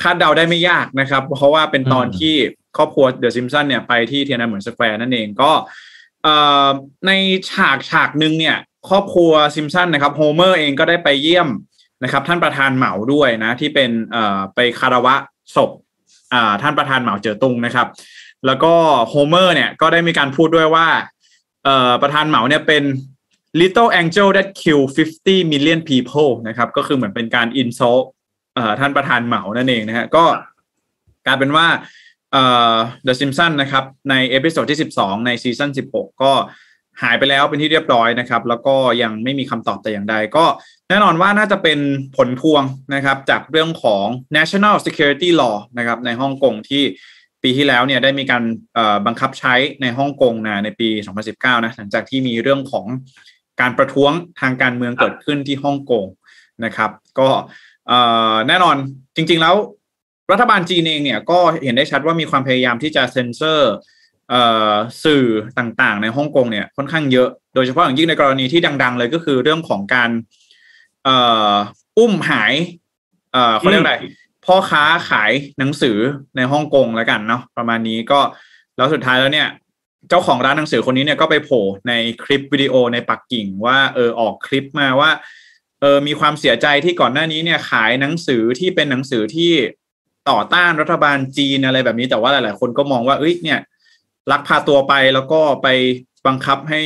[0.00, 2.34] คาดเดาได้ไม่ยากนะครับ เพราะว่าเป็นตอนอืมที่
[2.76, 5.50] ครอบครัวเดอะซิมสันเนี่ยไปที่เทียนอันเหมิน Square นั่นเองก็
[6.22, 6.34] เอ่
[6.66, 6.68] อ
[7.06, 7.10] ใน
[7.50, 8.56] ฉากฉากหนึ่งเนี่ย
[8.88, 11.48] ครอบครัวซิมสันนะครับโฮเมอร์เองก็ได้ไปเยี่ยม
[12.04, 15.14] นะครับ ท่านประธานเหมาด้วยนะ ที่เป็นเอ่อไปคารวะ
[15.56, 15.70] ศพ
[16.32, 17.86] อ่าท่านประธานเหมาเจ๋อตุงนะครับ
[18.46, 18.74] แล้วก็
[19.08, 20.88] โฮเมอร์เนี่ยก็ได้มีการพูดด้วยว่า
[21.64, 22.84] เอ่อประธานเหมาเนี่ยเป็น
[23.60, 24.82] little angel that kill
[25.16, 28.21] 50 million people นะครับ ก็คือเหมือนเป็นการ insult เอ่อ
[28.80, 30.24] ท่านประธานเหมานั่นเองนะฮะก็
[31.26, 31.66] กลายเป็นว่า
[32.32, 32.44] เอ่
[32.74, 32.76] อ
[33.06, 36.32] The Simpsons นะครับใน episode ที่ 12 ใน season 16 ก็
[37.02, 40.44] หายไปแล้วเป็นที่เรียบร้อยนะครับ แล้วก็ยังไม่มีคำตอบแต่อย่างใด ก็
[40.88, 41.78] แน่นอนว่าน่าจะเป็น
[42.16, 42.62] ผลพวง
[42.94, 46.82] นะครับจากเรื่องของ national security law นะครับในฮ่องกงที่
[47.42, 48.42] ปีที่แล้วเนี่ยได้มีการ
[49.06, 50.88] บังคับใช้ในฮ่องกงนะในปี
[51.26, 52.86] 2019 นะหลังจากที่มีเรื่องของ
[53.60, 56.06] การประท้วงทางการเมืองเกิดขึ้นที่ฮ่องกง
[56.64, 57.28] นะครับ ก็
[58.48, 58.76] แน่นอน
[59.16, 59.56] จริง ๆ แล้ว
[60.32, 63.72] รัฐบาลจีนเองเนี่ยก็เห็นได้ชัดว่ามีความพยายามที่จะเซ็นเซอร์
[64.30, 64.72] เอ่อ
[65.04, 65.24] สื่อ
[65.58, 70.10] ต่างๆ ในฮ่องกงเนี่ยค่อนข้างเยอะ โดยเฉพาะอย่างยิ่งในกรณีที่ดัง ๆ เลยก็คือเรื่องของการ
[71.04, 71.16] เอ่
[71.52, 71.54] อ
[71.98, 72.54] อุ้มหาย
[73.32, 73.96] เอ่อเขาเรียกอะไร
[74.46, 75.96] พ่อค้าขายหนังสือ
[76.36, 78.20] ในฮ่องกงแล้วกันเนาะประมาณนี้ก็
[78.76, 79.48] แล้วสุดท้ายแล้วเนี่ย
[80.08, 81.92] เจ้าของร้านหนังสือคนนี้เนี่ยก็ไปโผล่ใน
[82.24, 85.10] คลิปวิดีโอในปักกิ่งว่าเออออกคลิปมาว่า
[85.82, 89.52] เออมีความเสียใจที่ก่อนหน้านี้เนี่ยขายหนังสือที่เป็นหนังสือที่
[90.30, 93.58] ต่อต้านรัฐบาลจีนอะไรแบบนี้ แต่ว่าหลาย ๆ คนก็มองว่าเอ้ยเนี่ย
[94.30, 95.68] ลักพาตัวไปแล้วก็ไป
[96.26, 96.80] บังคับให้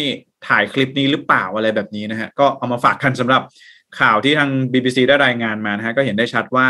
[0.49, 3.43] ถ่ายคลิปนี้หรือเปล่าอะไรแบบนี้นะฮะก็เอามาฝากกันสำหรับ
[4.01, 6.67] ข่าวที่ทาง BBC ได้รายงานมานะฮะก็เห็นได้ชัดว่า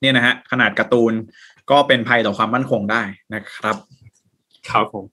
[0.00, 1.12] เนี่ยนะฮะขนาดการ์ตูน
[1.70, 3.02] ก็เป็นภัยต่อความมั่นคงได้
[3.34, 3.76] นะครับ
[4.68, 5.04] ครับผม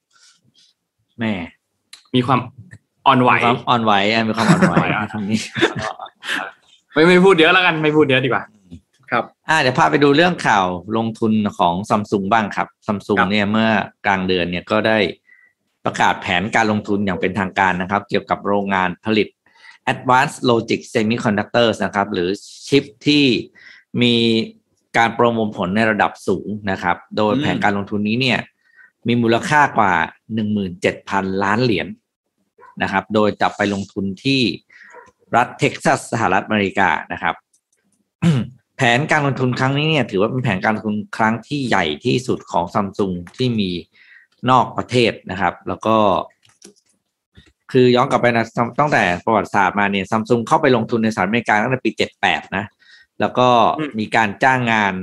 [1.20, 1.34] แม่
[2.16, 2.40] มีความ
[3.08, 5.40] อ่อนไหวมีความอ่อนไหวอะมีความอ่อนไหวอ่อนไหวอะคำนี้
[6.94, 8.44] ไม่ไม่พูดเยอะแล้วกันไม่พูดเยอะดีกว่า
[9.12, 10.66] ครับ อ่าเดี๋ยวพาไปดูเรื่องข่าว
[10.98, 13.70] ลงทุนของซัมซุงบ้างครับซัมซุงครับเนี่ยเมื่อ
[14.06, 14.98] กลางเดือนเนี่ยก็ได้
[15.86, 19.28] ประกาศแผนการลงทุนอย่างเป็นทางการนะครับ เกี่ยวกับโรงงานผลิต
[19.94, 22.30] Advanced Logic Semiconductors นะครับ หรือ
[22.68, 23.26] ชิปที่
[24.02, 24.16] มี
[24.98, 28.40] การประมวลผลในระดับสูงนะครับ โดยอืมแผนการลงทุนนี้เนี่ย
[29.08, 29.94] มีมูลค่ากว่า
[30.68, 31.88] 17,000 ล้านเหรียญ
[32.84, 34.42] นะครับ โดยจะไปลงทุนที่
[35.36, 37.36] รัฐเท็กซัสสหรัฐอเมริกานะครับ
[38.78, 43.70] แผนการลงทุนครั้งนี้เนี่ยถือว่าเป็นแผนการลงทุนครั้งที่ใหญ่ที่สุดของซัมซุงที่มี
[44.50, 45.98] นอกประเทศนะครับ แล้วก็
[47.72, 48.46] คือย้อนกลับไปนะ
[48.80, 52.66] ตั้งแต่ประวัติศาสตร์มาเนี่ยซัมซุงเข้าไปลงทุนในสหรัฐอเมริกาตั้งแต่ปีเจ็ดแปดนะ
[53.20, 53.48] แล้วก็
[53.80, 54.94] อืมมีการจ้างงาน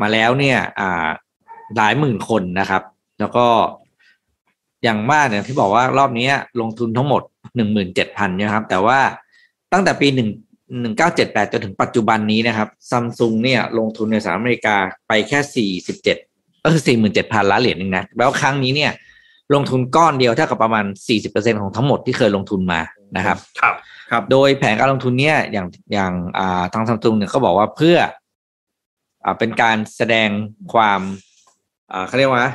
[0.00, 1.08] มาแล้วเนี่ย อ่า
[1.76, 2.82] หลายหมื่นคนนะครับ
[3.20, 3.46] แล้วก็
[4.84, 6.28] อย่างมากเนี่ยที่บอกว่ารอบนี้
[6.60, 7.22] ลงทุนทั้งหมด
[7.56, 8.98] หนึ่งหมื่นเจ็ดพันนะครับ แต่ว่า
[9.72, 10.28] ตั้งแต่ปีหนึ่ง
[10.80, 14.76] หนึ่งเก้าเจ็ดแปดจนถึงปัจจุบันนี้นะครับซัมซุงเนี่ยลงทุนในสหรัฐอเมริกา
[15.08, 16.16] ไปแค่สี่สิบเจ็ด
[16.64, 18.92] ก็คือสี่หมื่นเจ็ดพันล้านเหรียญเองนะแล้วครั้งนี้เนี่ย
[19.54, 22.80] ลงทุนก้อนเดียวเท่ากับประมาณสี่สิบเปอร์เซ็นต์ของทั้งหมดที่เคยลงทุนมา
[23.16, 23.74] นะครับ ครับ
[24.10, 27.96] ครับ โดยแผนการลงทุนเนี่ยอย่างอย่างอ่าทางซัมซุงเนี่ยเขาบอกว่าเพื่อ
[29.24, 30.28] อ่าเป็นการแสดง
[30.72, 31.00] ความ
[31.92, 32.46] อ่าเขาเรียกว่า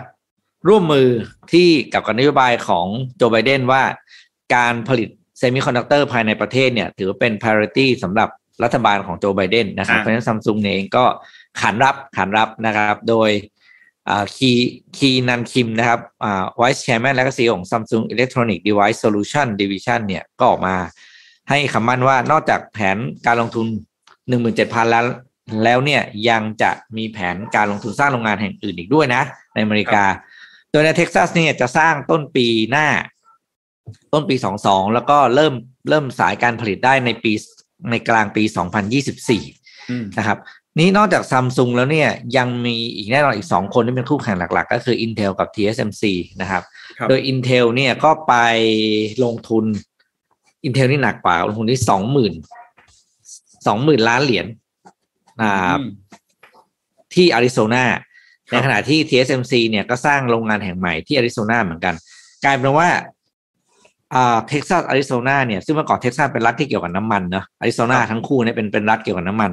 [0.68, 1.08] ร่วมมือ
[1.52, 3.84] ที่กับกับนโยบายของโจไบเดนว่า
[4.56, 8.30] การผลิตเซมิคอนดักเตอร์ภายในประเทศเนี่ย ถือเป็น priority สำหรับ
[8.64, 11.06] รัฐบาลของโจไบเดนนะครับ เพราะฉะนั้นซัมซุงเองก็
[11.60, 13.30] ขานรับขานรับนะครับ โดย
[14.36, 14.52] คี
[14.98, 20.76] คีนันคิมนะครับอ่า vice chairman และก็ CEO ของ Samsung Electronic Device Solution Division เนี่ยก็ออกมา
[21.50, 23.68] ให้คำมั่นว่านอกจากแผนการลงทุน
[24.30, 25.06] 17,000 ล้าน
[25.64, 29.22] แล้วเนี่ยยังจะมีแผนการลงทุนสร้างโรงงานแห่งอื่นอีกด้วยนะ
[29.54, 30.04] ในอเมริกา
[30.76, 32.88] ดยในเท็กซัสเนี่ยจะสร้างต้นปีหน้า
[34.14, 35.54] ต้นปี22แล้วก็เริ่ม
[35.90, 37.34] เริ่มสายการผลิตได้ในปี
[37.92, 38.44] ในกลางปี
[39.16, 40.38] 2024อืมนะครับ
[40.80, 46.04] นี่นอกจากซัมซุงแล้วเนี่ยยังมีอีกแน่นอนอีก2คนที่เป็นคู่แข่งหลัก ๆ ก็คือ Intel กับ TSMC
[46.42, 46.64] นะครับ
[47.00, 48.34] ครับโดย Intel เนี่ยก็ไป
[49.24, 49.66] ลงทุน
[50.68, 52.34] Intel นี่หนักกว่าลงทุนที่สองหมื่น
[53.68, 54.48] สองหมื่นล้านเหรียญ
[55.42, 55.90] อ่าอืม
[57.14, 61.96] ที่อาริโซนาครับ ในขณะที่ TSMC เนี่ยก็สร้างโรงงานแห่งใหม่ที่อาริโซนาเหมือนกัน
[62.44, 62.90] กลายเป็นว่า
[64.14, 69.52] อ่าเท็กซัสอาริโซนาเนี่ยซึ่งเมื่อก่อนเท็กซัสเป็นรัฐที่เกี่ยวกับน้ำมันเนอะอาริโซนาทั้งคู่เนี่ยเป็นเป็นรัฐเกี่ยวกับน้ำมัน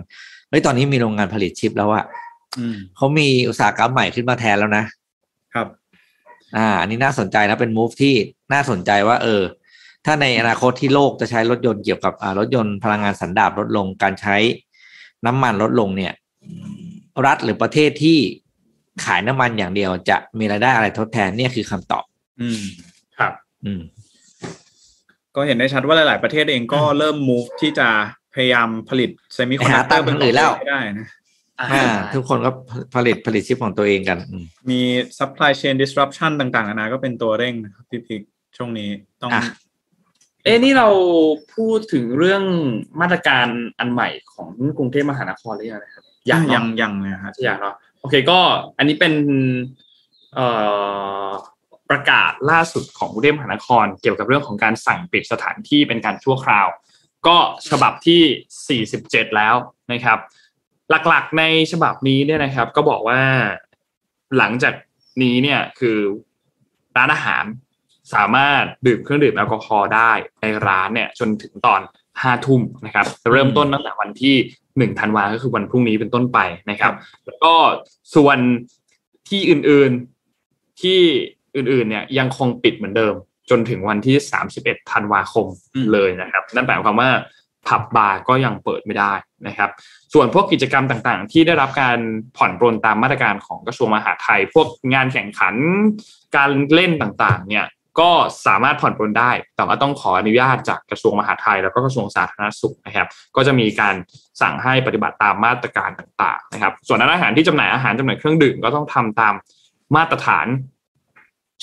[0.49, 2.05] เฮ้ยตอนนี้มีโรงงานผลิตชิปแล้วอะ
[2.59, 4.85] อืมเขามีอุตสาหกรรมใหม่ขึ้นมาแทนแล้วนะ
[5.55, 5.67] ครับ
[6.57, 8.15] อ่า อันนี้น่าสนใจนะเป็น move ที่
[8.53, 9.43] น่าสนใจว่า เออ
[10.07, 14.37] ถ้าในอนาคตที่โลกจะใช้รถยนต์เกี่ยวกับอ่ารถยนต์พลังงานสันดาปลดลงการใช้
[15.27, 16.13] น้ำมันลดลงเนี่ย
[17.27, 18.19] รัฐหรือประเทศที่
[19.05, 22.05] ขายน้ำมันอย่างเดียวจะมีรายได้อะไรทดแทนเนี่ยคือคำตอบ
[22.41, 22.63] อืม
[23.19, 23.33] ครับ
[23.65, 23.81] อืม
[25.35, 27.89] ก็เห็นได้ชัดว่าหลาย ๆ ประเทศเองก็เริ่ม move ที่จะ
[28.35, 31.09] พยายามผลิตเซมิคอนดักเตอร์ไปหาตังค์ทางอื่นแล้วได้นะ
[31.61, 31.85] อ่า
[32.15, 32.51] ทุกคนก็
[32.95, 34.81] ผลิตผลิตชิปของตัวเองกันอืมมี
[35.19, 38.23] supply chain disruption ต่าง ๆ นานาก็เป็นตัวเร่งนะครับพี่พิก
[38.57, 38.89] ช่วงนี้
[39.23, 39.45] ต้องอะ
[40.45, 40.89] เอ้นี่เรา
[41.55, 42.43] พูดถึงเรื่อง
[43.01, 43.47] มาตรการ
[43.79, 48.41] อันใหม่ของกรุงเทพมหานครหรือยังนะครับยังเนอะยังยังเลยครับอยากเนาะ โอเคก็
[48.79, 49.15] อันนี้เป็น
[51.91, 56.69] ประกาศล่าสุดของกรุงเทพมหานคร เกี่ยวกับเรื่องของการสั่งปิดสถานที่เป็นการชั่วคราว
[57.27, 57.37] ก็
[57.71, 59.55] ฉบับที่ 47 แล้ว
[59.93, 60.19] นะครับ
[61.09, 63.21] หลักๆในฉบับนี้เนี่ยนะครับ ก็บอกว่า
[64.39, 64.75] หลังจาก
[65.23, 65.99] นี้เนี่ยคือ
[66.97, 67.45] ร้านอาหาร
[68.15, 71.81] สามารถดื่มเครื่องดื่มแอลกอฮอล์ได้ในร้านเนี่ยจนถึงตอน
[72.23, 74.37] ห้าทุ่มนะครับเริ่มต้นตั้งแต่วันที่
[74.79, 76.39] หนึ่งธันวาก็คือวันพรุ่งนี้เป็นต้นไป
[76.71, 76.93] นะครับ
[77.27, 77.53] แล้วก็
[78.15, 78.39] ส่วน
[79.29, 81.01] ที่อื่นๆที่
[81.57, 83.15] อื่นๆเนี่ยยังคงปิดเหมือนเดิม
[83.51, 84.17] จนถึงวันที่
[84.55, 87.11] 31ธันวาคมอืมเลยนะครับ นั่นแปลความว่า
[87.69, 89.13] ผับบาร์ก็ยังเปิดไม่ได้
[89.47, 89.71] นะครับ
[90.15, 91.99] ส่วนพวกกิจกรรมต่างๆ ที่ได้รับการ
[92.37, 95.55] ผ่อนปรนตามมาตรการของกระทรวงมหาดไทย พวกงานแข่งขัน
[96.37, 97.67] การเล่นต่างๆ เนี่ย
[98.01, 98.11] ก็
[98.47, 103.95] สามารถผ่อนปรนได้ แต่ว่าต้องขออนุญาตจากกระทรวงมหาดไทย แล้วก็กระทรวงสาธารณสุขนะครับ ก็จะมีการ
[104.41, 109.35] สั่งให้ปฏิบัติตามมาตรการต่างๆนะครับ ส่วนร้านอาหารที่จำหน่ายอาหารจำหน่ายเครื่องดื่มก็ต้องทำตาม
[109.97, 110.47] มาตรฐาน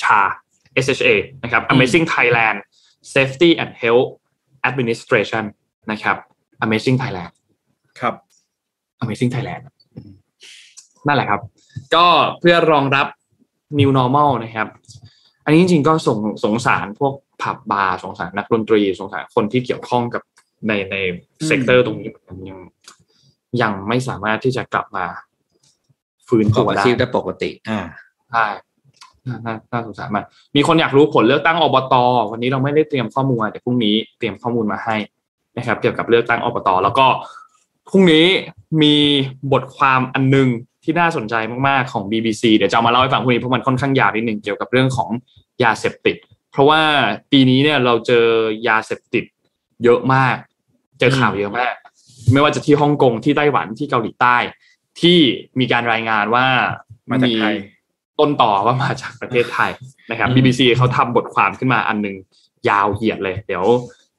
[0.01, 0.21] ชา
[0.83, 1.09] SHA
[1.43, 2.57] นะครับ Amazing Thailand
[3.13, 4.09] Safety and Health
[4.69, 5.43] Administration
[5.91, 6.17] นะครับ
[6.65, 7.31] Amazing Thailand
[7.99, 8.13] ครับ
[9.03, 9.63] Amazing Thailand
[11.07, 11.41] นั่นแหละครับ
[11.95, 12.05] ก็
[12.39, 13.07] เพื่อรองรับ
[13.79, 14.67] New Normal นะครับ
[15.49, 20.21] อันนี้จริงๆก็สงสงสารพวกผับบาร์สงสารนักดนตรีสงสารคนที่เกี่ยวข้องกับ
[20.67, 20.95] ในใน
[21.45, 22.59] sector ตรงนี้เหมือนกันยัง
[23.61, 25.05] ยังไม่สามารถที่จะกลับมา
[26.27, 27.81] ฟื้นประกตัอบวอาได้ชีพได้ปกติ อ่า
[28.31, 28.45] ใช่
[29.27, 30.25] น่าน่าน่าสงสารมาก
[30.55, 31.95] มีคนอยากรู้ผลเลือกตั้งอบต
[32.31, 34.95] วันนี้เราไม่ได้เตรียมข้อมูลมาแต่พรุ่งนี้เตรียมข้อมูลมาให้
[35.57, 37.05] นะครับ เกี่ยวกับเลือกตั้งอบต แล้วก็
[37.89, 38.25] พรุ่งนี้
[38.81, 38.95] มี
[39.51, 40.47] บทความอันนึง
[40.89, 41.35] ที่น่าสนใจ
[41.67, 45.09] มากๆของ BBC เดี๋ยวจะามาเล่าให้ฟังพวกนี้เพราะมันค่อนข้างยาวนิดหนึ่งเกี่ยวกับเรื่องของ
[45.63, 46.15] ยาเสพติด
[46.51, 46.81] เพราะว่า
[47.31, 48.25] ปีนี้เนี่ยเราเจอ
[48.69, 49.23] ยาเสพติด
[49.83, 50.35] เยอะมาก
[50.99, 51.73] เจอข่าวเยอะมาก
[52.33, 54.37] ไม่ว่าจะที่ฮ่องกงที่ไต้หวันที่เกาหลีใต้
[55.01, 55.17] ที่
[55.59, 56.45] มีการรายงานว่า
[57.09, 57.55] มาจากไทย
[58.19, 59.71] ต้นต่อว่ามาจากประเทศไทย
[60.11, 62.15] นะครับ BBC เขาทำบทความขึ้นมาอันหนึง
[62.69, 63.65] ยาวเหยียดเลย เดี๋ยว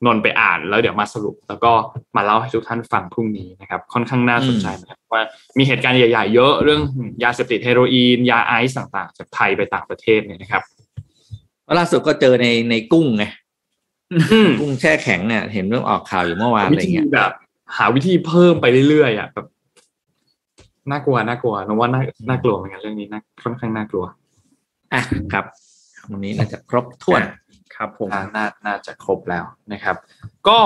[0.07, 1.73] นนท์ไปอ่านแล้วเดี๋ยวมาสรุป แล้วก็
[2.17, 5.23] มาเล่าให้ทุกท่านฟังพรุ่งนี้นะครับค่อนข้างน่าสนใจนะครับว่า
[5.59, 6.81] มีเหตุการณ์ใหญ่ๆเยอะเรื่อง
[7.25, 10.63] ยาเสพติดเฮโรอีน ยาไอซ์ต่างๆ จากไทยไปต่างประเทศเนี่ยนะครับ
[11.79, 13.25] ล่าสุดก็เจอในในกุ้งไง
[14.13, 17.33] อืมกุ้งแช่แข็งเนี่ยเห็นเรื่องออกข่าวอยู่เมื่อวานอะวิไรธีเงี้ยแบบ
[17.77, 19.47] หาวิธีเพิ่มไปเรื่อยๆอะแบบ
[20.91, 24.05] น่ากลัวน่ากลัวนนว่าน่าน่ากลัวเหมือนกันเรื่องนี้น่าค่อนข้างน่ากลัว
[24.93, 25.45] อะครับ
[26.11, 27.23] วันนี้น่าจะครบถ้วน
[27.81, 29.97] ครับผมน่าน่าน่าจะครบแล้วนะครับ
[30.49, 30.59] ก็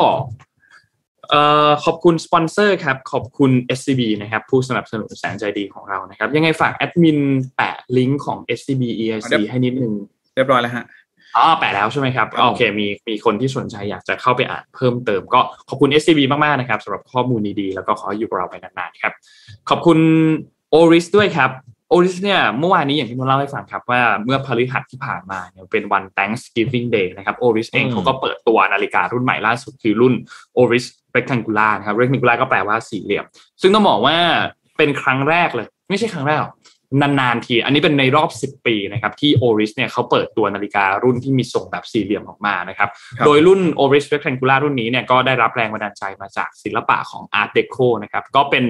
[1.31, 7.19] เอ่อขอบคุณสปอนเซอร์ครับ ขอบคุณ SCB นะครับ ผู้สนับสนุนแสนใจดีของเรานะครับ ยังไงฝากแอดมิน
[7.57, 9.93] แปะลิงก์ของ SCB EIC ให้นิดนึง
[10.35, 10.85] เรียบร้อยแล้วฮะ
[11.37, 19.13] อ๋อแปะแล้วใช่ไหมครับครับผมโอเค มีมีคนที่สนใจอยากจะเข้าไปอ่านเพิ่มเติม ก็ขอบคุณ SCB มาก ๆ นะครับสำหรับข้อมูลดี ๆ แล้วก็ขอให้อยู่กับเราไปนาน ๆ ครับ
[19.69, 19.99] ขอบคุณ
[20.75, 21.51] Oris ด้วยครับ
[21.93, 30.15] Oris เนี่ยเมื่อวานนี้อย่างที่เราเล่าให้ฟังครับว่าเมื่อพฤหัสที่ผ่านมาเนี่ยเป็นวัน Thanksgiving Day นะครับ Oris เองอืมเขาก็เปิดตัวนาฬิการุ่นใหม่ล่าสุดคือรุ่น
[30.59, 33.25] Oris Rectangular นะครับ Rectangular ก็แปลว่าสี่เหลี่ยม
[33.61, 34.17] ซึ่งต้องบอกว่า
[34.79, 36.55] เป็นครั้งแรกเลย ไม่ใช่ครั้งแรกหรอก
[37.03, 48.65] นานๆที อันนี้เป็นในรอบ 10 ปีนะครับที่ Oris เนี่ยเขาเปิดตัวนาฬิการุ่นที่มีทรงแบบสี่เหลี่ยมออกมานะครับครับโดยรุ่น Oris Rectangular รุ่นนี้เนี่ยก็ได้รับแรงบันดาลใจมาจากศิลปะของ Art Deco นะครับก็เป็น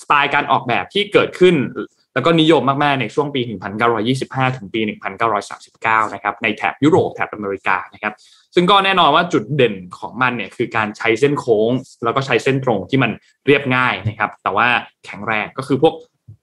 [0.00, 1.54] สไตล์การออกแบบที่เกิดขึ้น
[2.14, 3.40] แล้วก็นิยมมาก ๆ ในช่วงปี
[3.98, 4.80] 1925 ถึงปี
[5.46, 8.14] 1939 นะครับ ในแถบยุโรปแถบอเมริกานะครับ
[8.54, 11.70] ซึ่งก็แน่นอนว่าจุดเด่นของมันเนี่ยคือการใช้เส้นโค้ง
[12.04, 13.10] แล้วก็ใช้เส้นตรงที่มัน
[13.46, 14.68] เรียบง่ายนะครับ แต่ว่า
[15.04, 15.94] แข็งแรงก็คือพวก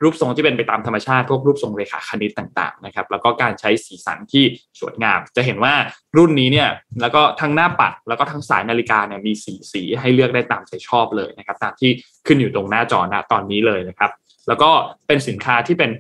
[0.04, 4.44] รูปทรงที่เป็นไปตามธรรมชาติ พวกรูปทรงเรขาคณิตต่าง ๆ นะครับ แล้วก็การใช้สีสันที่
[4.80, 5.74] สวยงาม จะเห็นว่า
[6.18, 6.70] รุ่นนี้เนี่ย
[7.02, 11.92] แล้วก็ทั้งหน้าปัด แล้วก็ทั้งสายนาฬิกาเนี่ย มีสีสีให้เลือกได้ตามใจชอบเลยนะครับ ตามที่
[12.28, 14.12] ขึ้นอยู่ตรงหน้าจอณตอนนี้เลยนะครับ
[14.48, 14.70] แล้วก็
[15.08, 15.92] เป็นสินค้าที่เป็น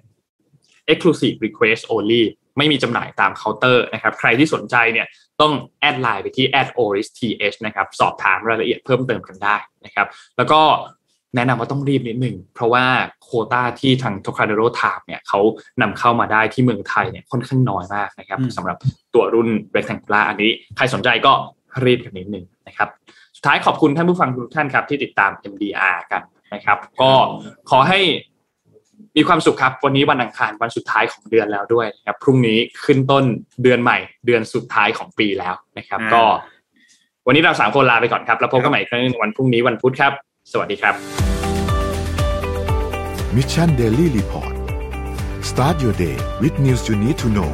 [0.91, 2.23] exclusive request only
[2.57, 5.07] ไม่มีจำหน่ายตามเคาน์เตอร์นะครับ ใครที่สนใจเนี่ย
[5.41, 6.45] ต้องแอดไลน์ไปที่
[6.79, 10.61] @oristh นะครับสอบถามรายละเอียดเพิ่มเติมกันได้นะครับ แล้วก็
[11.35, 12.85] แนะนำว่าต้องรีบนิดหนึ่ง เพราะว่า
[13.23, 15.39] โคต้าที่ทาง t o c a d e r o Time เนี่ยเขา
[15.81, 18.77] นำเข้ามาได้ที่เมืองไทยเนี่ยค่อนข้างน้อยมากนะครับสำหรับ
[19.13, 21.33] ตัวรุ่น rectangular อันนี้ ใครสนใจก็
[21.85, 22.89] รีบกันนิดหนึ่งนะครับ
[23.35, 26.21] สุดท้ายขอบคุณท่านผู้ฟังทุกท่านครับที่ติดตาม MDR กัน
[26.53, 27.11] นะครับ ก็
[27.69, 27.99] ขอให้
[29.17, 33.23] มีความสุขครับ วันนี้วันอังคารวันสุดท้ายของเดือนแล้วด้วยนะครับพรุ่งนี้ขึ้นต้น
[33.63, 36.23] เดือนใหม่ เดือนสุดท้ายของปีแล้วนะครับอ่าก็
[37.27, 40.13] วันนี้เราสามคนลาไปก่อนครับแล้วพบกันใหม่อีกครั้งหนึ่งวันพรุ่งนี้วันพุธครับ
[40.51, 40.95] สวัสดีครับ
[43.35, 44.53] Mission Daily Report
[45.49, 47.51] start your day with news you need to know